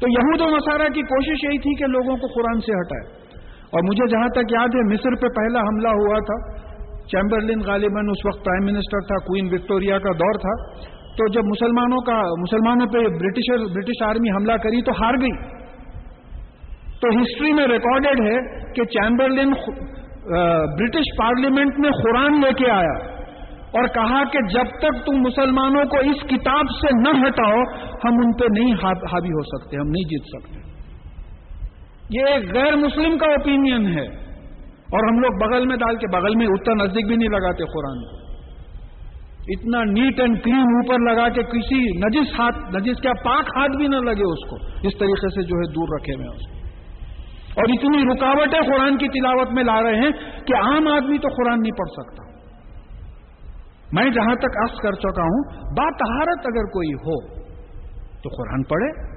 [0.00, 3.20] تو یہود و مسارہ کی کوشش یہی تھی کہ لوگوں کو قرآن سے ہٹائے۔
[3.60, 6.70] اور مجھے جہاں تک یاد ہے، مصر پہ پہلا حملہ ہوا تھا۔
[7.06, 11.98] چیمبرلن غالباً اس وقت پرائم منسٹر تھا کوئن وکٹوریا کا دور تھا۔ تو جب مسلمانوں
[11.98, 15.60] کا مسلمانوں پہ برٹشر برٹش آرمی حملہ کری تو ہار گئی۔
[17.00, 19.52] تو ہسٹری میں ریکارڈڈ ہے کہ چیمبرلن
[20.78, 25.96] برٹش پارلیمنٹ میں قرآن لے کے آیا اور کہا کہ جب تک تم مسلمانوں کو
[25.96, 27.60] اس کتاب سے نہ ہٹاؤ،
[28.04, 30.70] ہم ان پہ نہیں حاوی ہو سکتے، ہم نہیں جیت سکتے۔
[32.10, 34.06] یہ ایک غیر مسلم کا اوپینین ہے۔
[34.66, 38.20] اور ہم لوگ بغل میں ڈال کے، بغل میں اتنا نزدیک بھی نہیں لگاتے قرآن
[39.40, 43.88] اتنا نیٹ اینڈ کلین اوپر لگا کے کسی نجس ہاتھ، نجس کیا پاک ہاتھ بھی
[43.88, 46.59] نہ لگے اس کو۔ اس طریقے سے جو ہے دور رکھے ہوئے اس کو۔
[47.56, 50.10] اور اتنی رکاوٹیں قرآن کی تلاوت میں لا رہے ہیں
[50.46, 52.30] کہ عام آدمی تو قرآن نہیں پڑھ سکتا۔
[53.92, 57.34] میں جہاں تک عرض کر چکا ہوں، باتہارت اگر کوئی ہو
[58.22, 59.10] تو قرآن پڑھے۔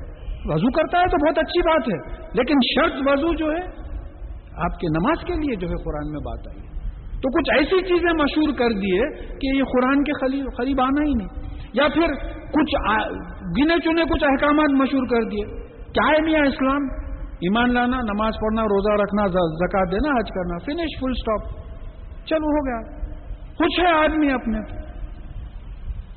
[0.45, 3.83] وضو کرتا ہے تو بہت اچھی بات ہے، لیکن شرط وضو جو ہے،
[4.55, 6.73] آپ کے نماز کے لیے جو ہے قرآن میں بات آئی۔
[7.09, 11.43] تو کچھ ایسی چیزیں مشہور کر دیے کہ یہ قرآن کے قریب آنا ہی نہیں۔
[11.73, 12.07] یا پھر
[12.41, 12.75] کچھ
[13.59, 15.45] گنے چنے کچھ احکامات مشہور کر دیے۔
[15.91, 17.02] کیا ہے میاں اسلام؟
[17.43, 21.63] ایمان لانا، نماز پڑھنا، روزہ رکھنا زکات دینا، حج کرنا فنش فل سٹاپ
[22.25, 23.03] چلو، ہو گیا۔
[23.59, 24.83] کچھ ہے آدمی اپنے۔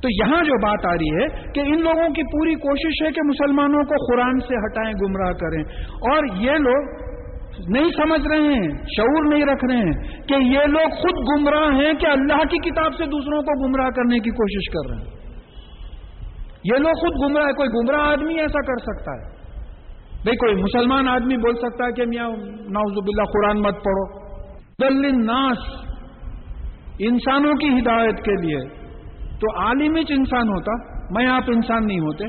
[0.01, 3.21] تو یہاں جو بات آ رہی ہے کہ ان لوگوں کی پوری کوشش ہے کہ
[3.27, 7.07] مسلمانوں کو قرآن سے ہٹائیں، گمراہ کریں۔ اور یہ لوگ
[7.67, 11.93] نہیں سمجھ رہے ہیں، شعور نہیں رکھ رہے ہیں کہ یہ لوگ خود گمراہ ہیں
[11.93, 15.17] کہ اللہ کی کتاب سے دوسروں کو گمراہ کرنے کی کوشش کر رہے ہیں۔
[16.63, 19.36] یہ لوگ خود گمراہ کوئی گمراہ آدمی ایسا کر سکتا ہے؟
[20.23, 22.29] بھائی کوئی مسلمان آدمی بول سکتا ہے کہ میاں
[22.69, 24.27] ناؤز باللہ، قرآن مت پڑھو۔
[24.81, 25.57] دل ناس
[26.99, 28.59] انسانوں کی ہدایت کے لیے۔
[29.39, 30.71] تو عالم انسان ہوتا،
[31.11, 32.25] میں آپ انسان نہیں ہوتے۔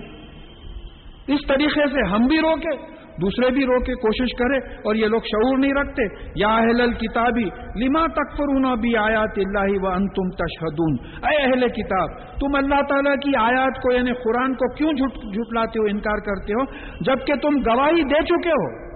[1.33, 5.59] اس طریقے سے ہم بھی روکے۔ دوسرے بھی روکے کوشش کرے اور یہ لوگ شعور
[5.59, 6.03] نہیں رکھتے۔
[6.37, 7.45] یا اہل کتابی
[7.85, 10.97] لما تک فرونا بھی آیات اللہ و ان تم تشہدون۔
[11.27, 15.85] اے اہل کتاب، تم اللہ تعالیٰ کی آیات کو یعنی قرآن کو کیوں جھٹلاتے ہو،
[15.85, 16.65] انکار کرتے ہو؟
[17.01, 18.89] جبکہ تم گواہی دے چکے ہو۔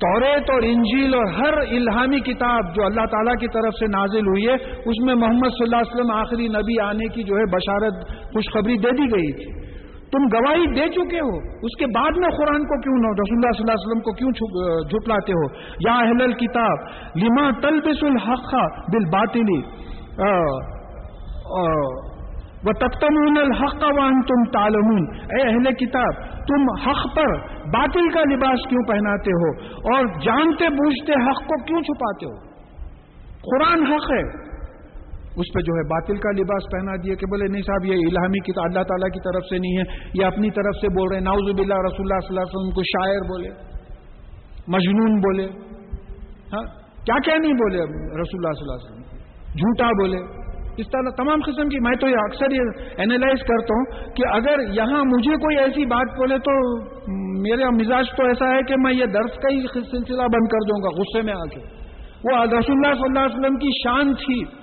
[0.00, 4.46] توریت اور انجیل اور ہر الہامی کتاب جو اللہ تعالیٰ کی طرف سے نازل ہوئی
[4.46, 8.08] ہے، اس میں محمد صلی اللہ علیہ وسلم آخری نبی آنے کی جو ہے بشارت،
[8.32, 9.69] خوشخبری دے دی گئی تھی۔
[10.12, 11.34] تم گواہی دے چکے ہو،
[11.66, 14.12] اس کے بعد میں قرآن کو کیوں نہ رسول اللہ صلی اللہ علیہ وسلم کو
[14.12, 14.30] کیوں
[14.84, 15.44] جھٹلاتے ہو؟
[15.88, 16.82] یا اہل الکتاب،
[17.16, 18.54] لما تلبس الحق
[18.94, 19.60] بل باطلی
[22.66, 25.04] وہ تختمون الحق وان تم تالمون
[25.34, 27.30] اے اہل کتاب، تم حق پر
[27.76, 29.52] باطل کا لباس کیوں پہناتے ہو؟
[29.92, 32.36] اور جانتے بوجھتے حق کو کیوں چھپاتے ہو؟
[33.48, 34.22] قرآن حق ہے۔
[35.40, 38.40] اس پہ جو ہے باطل کا لباس پہنا دیا کہ بولے نہیں صاحب، یہ الہامی
[38.40, 39.84] کی اللہ تعالیٰ کی طرف سے نہیں ہے،
[40.14, 42.70] یہ اپنی طرف سے بول رہے ہیں۔ ناؤز اللہ رسول اللہ صلی اللہ علیہ وسلم
[42.70, 43.50] کو شاعر بولے،
[44.68, 45.46] مجنون بولے۔
[46.52, 46.64] ہاں
[47.06, 47.78] کیا کیا نہیں بولے
[48.22, 49.06] رسول اللہ صلی اللہ علیہ وسلم؟
[49.52, 50.40] جھوٹا بولے۔
[50.78, 52.60] اس طرح تمام قسم کی، میں تو یہ اکثر یہ
[52.96, 56.52] اینالائز کرتا ہوں کہ اگر یہاں مجھے کوئی ایسی بات بولے تو
[57.40, 59.60] میرا مزاج تو ایسا ہے کہ میں یہ درس کا ہی
[59.90, 61.60] سلسلہ بند کر دوں گا، غصے میں آ کے۔
[62.24, 64.59] وہ رسول اللہ صلی اللہ علیہ وسلم کی شان تھی۔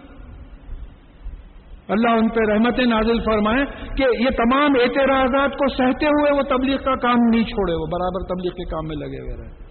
[1.90, 3.66] اللہ ان پہ رحمت نازل فرمائے
[3.98, 8.26] کہ یہ تمام اعتراضات کو سہتے ہوئے وہ تبلیغ کا کام نہیں چھوڑے، وہ برابر
[8.34, 9.68] تبلیغ کے کام میں لگے ہوئے رہے۔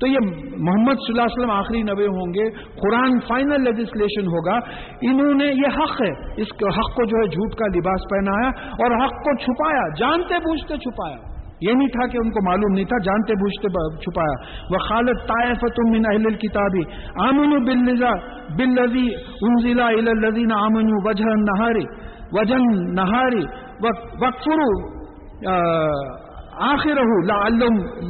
[0.00, 0.18] تو یہ
[0.56, 2.50] محمد صلی اللہ علیہ وسلم آخری نبے ہوں گے،
[2.80, 4.56] قرآن فائنل لیجسلیشن ہوگا،
[5.02, 6.10] انہوں نے یہ حق ہے،
[6.42, 6.48] اس
[6.78, 11.35] حق کو جو ہے جھوٹ کا لباس پہنایا اور حق کو چھپایا، جانتے بوجھتے چھپایا۔
[11.60, 14.34] یہ نہیں تھا کہ ان کو معلوم نہیں تھا، جانتے بوجھتے چھپایا۔
[14.70, 16.82] وہ خالد طائف تم من اہل کتابی
[17.28, 18.10] آمن بلزا
[18.58, 21.84] بل انزلا الزین آمن وجہ نہاری
[22.32, 23.44] وجن نہاری
[23.80, 24.70] وقفرو
[26.64, 27.36] آخر لا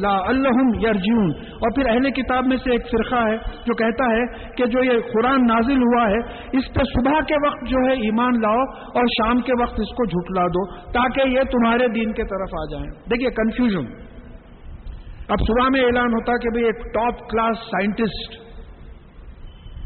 [0.01, 4.25] لا الحم یرجون اور پھر اہل کتاب میں سے ایک فرقہ ہے جو کہتا ہے
[4.57, 6.21] کہ جو یہ قرآن نازل ہوا ہے،
[6.59, 10.07] اس پہ صبح کے وقت جو ہے ایمان لاؤ اور شام کے وقت اس کو
[10.07, 13.89] جھٹلا دو تاکہ یہ تمہارے دین کے طرف آ جائیں۔ دیکھیے کنفیوژن
[15.29, 18.37] اب صبح میں اعلان ہوتا کہ بھئی ایک ٹاپ کلاس سائنٹسٹ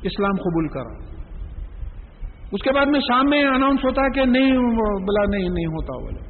[0.03, 0.99] اسلام قبول کرا
[2.53, 5.99] اس کے بعد میں شام میں اناؤنس ہوتا ہے کہ نہیں بلا نہیں نہیں ہوتا
[6.05, 6.30] بولے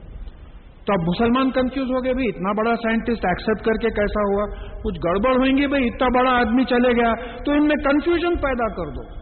[0.86, 4.44] تو اب مسلمان کنفیوز ہو گئے بھائی، اتنا بڑا سائنٹسٹ ایکسپٹ کر کے کیسا ہوا؟
[4.84, 7.14] کچھ گڑبڑ ہوئیں گے بھائی، اتنا بڑا آدمی چلے گیا،
[7.44, 9.20] تو ان میں کنفیوژن پیدا کر دو۔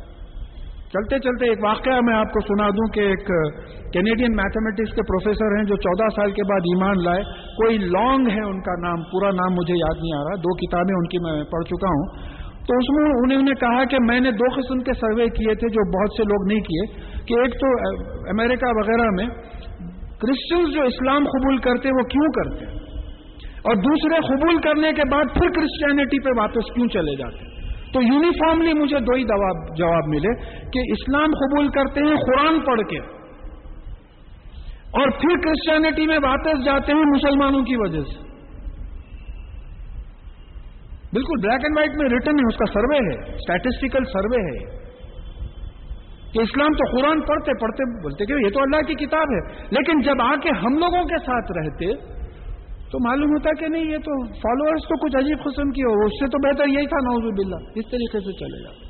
[0.93, 3.27] چلتے چلتے ایک واقعہ میں آپ کو سنا دوں کہ ایک
[3.93, 8.41] کینیڈین میتھمیٹکس کے پروفیسر ہیں جو چودہ سال کے بعد ایمان لائے۔ کوئی لانگ ہے
[8.41, 11.45] ان کا نام، پورا نام مجھے یاد نہیں آ رہا۔ دو کتابیں ان کی میں
[11.45, 12.39] پڑھ چکا ہوں۔
[12.69, 15.69] تو اس میں انہوں نے کہا کہ میں نے دو قسم کے سروے کیے تھے
[15.69, 16.85] جو بہت سے لوگ نہیں کیے،
[17.27, 17.67] کہ ایک تو
[18.29, 19.27] امریکہ وغیرہ میں
[20.21, 22.71] کرسچنز جو اسلام قبول کرتے وہ کیوں کرتے
[23.63, 27.53] اور دوسرے قبول کرنے کے بعد پھر کرسچینٹی پہ واپس کیوں چلے جاتے ہیں؟
[27.93, 29.25] تو یونیفارملی مجھے دو ہی
[29.77, 30.33] جواب ملے
[30.73, 32.99] کہ اسلام قبول کرتے ہیں قرآن پڑھ کے،
[34.99, 38.27] اور پھر کرسچینٹی میں واپس جاتے ہیں مسلمانوں کی وجہ سے۔
[41.13, 44.59] بالکل بلیک اینڈ وائٹ میں ریٹرن ہے، اس کا سروے ہے اسٹیٹسٹیکل سروے ہے۔
[46.33, 50.01] کہ اسلام تو قرآن پڑھتے پڑھتے بولتے کہ یہ تو اللہ کی کتاب ہے۔ لیکن
[50.01, 52.19] جب آ کے ہم لوگوں کے ساتھ رہتے،
[52.93, 56.13] تو معلوم ہوتا کہ نہیں، یہ تو فالوورس تو کچھ عجیب قسم کی ہو، اس
[56.21, 58.89] سے تو بہتر یہی تھا نوز باللہ۔ اس طریقے سے چلے گا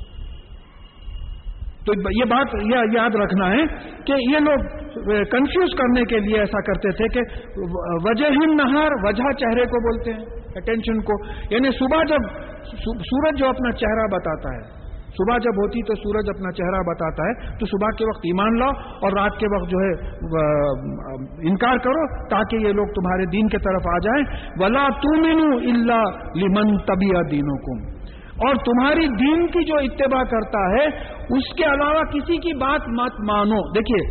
[1.85, 3.65] تو یہ بات یہ یاد رکھنا ہے
[4.05, 4.65] کہ یہ لوگ
[5.23, 7.21] کنفیوز کرنے کے لیے ایسا کرتے تھے کہ
[8.07, 10.25] وجہ ہند نہار، وجہ چہرے کو بولتے ہیں
[10.55, 11.17] اٹینشن کو۔
[11.51, 12.27] یعنی صبح جب
[12.83, 14.78] سورج جو اپنا چہرہ بتاتا ہے
[15.17, 18.89] صبح جب ہوتی تو سورج اپنا چہرہ بتاتا ہے، تو صبح کے وقت ایمان لاؤ
[18.99, 19.91] اور رات کے وقت جو ہے
[21.49, 24.23] انکار کرو تاکہ یہ لوگ تمہارے دین کے طرف آ جائیں۔
[24.59, 25.25] ولا تم
[25.71, 26.03] اللہ
[26.35, 27.81] لمن طبی دینوں کم
[28.47, 30.85] اور تمہاری دین کی جو اتباع کرتا ہے،
[31.37, 34.03] اس کے علاوہ کسی کی بات مت مانو۔ دیکھیے،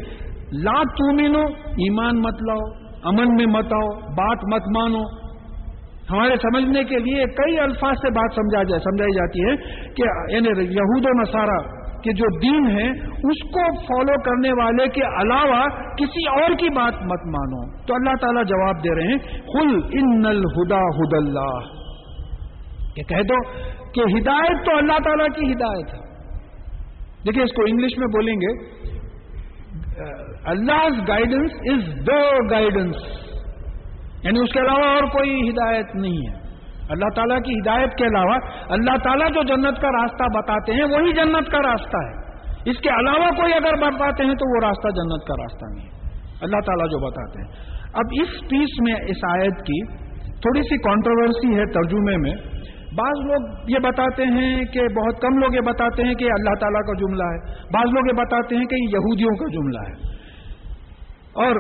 [0.65, 1.45] لا تمینو
[1.85, 2.67] ایمان مت لاؤ،
[3.05, 3.89] امن میں مت آؤ،
[4.19, 5.03] بات مت مانو۔
[6.11, 9.57] ہمارے سمجھنے کے لیے کئی الفاظ سے بات سمجھا جائے سمجھائی جاتی ہے
[9.93, 11.59] کہ یعنی یہود و نصارہ
[12.03, 12.87] کہ جو دین ہے
[13.31, 15.61] اس کو فالو کرنے والے کے علاوہ
[15.97, 19.19] کسی اور کی بات مت مانو۔ تو اللہ تعالیٰ جواب دے رہے ہیں
[19.53, 21.59] خل ان الہدا ہد اللہ
[22.95, 23.41] کہ کہہ دو
[23.93, 26.03] کہ ہدایت تو اللہ تعالیٰ کی ہدایت ہے۔
[27.27, 28.53] دیکھیے اس کو انگلش میں بولیں گے،
[30.45, 32.97] اللہ گائیڈنس از دا گائیڈنس
[34.25, 36.49] یعنی اس کے علاوہ اور کوئی ہدایت نہیں ہے۔
[36.89, 38.39] اللہ تعالیٰ کی ہدایت کے علاوہ
[38.69, 42.29] اللہ تعالیٰ جو جنت کا راستہ بتاتے ہیں وہی جنت کا راستہ ہے۔
[42.71, 45.99] اس کے علاوہ کوئی اگر بتاتے ہیں تو وہ راستہ جنت کا راستہ نہیں ہے۔
[46.41, 49.87] اللہ تعالیٰ جو بتاتے ہیں۔ اب اس پیس میں، اس آیت کی
[50.23, 52.33] تھوڑی سی کانٹروورسی ہے ترجمے میں۔
[52.95, 56.81] بعض لوگ یہ بتاتے ہیں کہ، بہت کم لوگ یہ بتاتے ہیں کہ اللہ تعالیٰ
[56.81, 60.19] کا جملہ ہے۔ بعض لوگ یہ بتاتے ہیں کہ یہ یہودیوں کا جملہ ہے۔
[61.45, 61.57] اور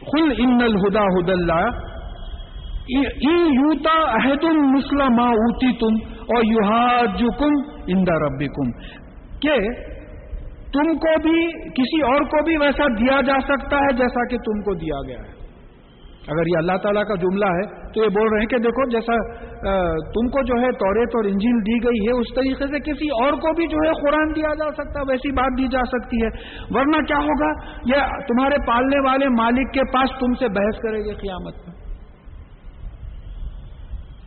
[0.00, 1.64] خل ان الہدا ہد اللہ
[3.22, 8.70] یوتا عہد مسلم اوتی تم اور یوہاد کم اندا ربی کم
[9.40, 9.56] کہ
[10.72, 14.60] تم کو بھی کسی اور کو بھی ویسا دیا جا سکتا ہے جیسا کہ تم
[14.60, 15.39] کو دیا گیا ہے۔
[16.28, 17.62] اگر یہ اللہ تعالیٰ کا جملہ ہے
[17.92, 19.14] تو یہ بول رہے ہیں کہ دیکھو جیسا
[20.16, 23.32] تم کو جو ہے توریت اور انجیل دی گئی ہے، اس طریقے سے کسی اور
[23.32, 26.30] کو بھی جو ہے قرآن دیا جا سکتا، ویسی بات دی جا سکتی ہے۔
[26.76, 27.50] ورنہ کیا ہوگا؟
[27.86, 31.78] یہ تمہارے پالنے والے مالک کے پاس تم سے بحث کرے گے قیامت میں۔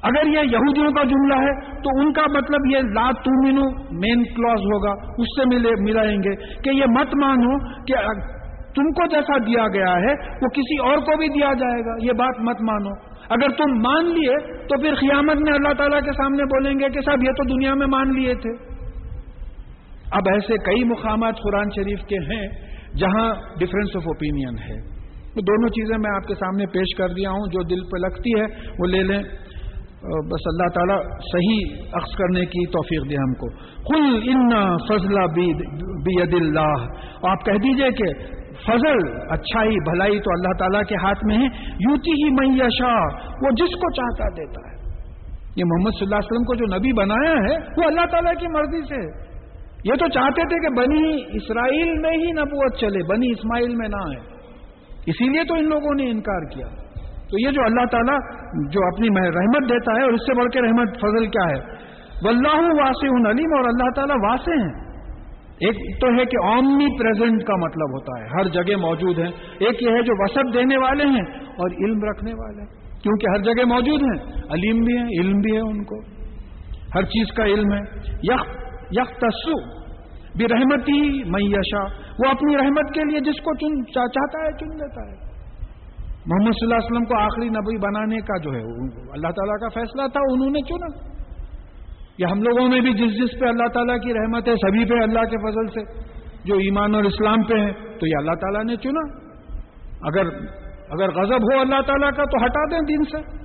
[0.10, 1.52] اگر یہ یہودیوں کا جملہ ہے
[1.84, 3.68] تو ان کا مطلب یہ لا تومینو
[4.00, 5.46] مین کلوز ہوگا۔ اس سے
[5.84, 7.54] ملائیں گے کہ یہ مت مانو
[7.86, 7.94] کہ
[8.76, 12.12] تم کو جیسا دیا گیا ہے، وہ کسی اور کو بھی دیا جائے گا۔ یہ
[12.12, 16.44] بات مت مانو۔ اگر تم مان لیے، تو پھر قیامت میں اللہ تعالیٰ کے سامنے
[16.44, 18.74] بولیں گے کہ صاحب، یہ تو دنیا میں مان لیے تھے۔
[20.12, 22.48] اب ایسے کئی مقامات قرآن شریف کے ہیں
[22.98, 24.94] جہاں ڈفرینس آف اوپینین ہے۔
[25.42, 28.46] دونوں چیزیں میں آپ کے سامنے پیش کر دیا ہوں، جو دل پہ لگتی ہے،
[28.80, 29.24] وہ لے لیں۔
[30.04, 33.50] بس اللہ تعالیٰ صحیح عکس کرنے کی توفیق دے ہم کو۔
[33.84, 34.50] کل ان
[34.90, 35.26] فضلہ
[36.04, 38.34] بید اللہ آپ کہہ دیجیے کہ
[38.68, 38.98] فضل
[39.30, 43.92] اچھائی بھلائی تو اللہ تعالیٰ کے ہاتھ میں ہے۔ یوتی ہی میشا وہ جس کو
[43.92, 44.74] چاہتا دیتا ہے۔
[45.56, 48.48] یہ محمد صلی اللہ علیہ وسلم کو جو نبی بنایا ہے، وہ اللہ تعالیٰ کی
[48.48, 49.24] مرضی سے۔
[49.86, 53.96] یہ تو چاہتے تھے کہ بنی اسرائیل میں ہی نبوت چلے، بنی اسماعیل میں نہ
[53.96, 54.20] آئے۔
[55.06, 56.68] اسی لیے تو ان لوگوں نے انکار کیا۔
[57.02, 58.20] تو یہ جو اللہ تعالیٰ
[58.72, 61.84] جو اپنی رحمت دیتا ہے اور اس سے بڑھ کے رحمت، فضل کیا ہے؟
[62.26, 64.83] واللہ واسع علیم اور اللہ تعالیٰ واسع ہیں۔
[65.66, 69.84] ایک تو ہے کہ آمنی پریزنٹ کا مطلب ہوتا ہے، ہر جگہ موجود ہیں۔ ایک
[69.84, 73.66] یہ ہے جو وسط دینے والے ہیں اور علم رکھنے والے ہیں، کیونکہ ہر جگہ
[73.66, 76.00] موجود ہیں۔ علیم بھی ہیں، علم بھی ہے ان کو۔
[76.96, 79.84] ہر چیز کا علم ہے۔ یک یک تسو
[80.38, 85.02] بھی رحمتی میشا وہ اپنی رحمت کے لیے جس کو چن چاہتا ہے، چن لیتا
[85.02, 85.34] ہے۔
[86.26, 88.62] محمد صلی اللہ علیہ وسلم کو آخری نبی بنانے کا جو ہے
[89.12, 91.13] اللہ تعالیٰ کا فیصلہ تھا، انہوں نے چنا۔
[92.18, 94.94] یا ہم لوگوں میں بھی جس جس پہ اللہ تعالیٰ کی رحمت ہے، سبھی پہ
[95.04, 96.02] اللہ کے فضل سے
[96.46, 99.24] جو ایمان اور اسلام پہ ہے تو یہ اللہ تعالیٰ نے چنا۔
[100.02, 100.26] اگر
[100.90, 103.44] اگر غضب ہو اللہ تعالیٰ کا، تو ہٹا دیں دن سے۔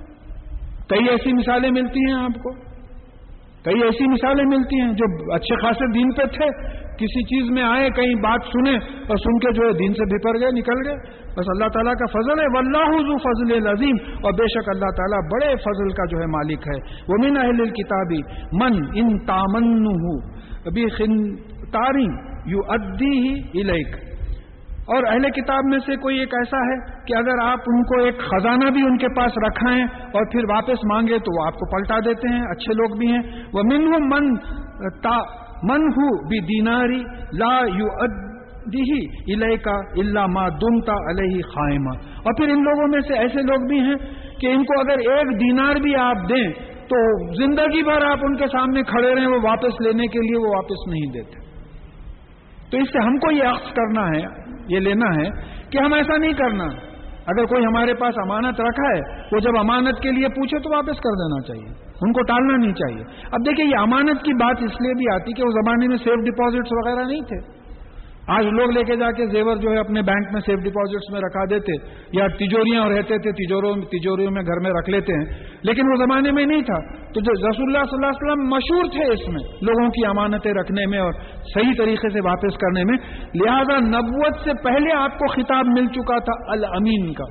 [0.89, 2.53] کئی ایسی مثالیں ملتی ہیں آپ کو۔
[3.63, 7.89] کئی ایسی مثالیں ملتی ہیں جو اچھے خاصے دین پہ تھے کسی چیز میں آئے،
[7.89, 10.95] کہیں بات سنے اور سن کے جو ہے دین سے بپر گئے، نکل گئے۔
[11.29, 15.19] بس اللہ تعالیٰ کا فضل ہے۔ واللہ ذو فضل عظیم اور بے شک اللہ تعالیٰ
[15.31, 16.77] بڑے فضل کا جو ہے مالک ہے۔
[17.07, 18.21] وہ من اہل کتابی
[18.51, 19.87] من ان تامن
[20.65, 20.85] ابھی
[21.71, 22.07] تاری
[22.45, 23.95] یو ادی ہی الیک۔
[24.87, 28.17] اور اہل کتاب میں سے کوئی ایک ایسا ہے کہ اگر آپ ان کو ایک
[28.17, 31.99] خزانہ بھی ان کے پاس رکھائیں اور پھر واپس مانگے تو وہ آپ کو پلٹا
[31.99, 33.21] دیتے ہیں، اچھے لوگ بھی ہیں۔
[33.53, 34.35] وہ من ہوں من
[35.01, 37.03] تا من ہوں بھی دیناری
[37.33, 43.13] لا یو ادی کا اللہ ما دمتا علیہ خائمہ۔ اور پھر ان لوگوں میں سے
[43.13, 43.95] ایسے لوگ بھی ہیں
[44.39, 46.49] کہ ان کو اگر ایک دینار بھی آپ دیں
[46.89, 50.55] تو زندگی بھر آپ ان کے سامنے کھڑے رہیں، وہ واپس لینے کے لیے وہ
[50.55, 51.39] واپس نہیں دیتے۔
[52.71, 54.21] تو اس سے ہم کو یہ عکس کرنا ہے،
[54.67, 55.29] یہ لینا ہے
[55.69, 56.88] کہ ہم ایسا نہیں کرنا۔
[57.29, 59.01] اگر کوئی ہمارے پاس امانت رکھا ہے،
[59.31, 62.73] وہ جب امانت کے لیے پوچھے تو واپس کر دینا چاہیے۔ ان کو ٹالنا نہیں
[62.73, 65.97] چاہیے۔ اب دیکھیں یہ امانت کی بات اس لیے بھی آتی کہ اس زمانے میں
[65.97, 67.58] سیف ڈپازٹس وغیرہ نہیں تھے۔
[68.29, 71.19] آج لوگ لے کے جا کے زیور جو ہے اپنے بینک میں سیف ڈپازٹس میں
[71.19, 71.71] رکھا دیتے،
[72.13, 73.31] یا تجوریاں رہتے تھے
[73.99, 76.79] تجوریوں میں گھر میں رکھ لیتے ہیں۔ لیکن وہ زمانے میں نہیں تھا۔
[77.13, 80.53] تو جو رسول اللہ صلی اللہ علیہ وسلم مشہور تھے اس میں، لوگوں کی امانتیں
[80.53, 81.13] رکھنے میں اور
[81.53, 82.97] صحیح طریقے سے واپس کرنے میں۔
[83.35, 87.25] لہذا نبوت سے پہلے آپ کو خطاب مل چکا تھا الامین کا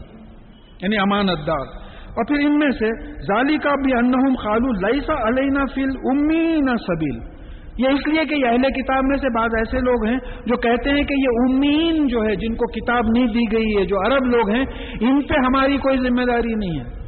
[0.83, 5.65] یعنی امانت دار۔ اور پھر ان میں سے ظالی کا بھی انہم خالو لئیسا علینا
[5.75, 7.38] فل امین سبیل۔
[7.79, 10.91] یہ اس لیے کہ یہ اہل کتاب میں سے بعض ایسے لوگ ہیں جو کہتے
[10.91, 14.24] ہیں کہ یہ امین جو ہے، جن کو کتاب نہیں دی گئی ہے، جو عرب
[14.24, 14.64] لوگ ہیں،
[15.01, 16.99] ان پہ ہماری کوئی ذمہ داری نہیں ہے۔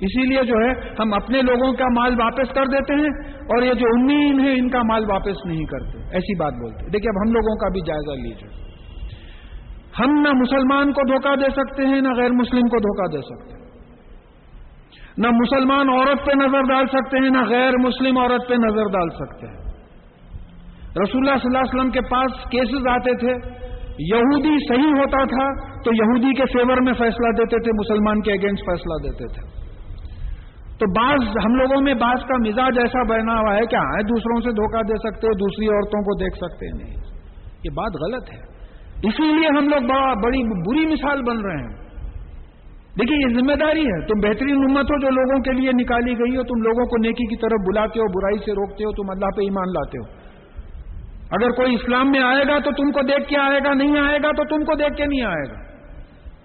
[0.00, 3.10] اسی لیے جو ہے، ہم اپنے لوگوں کا مال واپس کر دیتے ہیں
[3.40, 7.10] اور یہ جو امین ہے ان کا مال واپس نہیں کرتے۔ ایسی بات بولتے دیکھیے،
[7.10, 8.68] اب ہم لوگوں کا بھی جائزہ لیجیے
[10.00, 13.52] ہم نہ مسلمان کو دھوکہ دے سکتے ہیں، نہ غیر مسلم کو دھوکہ دے سکتے
[13.52, 13.67] ہیں۔
[15.18, 19.08] نہ مسلمان عورت پہ نظر ڈال سکتے ہیں، نہ غیر مسلم عورت پہ نظر ڈال
[19.10, 19.68] سکتے ہیں۔
[21.02, 23.58] رسول اللہ صلی اللہ علیہ وسلم کے پاس کیسز آتے تھے۔
[23.98, 28.64] یہودی صحیح ہوتا تھا تو یہودی کے فیور میں فیصلہ دیتے تھے، مسلمان کے اگینسٹ
[28.66, 29.58] فیصلہ دیتے تھے۔
[30.78, 34.40] تو بعض، ہم لوگوں میں بعض کا مزاج ایسا بنا ہوا ہے کہ ہاں دوسروں
[34.40, 36.96] سے دھوکہ دے سکتے دوسری عورتوں کو دیکھ سکتے نہیں
[37.64, 38.40] یہ بات غلط ہے۔
[39.02, 41.87] اسی لیے ہم لوگ بڑا، بڑی بری مثال بن رہے ہیں۔
[43.00, 46.36] دیکھیے، یہ ذمہ داری ہے۔ تم بہترین امت ہو جو لوگوں کے لیے نکالی گئی
[46.36, 49.26] ہو، تم لوگوں کو نیکی کی طرف بلاتے ہو، برائی سے روکتے ہو، تم اللہ
[49.36, 50.28] پہ ایمان لاتے ہو۔
[51.30, 54.18] اگر کوئی اسلام میں آئے گا تو تم کو دیکھ کے آئے گا، نہیں آئے
[54.22, 55.68] گا تو تم کو دیکھ کے نہیں آئے گا۔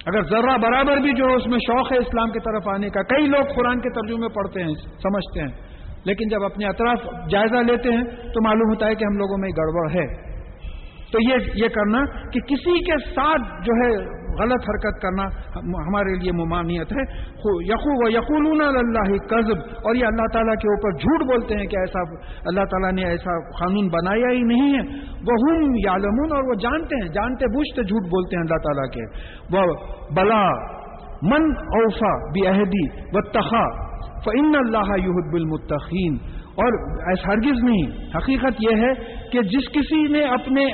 [0.05, 3.25] اگر ذرہ برابر بھی جو اس میں شوق ہے اسلام کی طرف آنے کا۔ کئی
[3.25, 5.73] لوگ قرآن کے ترجمے پڑھتے ہیں، سمجھتے ہیں۔
[6.05, 9.49] لیکن جب اپنے اطراف جائزہ لیتے ہیں، تو معلوم ہوتا ہے کہ ہم لوگوں میں
[9.49, 10.33] گڑبڑ ہے۔
[11.11, 15.23] تو یہ یہ کرنا کہ کسی کے ساتھ جو ہے غلط حرکت کرنا
[15.87, 17.03] ہمارے لیے ممانعت ہے۔
[17.69, 21.77] یقو و یقول اللہ قزب اور یہ اللہ تعالیٰ کے اوپر جھوٹ بولتے ہیں کہ
[21.77, 22.01] ایسا
[22.45, 24.83] اللہ تعالیٰ نے ایسا قانون بنایا ہی نہیں ہے۔
[25.29, 29.05] وہ ہم یالمون اور وہ جانتے ہیں، جانتے بوجھتے جھوٹ بولتے ہیں اللہ تعالیٰ کے۔
[29.55, 29.73] وہ
[30.15, 30.43] بلا
[31.21, 33.65] من اوفا بھی عہدی و تخا
[34.25, 36.17] فن اللہ یحب المتقین
[36.55, 38.93] اور ایسا ہرگز نہیں، حقیقت یہ ہے
[39.31, 40.65] کہ جس کسی نے اپنے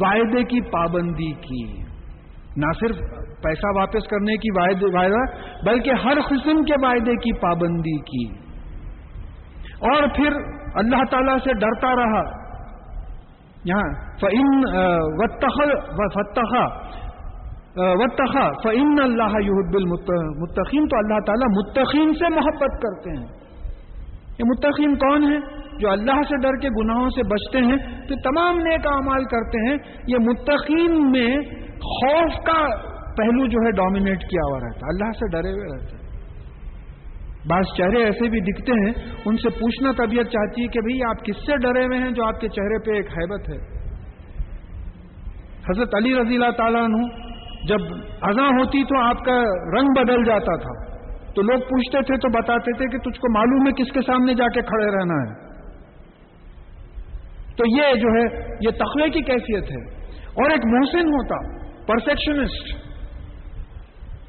[0.00, 1.83] وعدے کی پابندی کی۔
[2.56, 2.96] نہ صرف
[3.42, 4.50] پیسہ واپس کرنے کی
[4.86, 5.36] وعدہ،
[5.66, 8.44] بلکہ ہر قسم کے وعدے کی پابندی کی۔
[9.74, 10.32] اور پھر
[10.74, 12.44] اللہ تعالی سے ڈرتا رہا۔
[13.64, 14.62] یہاں فعن
[16.08, 16.94] فتخا
[17.76, 23.43] وتخا فعن اللہ یحب المتقین تو اللہ تعالیٰ متقین سے محبت کرتے ہیں۔
[24.38, 25.40] یہ متقین کون ہیں
[25.78, 27.76] جو اللہ سے ڈر کے گناہوں سے بچتے ہیں،
[28.08, 29.76] تو تمام نیک اعمال کرتے ہیں۔
[30.06, 31.36] یہ متقین میں
[31.78, 32.66] خوف کا
[33.16, 36.04] پہلو جو ہے ڈومینیٹ کیا ہوا رہتا اللہ سے ڈرے ہوئے رہتے ہیں۔
[37.48, 38.92] بعض چہرے ایسے بھی دکھتے ہیں،
[39.24, 42.24] ان سے پوچھنا طبیعت چاہتی ہے کہ بھئی آپ کس سے ڈرے ہوئے ہیں جو
[42.24, 43.58] آپ کے چہرے پہ ایک حیبت ہے؟
[45.70, 47.06] حضرت علی رضی اللہ تعالیٰ عنہ،
[47.66, 49.36] جب اذاں ہوتی تو آپ کا
[49.78, 50.93] رنگ بدل جاتا تھا۔
[51.34, 54.34] تو لوگ پوچھتے تھے تو بتاتے تھے کہ تجھ کو معلوم ہے کس کے سامنے
[54.34, 55.54] جا کے کھڑے رہنا ہے۔
[57.56, 62.84] تو یہ جو ہے، یہ تقوی کی کیفیت ہے۔ اور ایک محسن ہوتا پرفیکشنسٹ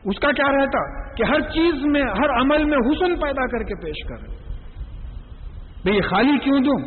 [0.05, 3.75] اس کا کیا رہتا کہ ہر چیز میں، ہر عمل میں حسن پیدا کر کے
[3.85, 4.35] پیش کرے
[5.83, 6.77] بھئی یہ خالی کیوں دوں؟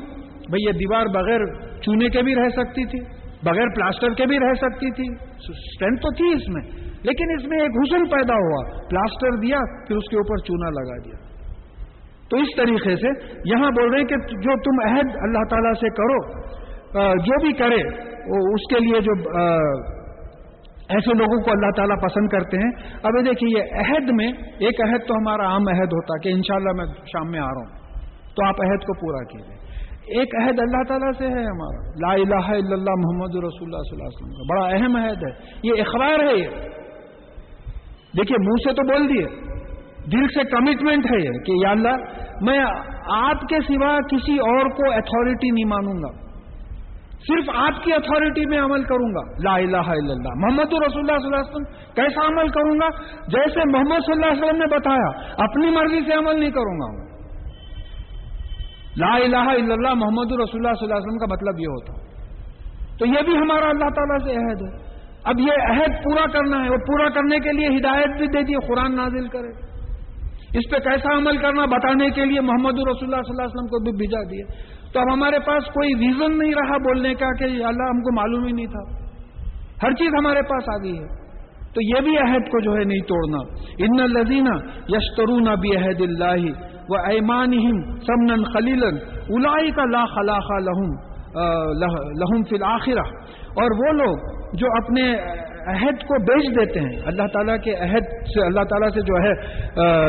[0.51, 1.41] بھئی یہ دیوار بغیر
[1.81, 6.15] چونے کے بھی رہ سکتی تھی، بغیر پلاسٹر کے بھی رہ سکتی تھی۔ اسٹرینتھ تو
[6.15, 10.17] تھی اس میں۔ لیکن اس میں ایک حسن پیدا ہوا، پلاسٹر دیا، پھر اس کے
[10.17, 11.29] اوپر چونا لگا دیا۔
[12.31, 13.09] تو اس طریقے سے
[13.45, 16.43] یہاں بول رہے ہیں کہ جو تم عہد اللہ تعالی سے کرو
[17.15, 17.81] جو بھی کرے
[18.55, 19.13] اس کے لیے جو
[20.89, 22.71] ایسے لوگوں کو اللہ تعالیٰ پسند کرتے ہیں۔
[23.03, 24.27] اب دیکھیے، یہ عہد میں،
[24.59, 28.01] ایک عہد تو ہمارا عام عہد ہوتا کہ انشاءاللہ میں شام میں آ رہا ہوں۔
[28.37, 29.59] تو آپ عہد کو پورا کیجیے
[30.19, 33.97] ایک عہد اللہ تعالیٰ سے ہے ہمارا۔ لا الہ الا اللہ محمد رسول اللہ صلی
[33.97, 35.33] اللہ علیہ وسلم کا۔ بڑا اہم عہد ہے۔
[35.63, 36.49] یہ اخبار ہے یہ۔
[38.17, 39.27] دیکھیے منہ سے تو بول دیے،
[40.13, 41.97] دل سے کمٹمنٹ ہے یہ کہ یا اللہ،
[42.41, 42.59] میں
[43.13, 46.29] آپ کے سوا کسی اور کو اتھارٹی نہیں مانوں گا۔
[47.19, 51.19] صرف آپ کی اتھارٹی میں عمل کروں گا۔ لا الہ الا اللہ۔ محمد رسول اللہ
[51.19, 52.89] صلی اللہ علیہ وسلم کیسا عمل کروں گا؟
[53.29, 57.09] جیسے محمد صلی اللہ علیہ وسلم نے بتایا، اپنی مرضی سے عمل نہیں کروں گا۔
[58.97, 62.09] لا الہ الا اللہ، محمد رسول اللہ صلی اللہ علیہ وسلم کا مطلب یہ ہوتا۔
[62.99, 66.71] تو یہ بھی ہمارا اللہ تعالیٰ سے عہد ہے۔ اب یہ عہد پورا کرنا ہے
[66.71, 69.69] وہ پورا کرنے کے لیے ہدایت بھی دے دی، قرآن نازل کرے۔
[70.59, 73.67] اس پہ کیسا عمل کرنا بتانے کے لیے محمد رسول اللہ صلی اللہ علیہ وسلم
[73.67, 74.45] کو بھی بھیجا دیا۔
[74.93, 78.47] تو اب ہمارے پاس کوئی ریزن نہیں رہا بولنے کا کہ اللہ ہم کو معلوم
[78.47, 79.09] ہی نہیں تھا۔
[79.83, 81.29] ہر چیز ہمارے پاس آ گئی ہے۔
[81.75, 83.39] تو یہ بھی عہد کو جو ہے نہیں توڑنا۔
[83.79, 84.55] ان لذینہ
[84.89, 86.51] یشترون بھی عہد اللہ
[86.89, 87.51] و ایمان
[88.01, 90.91] سمن خلیل الائی کا لا خلاق لہم
[92.19, 93.07] لہم فی الآخرہ۔
[93.49, 95.15] اور وہ لوگ جو اپنے
[95.67, 99.33] عہد کو بیچ دیتے ہیں۔ اللہ تعالیٰ کے عہد سے، اللہ تعالیٰ سے جو ہے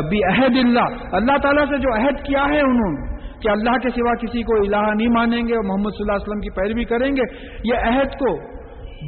[0.10, 3.90] بھی عہد اللہ۔ اللہ تعالیٰ سے جو عہد کیا ہے انہوں نے، کہ اللہ کے
[3.90, 6.84] سوا کسی کو الہ نہیں مانیں گے اور محمد صلی اللہ علیہ وسلم کی پیروی
[6.84, 7.22] کریں گے،
[7.64, 8.36] یہ عہد کو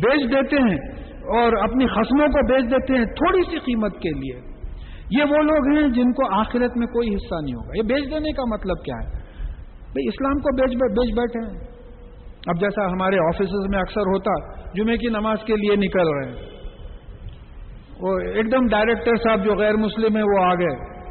[0.06, 0.78] بیچ دیتے ہیں
[1.22, 4.52] اور اپنی خسموں کو بیچ دیتے ہیں تھوڑی سی قیمت کے لیے۔
[5.12, 8.32] یہ وہ لوگ ہیں جن کو آخرت میں کوئی حصہ نہیں ہوگا۔ یہ بیچ دینے
[8.32, 9.12] کا مطلب کیا ہے؟
[9.72, 11.71] بھائی اسلام کو بیچ بیچ بیٹھے ہیں۔
[12.48, 16.52] اب جیسا ہمارے آفیسز میں اکثر ہوتا، جمعے کی نماز کے لیے نکل رہے ہیں۔
[18.02, 21.02] وہ ایک دم ڈائریکٹر صاحب جو غیر مسلم ہے وہ آ گئے۔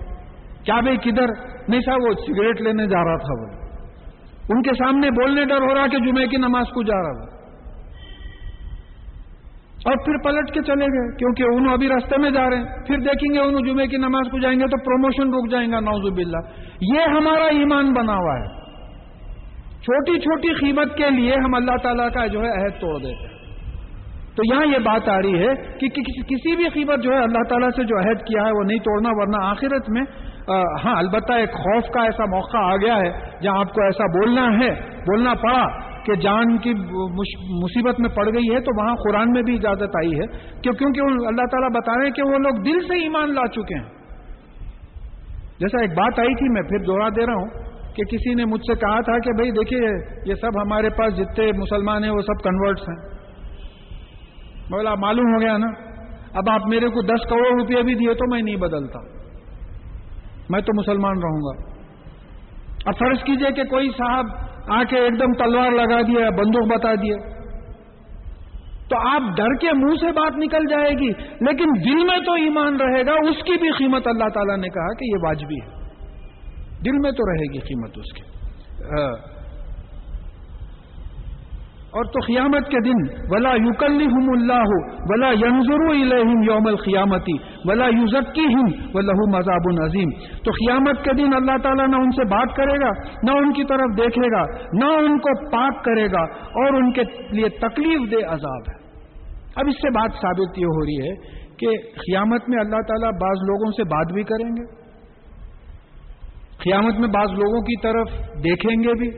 [0.64, 1.26] کیا بھائی کدھر؟
[1.68, 3.61] نہیں صاحب، وہ سگریٹ لینے جا رہا تھا وہ۔
[4.49, 7.41] ان کے سامنے بولنے ڈر ہو رہا کہ جمعے کی نماز کو جا رہا تھا
[9.87, 12.99] اور پھر پلٹ کے چلے گئے، کیونکہ انہوں ابھی راستے میں جا رہے ہیں۔ پھر
[12.99, 16.16] دیکھیں گے انہوں جمعے کی نماز کو جائیں گے تو پروموشن رک جائیں گا نوزب
[16.16, 16.39] اللہ
[16.81, 18.59] یہ ہمارا ایمان بنا ہوا ہے۔
[19.83, 23.39] چھوٹی چھوٹی قیمت کے لیے ہم اللہ تعالیٰ کا جو ہے عہد توڑ دیتے ہیں۔
[24.37, 25.89] تو یہاں یہ بات آ رہی ہے کہ
[26.28, 29.11] کسی بھی قیمت جو ہے اللہ تعالیٰ سے جو عہد کیا ہے وہ نہیں توڑنا،
[29.12, 30.03] ورنہ آخرت میں
[30.85, 33.11] ہاں البتہ ایک خوف کا ایسا موقع آ گیا ہے
[33.43, 34.70] جہاں آپ کو ایسا بولنا ہے،
[35.01, 35.64] بولنا پڑا
[36.05, 36.72] کہ جان کی
[37.62, 40.26] مصیبت میں پڑ گئی ہے تو وہاں قرآن میں بھی اجازت آئی ہے۔
[40.61, 43.89] کیونکہ اللہ تعالیٰ بتا رہے ہیں کہ وہ لوگ دل سے ایمان لا چکے ہیں۔
[45.59, 48.61] جیسا ایک بات آئی تھی میں پھر دوہرا دے رہا ہوں۔ کہ کسی نے مجھ
[48.61, 52.45] سے کہا تھا کہ بھائی دیکھیے، یہ سب ہمارے پاس جتنے مسلمان ہیں، وہ سب
[52.45, 53.11] کنورٹس ہیں۔
[54.70, 55.66] بولا معلوم ہو گیا نا؟
[56.34, 58.99] اب آپ میرے کو دس کروڑ روپیہ بھی دیے تو میں نہیں بدلتا۔
[60.51, 61.70] میں تو مسلمان رہوں گا۔
[62.86, 64.26] اب فرض کیجیے کہ کوئی صاحب
[64.68, 67.16] آ کے ایک دم تلوار لگا دیا بندوق بتا دیا
[68.91, 71.09] تو آپ ڈر کے منہ سے بات نکل جائے گی،
[71.41, 74.95] لیکن دل میں تو ایمان رہے گا۔ اس کی بھی قیمت اللہ تعالیٰ نے کہا
[74.99, 75.80] کہ یہ واجبی ہے۔
[76.87, 78.22] دل میں تو رہے گی قیمت اس کی۔
[78.85, 79.41] ہاں۔
[81.91, 84.68] اور تو قیامت کے دن، ولا یوکلی ہم اللہ
[85.11, 87.33] ولا ینظر الہم یوم القیامتی
[87.64, 90.11] ولا یوزکی ہم و لہو مذاب العظیم
[90.45, 92.91] تو قیامت کے دن اللہ تعالیٰ نہ ان سے بات کرے گا،
[93.22, 97.03] نہ ان کی طرف دیکھے گا، نہ ان کو پاک کرے گا اور ان کے
[97.31, 98.91] لیے تکلیف دے عذاب ہے۔
[99.57, 101.14] اب اس سے بات ثابت یہ ہو رہی ہے
[101.57, 104.80] کہ قیامت میں اللہ تعالیٰ بعض لوگوں سے بات بھی کریں گے۔
[106.62, 108.08] قیامت میں بعض لوگوں کی طرف
[108.44, 109.08] دیکھیں گے بھی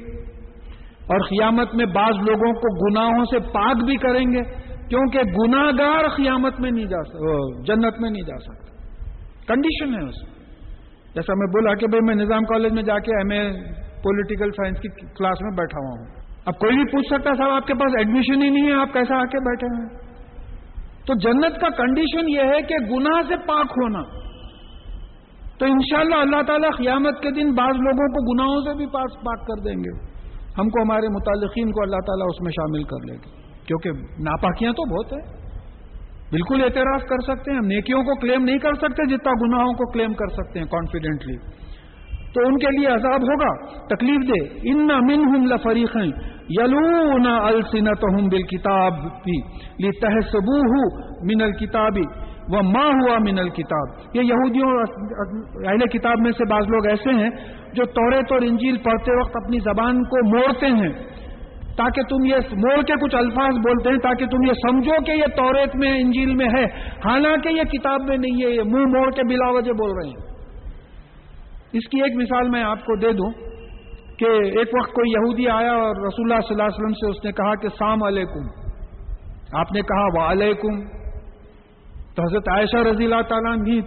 [1.07, 4.43] اور قیامت میں بعض لوگوں کو گناہوں سے پاک بھی کریں گے
[4.88, 7.34] کیونکہ گناگار قیامت میں نہیں جا سکتا
[7.66, 8.72] جنت میں نہیں جا سکتا۔
[9.47, 10.22] کنڈیشن ہے اس
[11.14, 13.53] جیسا میں بولا کہ بھائی میں نظام کالج میں جا کے ایم اے
[14.03, 17.66] پولیٹیکل سائنس کی کلاس میں بیٹھا ہوا ہوں۔ اب کوئی بھی پوچھ سکتا صاحب آپ
[17.66, 19.88] کے پاس ایڈمیشن ہی نہیں ہے، آپ کیسا آ کے بیٹھے ہیں؟
[21.07, 24.22] تو جنت کا کنڈیشن یہ ہے کہ گناہ سے پاک ہونا۔
[25.59, 29.46] تو انشاءاللہ اللہ تعالیٰ قیامت کے دن بعض لوگوں کو گناہوں سے بھی پاس پاک
[29.46, 30.12] کر دیں گے۔
[30.59, 33.30] ہم کو ہمارے متعلقین کو اللہ تعالیٰ اس میں شامل کر لے گا
[33.66, 33.90] کیونکہ
[34.22, 35.42] ناپاکیاں تو بہت ہیں۔
[36.30, 39.90] بالکل اعتراض کر سکتے ہیں۔ ہم نیکیوں کو کلیم نہیں کر سکتے جتنا گناہوں کو
[39.92, 41.36] کلیم کر سکتے ہیں کانفیڈنٹلی
[42.34, 45.96] تو ان کے لیے عذاب ہوگا۔ تکلیف دے۔ ان من ہم لفریق
[46.61, 49.40] یلون السنت ہوں بال کتاب بھی
[49.78, 50.61] لی تحسبو
[51.32, 54.70] من الکتابی وہ ماں ہوا من الکتاب۔ یہ یہودیوں
[55.68, 57.30] اہل کتاب میں سے بعض لوگ ایسے ہیں
[57.72, 60.93] جو توریت اور انجیل پڑھتے وقت اپنی زبان کو موڑتے ہیں،
[61.76, 65.26] تاکہ تم یہ موڑ کے کچھ الفاظ بولتے ہیں، تاکہ تم یہ سمجھو کہ یہ
[65.36, 66.64] توریت میں، انجیل میں ہے۔
[67.05, 70.32] حالانکہ یہ کتاب میں نہیں ہے، یہ منہ موڑ کے بلا وجہ بول رہے ہیں۔
[71.72, 73.30] اس کی ایک مثال میں آپ کو دے دوں
[74.18, 74.24] کہ
[74.59, 77.32] ایک وقت کوئی یہودی آیا اور رسول اللہ صلی اللہ علیہ وسلم سے اس نے
[77.32, 78.62] کہا کہ سام علیکم۔
[79.59, 81.01] آپ نے کہا وعلیکم۔
[82.17, 83.81] تو حضرت عائشہ رضی اللہ تعالیٰ بھی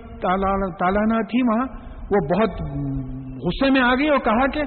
[0.80, 1.68] تعالیٰ تھی وہاں۔
[2.12, 2.50] وہ بہت
[3.38, 4.62] غصے میں آ گئی اور کہا کہ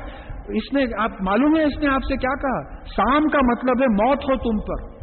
[0.49, 3.87] اس نے آپ معلوم ہے اس نے آپ سے کیا کہا؟ سام کا مطلب ہے
[3.87, 4.99] موت ہو تم پر۔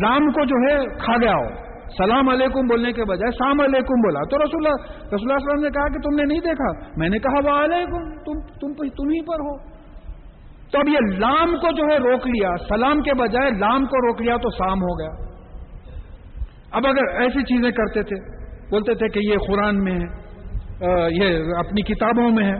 [0.00, 1.68] لام کو جو ہے کھا گیا ہو۔
[1.98, 5.70] سلام علیکم بولنے کے بجائے سام علیکم بولا۔ تو رسول اللہ رسول اللہ وسلم نے
[5.70, 9.22] کہا کہ تم نے نہیں دیکھا۔ میں نے کہا وہ علیکم تم تم تم ہی
[9.22, 9.58] پر ہو۔
[10.72, 14.22] تو اب یہ لام کو جو ہے روک لیا۔ سلام کے بجائے لام کو روک
[14.22, 15.37] لیا تو سام ہو گیا۔
[16.72, 18.16] اب اگر ایسی چیزیں کرتے تھے،
[18.70, 20.28] بولتے تھے کہ یہ قرآن میں ہے
[21.10, 22.58] یہ اپنی کتابوں میں ہے،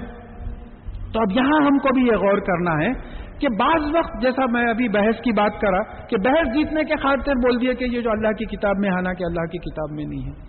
[1.13, 4.71] تو اب یہاں ہم کو بھی یہ غور کرنا ہے کہ بعض وقت جیسا میں
[4.71, 8.11] ابھی بحث کی بات کرا کہ بحث جیتنے کے خاطر بول دیے کہ یہ جو
[8.11, 10.49] اللہ کی کتاب میں حالانکہ اللہ کی کتاب میں نہیں ہے۔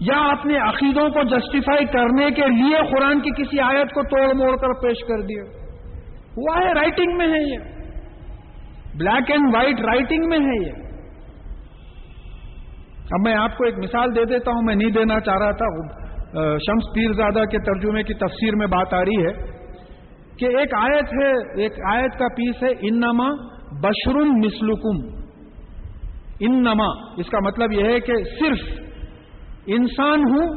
[0.00, 4.56] یا اپنے عقیدوں کو جسٹیفائی کرنے کے لیے قرآن کی کسی آیت کو توڑ موڑ
[4.56, 5.42] کر پیش کر دیے
[6.36, 7.58] ہوا ہے رائٹنگ میں ہے یہ۔
[8.94, 10.91] بلیک اینڈ وائٹ رائٹنگ میں ہے یہ۔
[13.12, 15.68] اب میں آپ کو ایک مثال دے دیتا ہوں، میں نہیں دینا چاہ رہا تھا۔
[16.56, 19.32] شمس پیر زادہ کے ترجمے کی تفسیر میں بات آ رہی ہے
[20.38, 23.28] کہ ایک آیت ہے، ایک آیت کا پیس ہے، انما
[23.82, 25.22] بشر مسلکم
[26.40, 26.86] انما،
[27.16, 28.58] اس کا مطلب یہ ہے کہ صرف
[29.66, 30.56] انسان ہوں،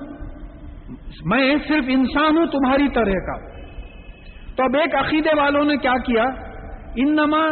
[1.26, 3.56] میں صرف انسان ہوں تمہاری طرح کا۔
[4.56, 6.24] تو اب ایک عقیدے والوں نے کیا کیا؟
[6.96, 7.46] انما،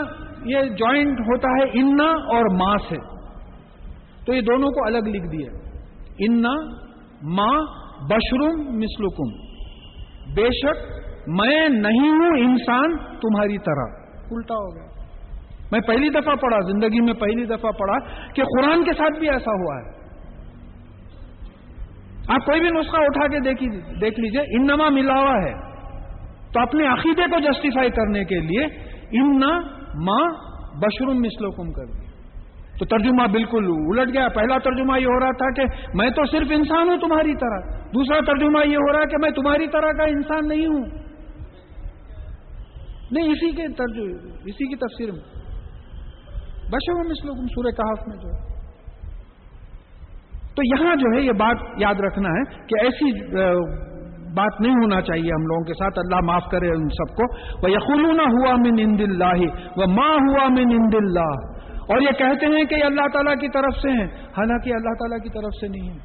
[0.46, 2.96] یہ جوائنٹ ہوتا ہے انا اور ماں سے۔
[4.26, 5.50] تو یہ دونوں کو الگ لکھ دیا
[6.20, 6.84] انا
[7.24, 7.62] ماں
[8.10, 9.54] بشروم مسلکم
[10.34, 14.86] بے شک میں نہیں ہوں انسان تمہاری طرح۔ الٹا ہو گیا۔
[15.72, 18.00] میں پہلی دفعہ پڑھا زندگی میں پہلی دفعہ پڑھا
[18.34, 20.04] کہ قرآن کے ساتھ بھی ایسا ہوا ہے۔
[22.30, 23.40] آپ کوئی بھی نسخہ اٹھا کے
[24.02, 25.74] دیکھ لیجیے انما ملا ہوا ہے۔
[26.54, 28.66] تو اپنے عقیدے کو جسٹیفائی کرنے کے لیے
[29.12, 29.60] انا
[29.96, 30.32] ماں
[30.80, 32.03] بشروم مسلکم کر دیا۔
[32.80, 36.48] تو ترجمہ بالکل الٹ گیا۔ پہلا ترجمہ یہ ہو رہا تھا کہ میں تو صرف
[36.50, 40.04] انسان ہوں تمہاری طرح۔ دوسرا ترجمہ یہ ہو رہا ہے کہ میں تمہاری طرح کا
[40.04, 41.04] انسان نہیں ہوں۔
[43.12, 45.44] نہیں، اسی کے ترجمہ اسی کی تفسیر میں۔
[46.72, 48.54] بشر مسلم سورہ کہاف میں جو۔ ہے
[50.56, 53.36] تو یہاں جو ہے، یہ بات یاد رکھنا ہے کہ ایسی
[54.36, 57.72] بات نہیں ہونا چاہیے ہم لوگوں کے ساتھ۔ اللہ معاف کرے ان سب کو۔ وہ
[57.72, 59.44] یقول ہوا من اند اللہ
[59.78, 61.53] وہ ماں ہوا من اند اللہ
[61.90, 64.06] اور یہ کہتے ہیں کہ یہ اللہ تعالیٰ کی طرف سے ہیں،
[64.38, 65.98] حالانکہ اللہ تعالیٰ کی طرف سے نہیں ہے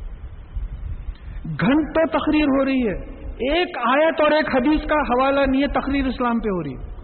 [1.60, 3.18] گھنٹوں تقریر ہو رہی ہے۔
[3.50, 6.96] ایک آیت اور ایک حدیث کا حوالہ نہیں ہے، تقریر اسلام پہ ہو رہی ہے۔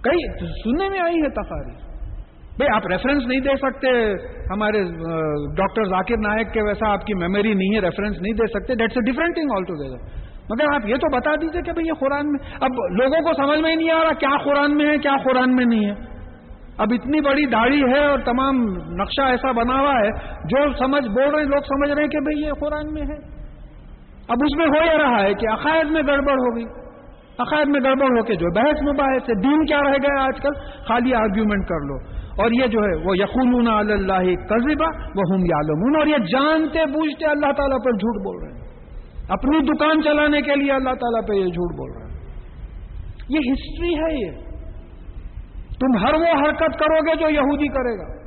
[0.00, 1.82] کئی سننے میں آئی ہے تقاریر۔
[2.58, 3.88] بھائی آپ ریفرنس نہیں دے سکتے،
[4.52, 4.82] ہمارے
[5.56, 8.96] ڈاکٹر ذاکر نائک کے ویسا آپ کی میموری نہیں ہے ریفرنس نہیں دے سکتے۔ That's
[8.96, 9.98] a different thing all together
[10.50, 13.60] مگر آپ یہ تو بتا دیجیے کہ بھائی یہ قرآن میں، اب لوگوں کو سمجھ
[13.60, 16.13] میں ہی نہیں آ رہا کیا قرآن میں ہے، کیا قرآن میں نہیں ہے۔
[16.78, 18.54] اب اتنی بڑی داڑھی ہے اور تمام
[18.94, 20.10] نقشہ ایسا بنا ہوا ہے،
[20.44, 23.34] جو سمجھ، بول رہے لوگ سمجھ رہے ہیں کہ بھائی یہ قرآن میں ہے۔
[24.28, 26.64] اب اس میں ہو یہ رہا ہے کہ عقائد میں گڑبڑ ہوگی
[27.38, 30.52] عقائد میں گڑبڑ ہو کے جو بحث مباحث ہے، دین کیا رہ گیا آج کل؟
[30.88, 35.96] خالی آرگیومنٹ کر لو۔ اور یہ جو ہے، وہ یقون اللہ قزبہ وہ ہم یالمون
[35.96, 38.64] اور یہ جانتے بوجھتے اللہ تعالیٰ پر جھوٹ بول رہے ہیں۔
[39.28, 42.20] اپنی دکان چلانے کے لیے اللہ تعالیٰ پہ یہ جھوٹ بول رہے ہیں۔
[43.28, 44.43] یہ ہسٹری ہے یہ۔
[45.84, 48.24] تم ہر وہ حرکت کرو گے جو یہودی کرے گا۔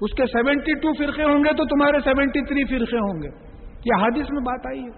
[0.00, 3.28] اس کے سیونٹی ٹو فرقے ہوں گے تو تمہارے سیونٹی تھری فرقے ہوں گے۔
[3.84, 4.90] یہ حادث میں بات آئی ہے۔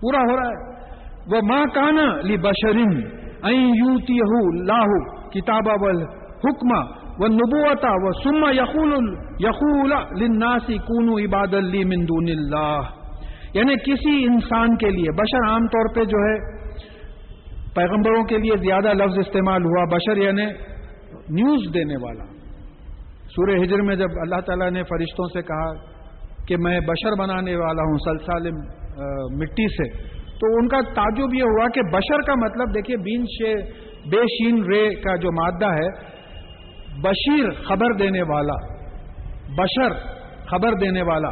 [0.00, 0.84] پورا ہو رہا ہے۔
[1.32, 4.18] وہ ماں کانا لی بشرین یوتی
[4.64, 5.68] لاہو کتاب
[6.44, 6.72] حکم
[7.18, 12.80] و نبوتا و سما یقول یقول لناسی کونو عباد لی من دون اللہ
[13.54, 16.63] یعنی کسی انسان کے لیے، بشر عام طور پہ جو ہے
[17.74, 20.46] پیغمبروں کے لیے زیادہ لفظ استعمال ہوا، بشر یعنی
[21.36, 22.24] نیوز دینے والا۔
[23.26, 25.70] سورہ ہجر میں جب اللہ تعالیٰ نے فرشتوں سے کہا
[26.46, 28.50] کہ میں بشر بنانے والا ہوں سلسال
[29.38, 29.88] مٹی سے،
[30.40, 33.54] تو ان کا تعجب یہ ہوا کہ بشر کا مطلب دیکھیے، بین شے،
[34.10, 35.88] بے شین رے کا جو مادہ ہے،
[37.02, 38.54] بشیر خبر دینے والا،
[39.56, 39.92] بشر
[40.46, 41.28] خبر دینے والا۔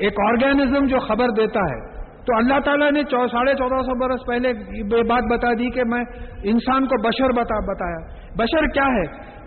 [0.00, 1.97] ایک آرگینزم جو خبر دیتا ہے۔
[2.28, 6.04] تو اللہ تعالیٰ نے ساڑھے چودہ سو برس پہلے یہ بات بتا دی کہ میں
[6.42, 8.00] انسان کو بشر بتا بتایا۔
[8.38, 9.04] بشر کیا ہے؟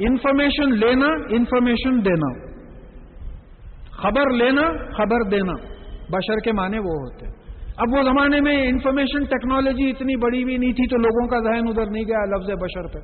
[0.07, 2.31] انفارمیشن لینا، انفارمیشن دینا۔
[3.91, 4.61] خبر لینا،
[4.97, 5.53] خبر دینا۔
[6.11, 7.27] بشر کے معنی وہ ہوتے
[7.77, 11.67] اب وہ زمانے میں انفارمیشن ٹیکنالوجی اتنی بڑی بھی نہیں تھی تو لوگوں کا ذہن
[11.67, 12.99] ادھر نہیں گیا، لفظ بشر پہ۔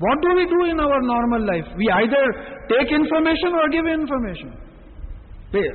[0.00, 2.30] What do we do in our normal life we either
[2.68, 4.48] take information or give information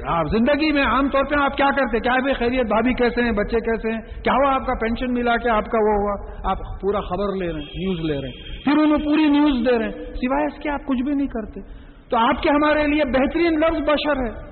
[0.08, 3.32] آپ زندگی میں عام طور پہ آپ کیا کرتے کیا بھائی خیریت، بھابھی کیسے ہیں؟
[3.32, 6.58] بچے کیسے ہیں؟ کیا ہوا آپ کا پینشن ملا کے آپ کا وہ ہوا؟ آپ
[6.82, 9.86] پورا خبر لے رہے ہیں نیوز لے رہے ہیں۔ پھر انہیں پوری نیوز دے رہے
[9.86, 11.62] ہیں۔ سوائے اس کے آپ کچھ بھی نہیں کرتے۔
[12.10, 14.50] تو آپ کے ہمارے لیے بہترین لفظ بشر ہے۔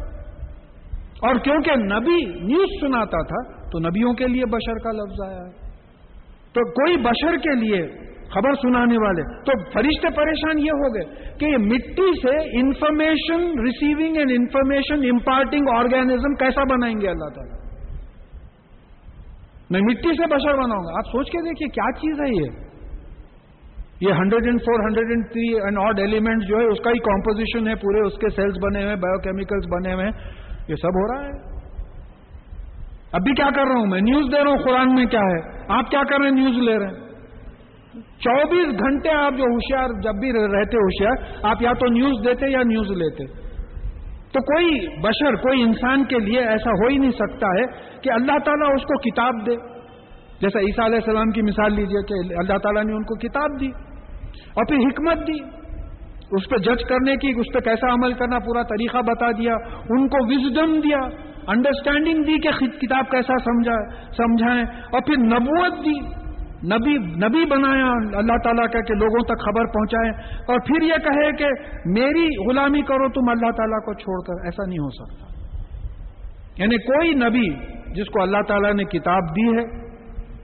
[1.22, 5.68] اور کیونکہ نبی نیوز سناتا تھا، تو نبیوں کے لیے بشر کا لفظ آیا ہے۔
[6.54, 11.46] تو کوئی بشر کے لیے خبر سنانے والے۔ تو فرشتے پریشان یہ ہو گئے کہ
[11.46, 17.58] یہ مٹی سے information receiving and information imparting organism کیسا بنائیں گے اللہ تعالیٰ؟
[19.70, 22.68] میں مٹی سے بشر بناؤں گا۔ آپ سوچ کے دیکھیے کیا چیز ہے یہ۔
[24.02, 27.00] یہ hundred and four hundred and three and odd element جو ہے، اس کا ہی
[27.00, 30.08] کمپوزیشن ہے، پورے اس کے سیلس بنے ہوئے بایو کیمیکلس بنے ہوئے۔
[30.68, 31.32] یہ سب ہو رہا ہے۔
[33.12, 35.64] اب بھی کیا کر رہا ہوں میں؟ نیوز دے رہا ہوں، قرآن میں کیا ہے؟
[35.68, 37.07] آپ کیا کر رہے ہیں؟ نیوز لے رہے ہیں۔
[38.02, 42.60] چوبیس گھنٹے آپ جو ہوشیار جب بھی رہتے ہوشیار، آپ یا تو نیوز دیتے یا
[42.66, 43.48] نیوز لیتے۔
[44.34, 47.66] تو کوئی بشر، کوئی انسان کے لیے ایسا ہو ہی نہیں سکتا ہے
[48.02, 49.56] کہ اللہ تعالیٰ اس کو کتاب دے۔
[50.42, 53.68] جیسا عیسیٰ علیہ السلام کی مثال لیجیے کہ اللہ تعالیٰ نے ان کو کتاب دی
[54.54, 55.44] اور پھر حکمت دی۔
[56.32, 59.54] اس پہ جج کرنے کی، اس پہ کیسا عمل کرنا، پورا طریقہ بتا دیا،
[59.90, 61.00] ان کو وزڈم دیا
[61.48, 66.27] انڈرسٹینڈنگ دی کہ کتاب کیسا سمجھا سمجھائیں۔ اور پھر نبوت دی۔
[66.64, 70.10] نبی نبی بنایا، اللہ تعالیٰ کا کہ لوگوں تک خبر پہنچائے۔
[70.48, 71.46] اور پھر یہ کہے کہ
[71.86, 75.28] میری غلامی کرو، تم اللہ تعالیٰ کو چھوڑ کر۔ ایسا نہیں ہو سکتا۔
[76.58, 79.88] یعنی کوئی نبی جس کو اللہ تعالیٰ نے کتاب دی ہے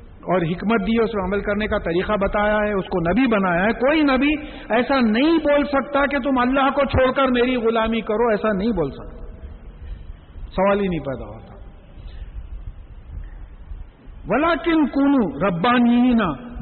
[0.04, 3.28] اور حکمت دی ہے، اس میں عمل کرنے کا طریقہ بتایا ہے، اس کو نبی
[3.28, 4.32] بنایا ہے، کوئی نبی
[4.70, 8.72] ایسا نہیں بول سکتا کہ تم اللہ کو چھوڑ کر میری غلامی کرو، ایسا نہیں
[8.72, 9.24] بول سکتا۔
[10.46, 11.53] سوال ہی نہیں پیدا ہوتا۔
[14.30, 16.14] ولا کن کن ربانی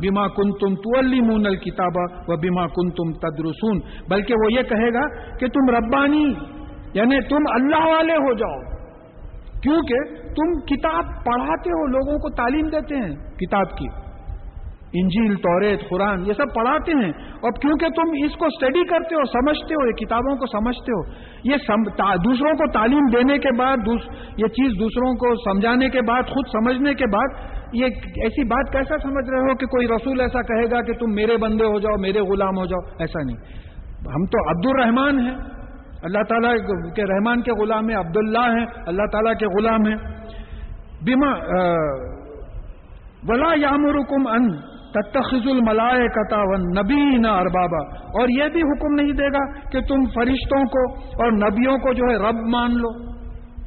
[0.01, 1.97] بیما کن تم تولی مون الکتاب
[2.27, 3.79] و بیما کن تم تدرسون.
[4.09, 6.33] بلکہ وہ یہ کہے گا کہ تم ربانی
[6.93, 8.71] یعنی تم اللہ والے ہو جاؤ۔
[9.61, 14.10] کیونکہ تم کتاب پڑھاتے ہو، لوگوں کو تعلیم دیتے ہیں کتاب کی۔
[14.93, 19.25] انجیل توریت قرآن، یہ سب پڑھاتے ہیں۔ اور کیونکہ تم اس کو اسٹڈی کرتے ہو،
[19.25, 21.55] سمجھتے ہو، یہ کتابوں کو سمجھتے ہو، یہ
[22.17, 23.77] دوسروں کو تعلیم دینے کے بعد
[24.37, 27.27] یہ چیز دوسروں کو سمجھانے کے بعد، خود سمجھنے کے بعد،
[27.73, 31.13] یہ ایسی بات کیسا سمجھ رہے ہو کہ کوئی رسول ایسا کہے گا کہ تم
[31.13, 33.37] میرے بندے ہو جاؤ، میرے غلام ہو جاؤ؟ ایسا نہیں۔
[34.07, 35.35] ہم تو عبد الرحمان ہیں۔
[36.03, 36.55] اللہ تعالیٰ
[36.95, 39.95] کے رحمان کے غلام ہیں، عبداللہ ہیں، اللہ تعالیٰ کے غلام ہیں۔
[41.05, 41.31] بیما
[43.27, 47.81] ولا یامرکم ان تتخذ الملائے کتا نبی نہ اربابا،
[48.19, 50.83] اور یہ بھی حکم نہیں دے گا کہ تم فرشتوں کو
[51.23, 52.93] اور نبیوں کو جو ہے رب مان لو،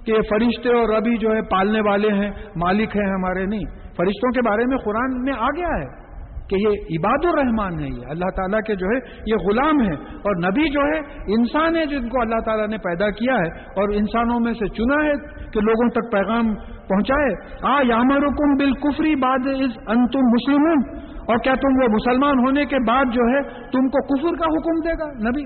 [0.07, 2.31] کہ فرشتے اور ربی جو ہے پالنے والے ہیں،
[2.63, 3.69] مالک ہیں ہمارے، نہیں۔
[3.99, 5.93] فرشتوں کے بارے میں قرآن میں آ گیا ہے
[6.49, 8.97] کہ یہ عباد الرحمان ہے یہ اللہ تعالیٰ کے جو ہے
[9.27, 9.95] یہ غلام ہے
[10.29, 10.99] اور نبی جو ہے
[11.37, 14.99] انسان ہے جن کو اللہ تعالیٰ نے پیدا کیا ہے، اور انسانوں میں سے چنا
[15.05, 15.15] ہے
[15.55, 16.53] کہ لوگوں تک پیغام
[16.89, 17.33] پہنچائے۔
[17.71, 20.67] آ یامر حکم بال کفری باد از انتم مسلم
[21.27, 23.43] اور کیا تم وہ مسلمان ہونے کے بعد جو ہے
[23.75, 25.45] تم کو کفر کا حکم دے گا نبی؟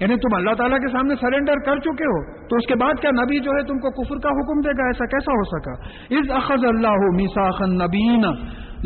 [0.00, 2.16] یعنی تم اللہ تعالیٰ کے سامنے سرینڈر کر چکے ہو،
[2.48, 4.86] تو اس کے بعد کیا نبی جو ہے تم کو کفر کا حکم دے گا؟
[4.92, 5.74] ایسا کیسا ہو سکا؟
[6.18, 8.26] از اخذ اللہ میساخن نبین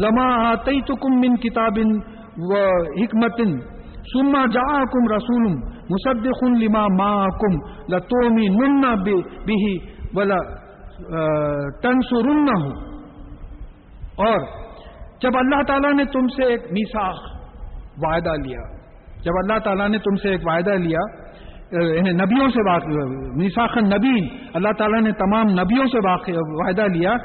[0.05, 0.79] لما آتی
[1.23, 1.79] من کتاب
[2.51, 2.61] و
[3.01, 3.41] حکمت
[4.13, 5.47] سما جا کم رسول
[5.91, 7.11] مصدق لما ما
[7.41, 7.57] کم
[7.95, 8.87] لتومی نن
[9.49, 9.73] بھی
[10.15, 10.39] ولا
[11.83, 12.31] تنسر
[14.27, 14.39] اور
[15.23, 17.23] جب اللہ تعالیٰ نے تم سے ایک میساخ
[18.03, 18.67] وعدہ لیا،
[19.25, 21.07] جب اللہ تعالیٰ نے تم سے ایک وعدہ لیا
[22.15, 22.63] نبیوں سے
[23.37, 24.21] میساخ نبی
[24.55, 25.99] اللہ تعالیٰ نے تمام نبیوں سے
[26.61, 27.17] وعدہ لیا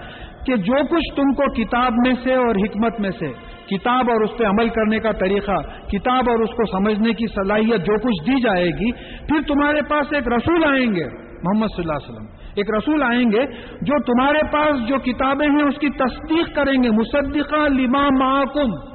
[0.45, 3.31] کہ جو کچھ تم کو کتاب میں سے اور حکمت میں سے،
[3.67, 7.85] کتاب اور اس پہ عمل کرنے کا طریقہ، کتاب اور اس کو سمجھنے کی صلاحیت
[7.87, 8.91] جو کچھ دی جائے گی،
[9.27, 11.07] پھر تمہارے پاس ایک رسول آئیں گے۔
[11.43, 12.25] محمد صلی اللہ علیہ وسلم۔
[12.55, 13.45] ایک رسول آئیں گے
[13.81, 18.93] جو تمہارے پاس جو کتابیں ہیں اس کی تصدیق کریں گے، مصدقہ لما محکم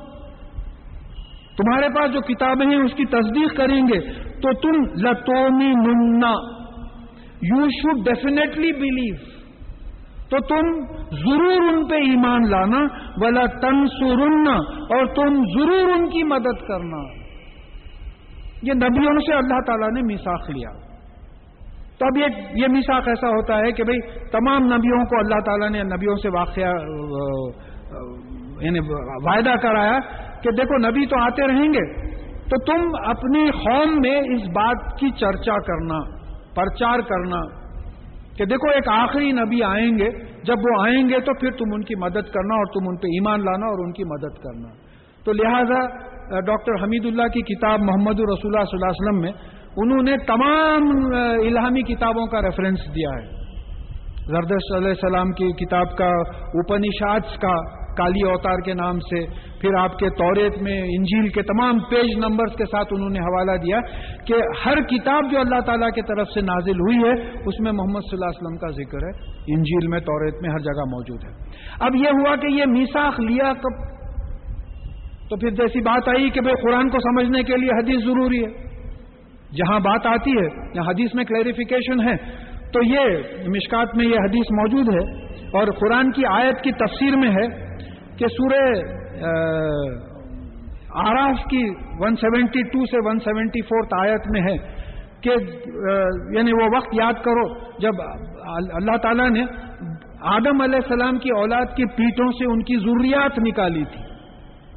[1.57, 4.01] تمہارے پاس جو کتابیں ہیں اس کی تصدیق کریں گے،
[4.41, 6.33] تو تم لتومی نمنا
[7.43, 9.15] یو شوڈ ڈیفینیٹلی بلیو
[10.31, 12.79] تو تم ضرور ان پہ ایمان لانا
[13.17, 13.85] ولا تن
[14.91, 17.03] اور تم ضرور ان کی مدد کرنا۔
[18.63, 20.88] یہ نبیوں سے اللہ تعالیٰ نے میساخ لیا۔
[22.01, 24.01] تو اب یہ یہ میساخ ایسا ہوتا ہے کہ بھئی
[24.31, 26.75] تمام نبیوں کو اللہ تعالیٰ نے نبیوں سے واقعہ
[28.67, 28.81] یعنی
[29.25, 29.99] وعدہ کرایا
[30.43, 31.85] کہ دیکھو نبی تو آتے رہیں گے،
[32.51, 35.99] تو تم اپنی قوم میں اس بات کی چرچا کرنا،
[36.55, 37.41] پرچار کرنا
[38.37, 40.09] کہ دیکھو ایک آخری نبی آئیں گے،
[40.43, 43.15] جب وہ آئیں گے تو پھر تم ان کی مدد کرنا اور تم ان پہ
[43.17, 44.69] ایمان لانا اور ان کی مدد کرنا۔
[45.27, 45.81] تو لہذا
[46.47, 49.33] ڈاکٹر حمید اللہ کی کتاب محمد الرسول اللہ صلی اللہ علیہ وسلم میں
[49.83, 50.83] انہوں نے تمام
[51.47, 53.39] الہامی کتابوں کا ریفرنس دیا ہے۔
[54.27, 56.09] زردش علیہ السلام کی کتاب کا
[56.55, 59.27] اپنشاد کا کالی اوتار کے نام سے،
[59.61, 63.53] پھر آپ کے توریت میں انجیل کے تمام پیج نمبرز کے ساتھ انہوں نے حوالہ
[63.53, 63.81] دیا
[64.27, 64.35] کہ
[64.67, 68.17] ہر کتاب جو اللہ تعالیٰ کی طرف سے نازل ہوئی ہے، اس میں محمد صلی
[68.17, 69.11] اللہ علیہ وسلم کا ذکر ہے۔
[69.55, 71.31] انجیل میں، توریت میں، ہر جگہ موجود ہے۔
[71.81, 73.99] اب یہ ہوا کہ یہ میساخ لیا کب؟
[75.31, 78.68] تو پھر جیسی بات آئی کہ بھائی قرآن کو سمجھنے کے لیے حدیث ضروری ہے۔
[79.57, 83.01] جہاں بات آتی ہے یا حدیث میں کلیریفیکیشن ہے۔ تو یہ
[83.49, 87.47] مشکات میں یہ حدیث موجود ہے اور قرآن کی آیت کی تفسیر میں ہے
[88.17, 88.83] کہ سورہ
[90.95, 91.63] آراف کی
[92.05, 94.57] 172 سے 174 آیت میں ہے
[95.21, 95.31] کہ
[96.37, 97.93] یعنی وہ وقت یاد کرو جب
[98.75, 99.45] اللہ تعالیٰ نے
[100.21, 104.01] آدم علیہ السلام کی اولاد کی پیٹوں سے ان کی ضروریات نکالی تھی۔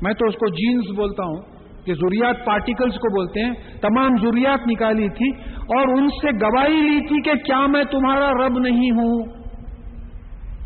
[0.02, 4.60] میں تو اس کو جینز بولتا ہوں۔ کہ ضروریات پارٹیکلز کو بولتے ہیں، تمام ضروریات
[4.68, 5.30] نکالی تھی
[5.78, 9.42] اور ان سے گواہی لی تھی کہ کیا میں تمہارا رب نہیں ہوں۔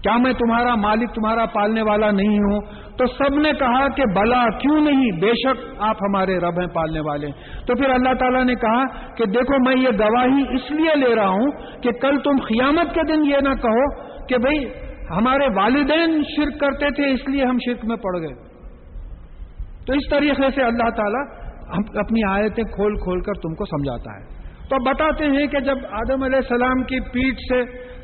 [0.04, 2.60] کیا میں تمہارا مالک، تمہارا پالنے والا نہیں ہوں؟
[2.98, 7.00] تو سب نے کہا کہ بلا کیوں نہیں؟ بے شک آپ ہمارے رب ہیں، پالنے
[7.00, 7.28] والے
[7.68, 8.84] تو پھر اللہ تعالیٰ نے کہا
[9.18, 11.52] کہ دیکھو، میں یہ گواہی اس لیے لے رہا ہوں
[11.84, 13.90] کہ کل تم قیامت کے دن یہ نہ کہو
[14.26, 14.66] کہ بھئی
[15.18, 18.45] ہمارے والدین شرک کرتے تھے، اس لیے ہم شرک میں پڑ گئے۔
[19.88, 21.24] تو اس طریقے سے اللہ تعالیٰ
[21.96, 26.24] اپنی آیتیں کھول کھول کر تم کو سمجھاتا ہے۔ تو بتاتے ہیں کہ جب آدم
[26.24, 27.60] علیہ السلام کی پیٹ سے،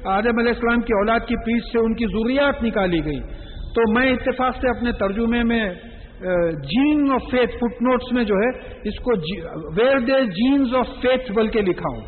[0.10, 3.20] آدم علیہ السلام کی اولاد کی پیٹ سے ان کی ضروریات نکالی گئی،
[3.76, 5.74] تو میں اتفاق سے اپنے ترجمے میں
[6.64, 8.50] gene of faith footnotes میں جو ہے،
[8.84, 9.42] اس کو جی،
[9.82, 12.02] where they genes of faith بل کے لکھا ہوں۔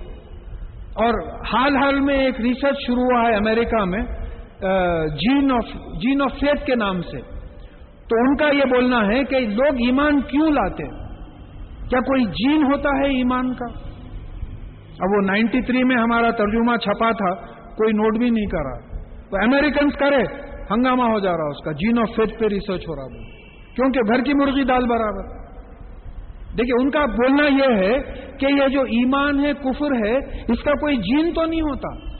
[0.95, 4.03] اور حال حال میں ایک ریسرچ شروع ہوا ہے امریکہ میں
[5.21, 7.32] gene of gene of faith کے نام سے۔
[8.09, 10.83] تو ان کا یہ بولنا ہے کہ لوگ ایمان کیوں لاتے
[11.89, 13.65] کیا کوئی جین ہوتا ہے ایمان کا؟
[14.99, 19.37] اب وہ نائنٹی تھری میں ہمارا ترجمہ چھپا تھا، کوئی نوٹ بھی نہیں کرا۔ تو
[19.43, 20.23] امریکنس کرے،
[20.71, 23.23] ہنگامہ ہو جا رہا اس کا۔ جین آف فیتھ پہ ریسرچ ہو رہا وہ
[23.75, 25.43] کیونکہ گھر کی مرغی دال برابر۔
[26.57, 28.01] دیکھیے، ان کا بولنا یہ ہے
[28.39, 30.17] کہ یہ جو ایمان ہے، کفر ہے،
[30.53, 32.13] اس کا کوئی جین تو نہیں ہوتا۔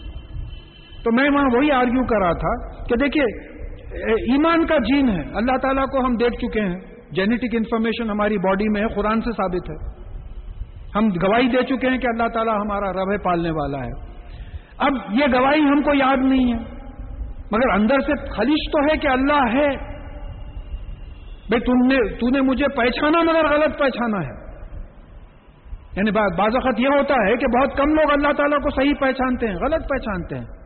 [1.03, 3.52] تو میں وہاں وہی آرگیو کر رہا تھا کہ دیکھیے
[4.01, 6.79] ایمان کا جین ہے۔ اللہ تعالیٰ کو ہم دیکھ چکے ہیں۔
[7.11, 10.03] جینیٹک انفارمیشن ہماری باڈی میں ہے، قرآن سے ثابت ہے۔
[10.95, 13.91] ہم گواہی دے چکے ہیں کہ اللہ تعالیٰ ہمارا رب ہے پالنے والا ہے۔
[14.77, 16.59] اب یہ گواہی ہم کو یاد نہیں ہے۔
[17.51, 19.93] مگر اندر سے خلیش تو ہے کہ اللہ ہے۔
[21.49, 24.43] بھائی، تم نے، تو نے مجھے پہچانا مگر غلط پہچانا ہے۔
[25.97, 29.47] یعنی بعض وقت یہ ہوتا ہے کہ بہت کم لوگ اللہ تعالیٰ کو صحیح پہچانتے
[29.47, 30.62] ہیں، غلط پہچانتے ہیں۔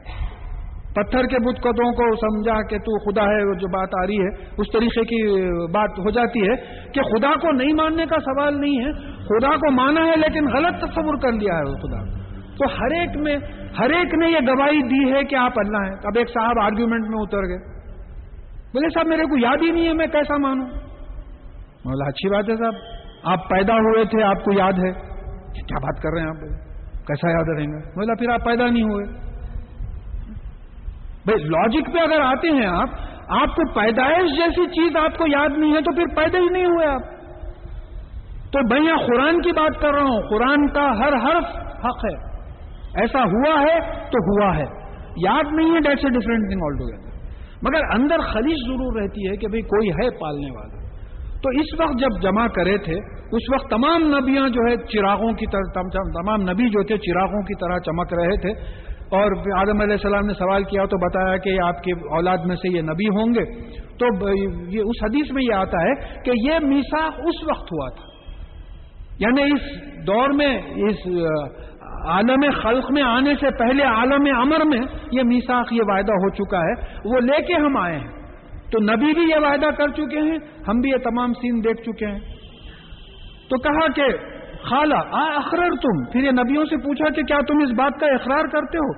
[0.95, 4.27] پتھر کے بت قدوں کو سمجھا کہ تو خدا ہے جو بات آ رہی ہے،
[4.57, 6.55] اس طریقے کی بات ہو جاتی ہے
[6.91, 8.91] کہ خدا کو نہیں ماننے کا سوال نہیں ہے،
[9.23, 12.27] خدا کو مانا ہے لیکن غلط تصور کر لیا ہے وہ خدا۔
[12.57, 13.35] تو ہر ایک میں،
[13.80, 17.09] ہر ایک نے یہ گواہی دی ہے کہ آپ اللہ ہیں۔ اب ایک صاحب آرگیومنٹ
[17.09, 17.57] میں اتر گئے۔
[18.73, 22.55] بولے، صاحب، میرے کو یاد ہی نہیں ہے میں کیسا مانوں؟ بولا اچھی بات ہے
[22.55, 22.73] صاحب۔
[23.23, 24.91] آپ پیدا ہوئے تھے، آپ کو یاد ہے۔
[25.53, 26.41] کیا بات کر رہے ہیں آپ؟
[27.07, 29.27] کیسا یاد رہیں گے؟ بولا پھر آپ پیدا نہیں ہوئے۔
[31.28, 32.90] بھائی لاجک پہ اگر آتے ہیں آپ
[33.30, 36.66] آپ کو پیدائش جیسی چیز آپ کو یاد نہیں ہے تو پھر پیدا ہی نہیں
[36.66, 37.02] ہوئے آپ۔
[38.52, 42.38] تو بھیا قرآن کی بات کر رہا ہوں۔ قرآن کا ہر حرف حق ہے۔
[43.02, 43.80] ایسا ہوا ہے
[44.10, 44.66] تو ہوا ہے۔
[45.18, 47.08] یاد نہیں ہے that's a different thing all together
[47.62, 50.78] مگر اندر خلیج ضرور رہتی ہے کہ بھئی کوئی ہے پالنے والا۔
[51.32, 52.94] تو اس وقت جب جمع کرے تھے،
[53.32, 55.82] اس وقت تمام نبیاں جو ہے چراغوں کی طرح
[56.24, 60.34] تمام نبی جو تھے، چراغوں کی طرح چمک رہے تھے۔ اور آدم علیہ السلام نے
[60.34, 64.30] سوال کیا تو بتایا کہ آپ کے اولاد میں سے یہ نبی ہوں گے۔ تو
[64.70, 68.08] یہ اس حدیث میں یہ آتا ہے کہ یہ میسا اس وقت ہوا تھا۔
[69.20, 69.62] یعنی اس
[70.08, 71.08] دور میں، اس
[72.08, 74.80] عالم خلق میں آنے سے پہلے، عالم امر میں
[75.12, 78.08] یہ میساخ یہ وعدہ ہو چکا ہے۔ وہ لے کے ہم آئے ہیں۔
[78.72, 82.06] تو نبی بھی یہ وعدہ کر چکے ہیں، ہم بھی یہ تمام سین دیکھ چکے
[82.06, 82.20] ہیں۔
[83.50, 84.36] تو کہا کہ
[84.69, 88.14] خالہ، آ اخرر تم پھر یہ نبیوں سے پوچھا کہ کیا تم اس بات کا
[88.14, 88.91] اقرار کرتے ہو؟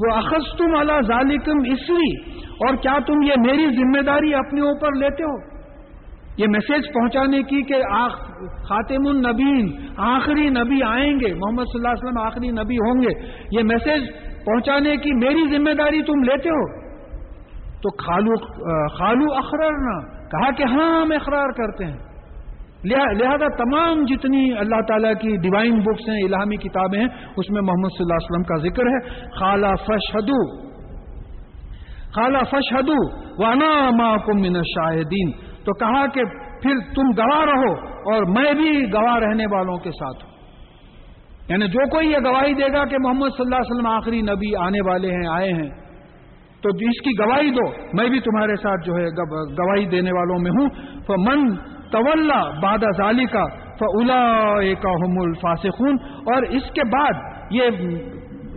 [0.00, 2.10] وہ اخذ تم اللہ ظالکم اسری،
[2.58, 5.36] اور کیا تم یہ میری ذمہ داری اپنے اوپر لیتے ہو؟
[6.38, 7.78] یہ میسج پہنچانے کی کہ
[8.68, 9.66] خاتم النبین
[10.06, 13.12] آخری نبی آئیں گے۔ محمد صلی اللہ علیہ وسلم آخری نبی ہوں گے۔
[13.56, 14.06] یہ میسج
[14.46, 16.62] پہنچانے کی میری ذمہ داری تم لیتے ہو؟
[17.82, 18.36] تو خالو
[18.96, 19.98] خالو اخرار نہ
[20.32, 21.98] کہا کہ ہاں ہم اقرار کرتے ہیں۔
[22.84, 27.88] لہذا تمام جتنی اللہ تعالیٰ کی ڈیوائن بکس ہیں، الہامی کتابیں ہیں، اس میں محمد
[27.98, 30.70] صلی اللہ علیہ وسلم کا ذکر ہے۔ خالہ فشہدو
[32.14, 35.30] خالہ فشہدو، وانا معکم من الشاہدین۔
[35.64, 36.24] تو کہا کہ
[36.62, 40.30] پھر تم گواہ رہو اور میں بھی گواہ رہنے والوں کے ساتھ ہوں۔
[41.48, 44.56] یعنی جو کوئی یہ گواہی دے گا کہ محمد صلی اللہ علیہ وسلم آخری نبی
[44.56, 45.70] آنے والے ہیں، آئے ہیں،
[46.62, 49.06] تو اس کی گواہی دو۔ میں بھی تمہارے ساتھ جو ہے،
[49.58, 50.68] گواہی دینے والوں میں ہوں۔
[51.00, 51.56] تو من
[51.92, 52.30] طول
[52.62, 53.44] بادہ ظالی کا
[53.80, 54.90] فلا کا
[55.20, 57.12] الفاسقون۔ اور اس کے بعد
[57.50, 57.64] یہ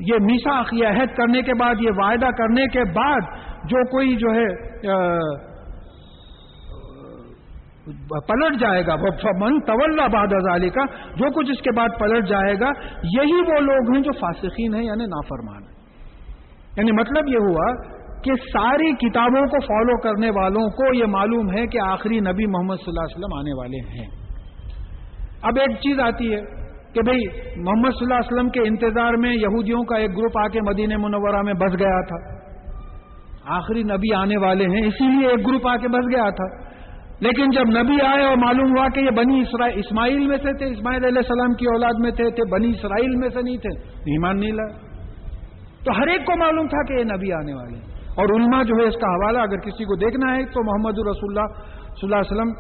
[0.08, 3.22] یہ میسا یہ عہد کرنے کے بعد، یہ وعدہ کرنے کے بعد
[3.64, 4.46] جو کوئی جو ہے
[8.28, 8.96] پلٹ جائے گا۔
[9.40, 10.86] من طول باد ازالی کا
[11.16, 12.70] جو کچھ اس کے بعد پلٹ جائے گا،
[13.04, 15.74] یہی وہ لوگ ہیں جو فاسقین ہیں یعنی نافرمان ہیں۔
[16.78, 17.93] یعنی مطلب یہ ہوا
[18.24, 22.76] کہ ساری کتابوں کو فالو کرنے والوں کو یہ معلوم ہے کہ آخری نبی محمد
[22.76, 24.08] صلی اللہ علیہ وسلم آنے والے ہیں۔
[25.42, 26.42] اب ایک چیز آتی ہے
[26.94, 27.28] کہ بھئی
[27.62, 30.94] محمد صلی اللہ علیہ وسلم کے انتظار میں یہودیوں کا ایک گروپ آ کے مدینہ
[30.98, 32.44] منورہ میں بس گیا تھا۔
[33.46, 36.74] آخری نبی آنے والے ہیں، اسی لیے ایک گروپ آ کے بس گیا تھا۔
[37.20, 39.42] لیکن جب نبی آئے اور معلوم ہوا کہ یہ بنی
[39.76, 43.30] اسماعیل میں سے تھے، اسماعیل علیہ السلام کی اولاد میں تھے تھے بنی اسرائیل میں
[43.30, 44.74] سے نہیں تھے، ایمان نہیں لائے۔
[45.86, 48.76] تو ہر ایک کو معلوم تھا کہ یہ نبی آنے والے ہیں۔ اور علماء جو
[48.80, 51.48] ہے اس کا حوالہ اگر کسی کو دیکھنا ہے تو محمد الرسول اللہ
[51.98, 52.52] صلی اللہ علیہ وسلم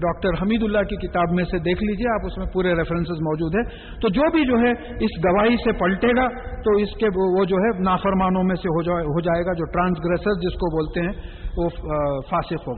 [0.00, 3.54] ڈاکٹر حمید اللہ کی کتاب میں سے دیکھ لیجیے، آپ اس میں پورے ریفرنسز موجود
[3.56, 3.62] ہیں۔
[4.00, 4.72] تو جو بھی جو ہے
[5.06, 6.26] اس گواہی سے پلٹے گا
[6.64, 10.54] تو اس کے وہ جو ہے نافرمانوں میں سے ہو جائے گا، جو ٹرانسگریسر جس
[10.54, 11.14] کو بولتے ہیں،
[11.56, 11.68] وہ
[12.30, 12.74] فاسق ہوگا۔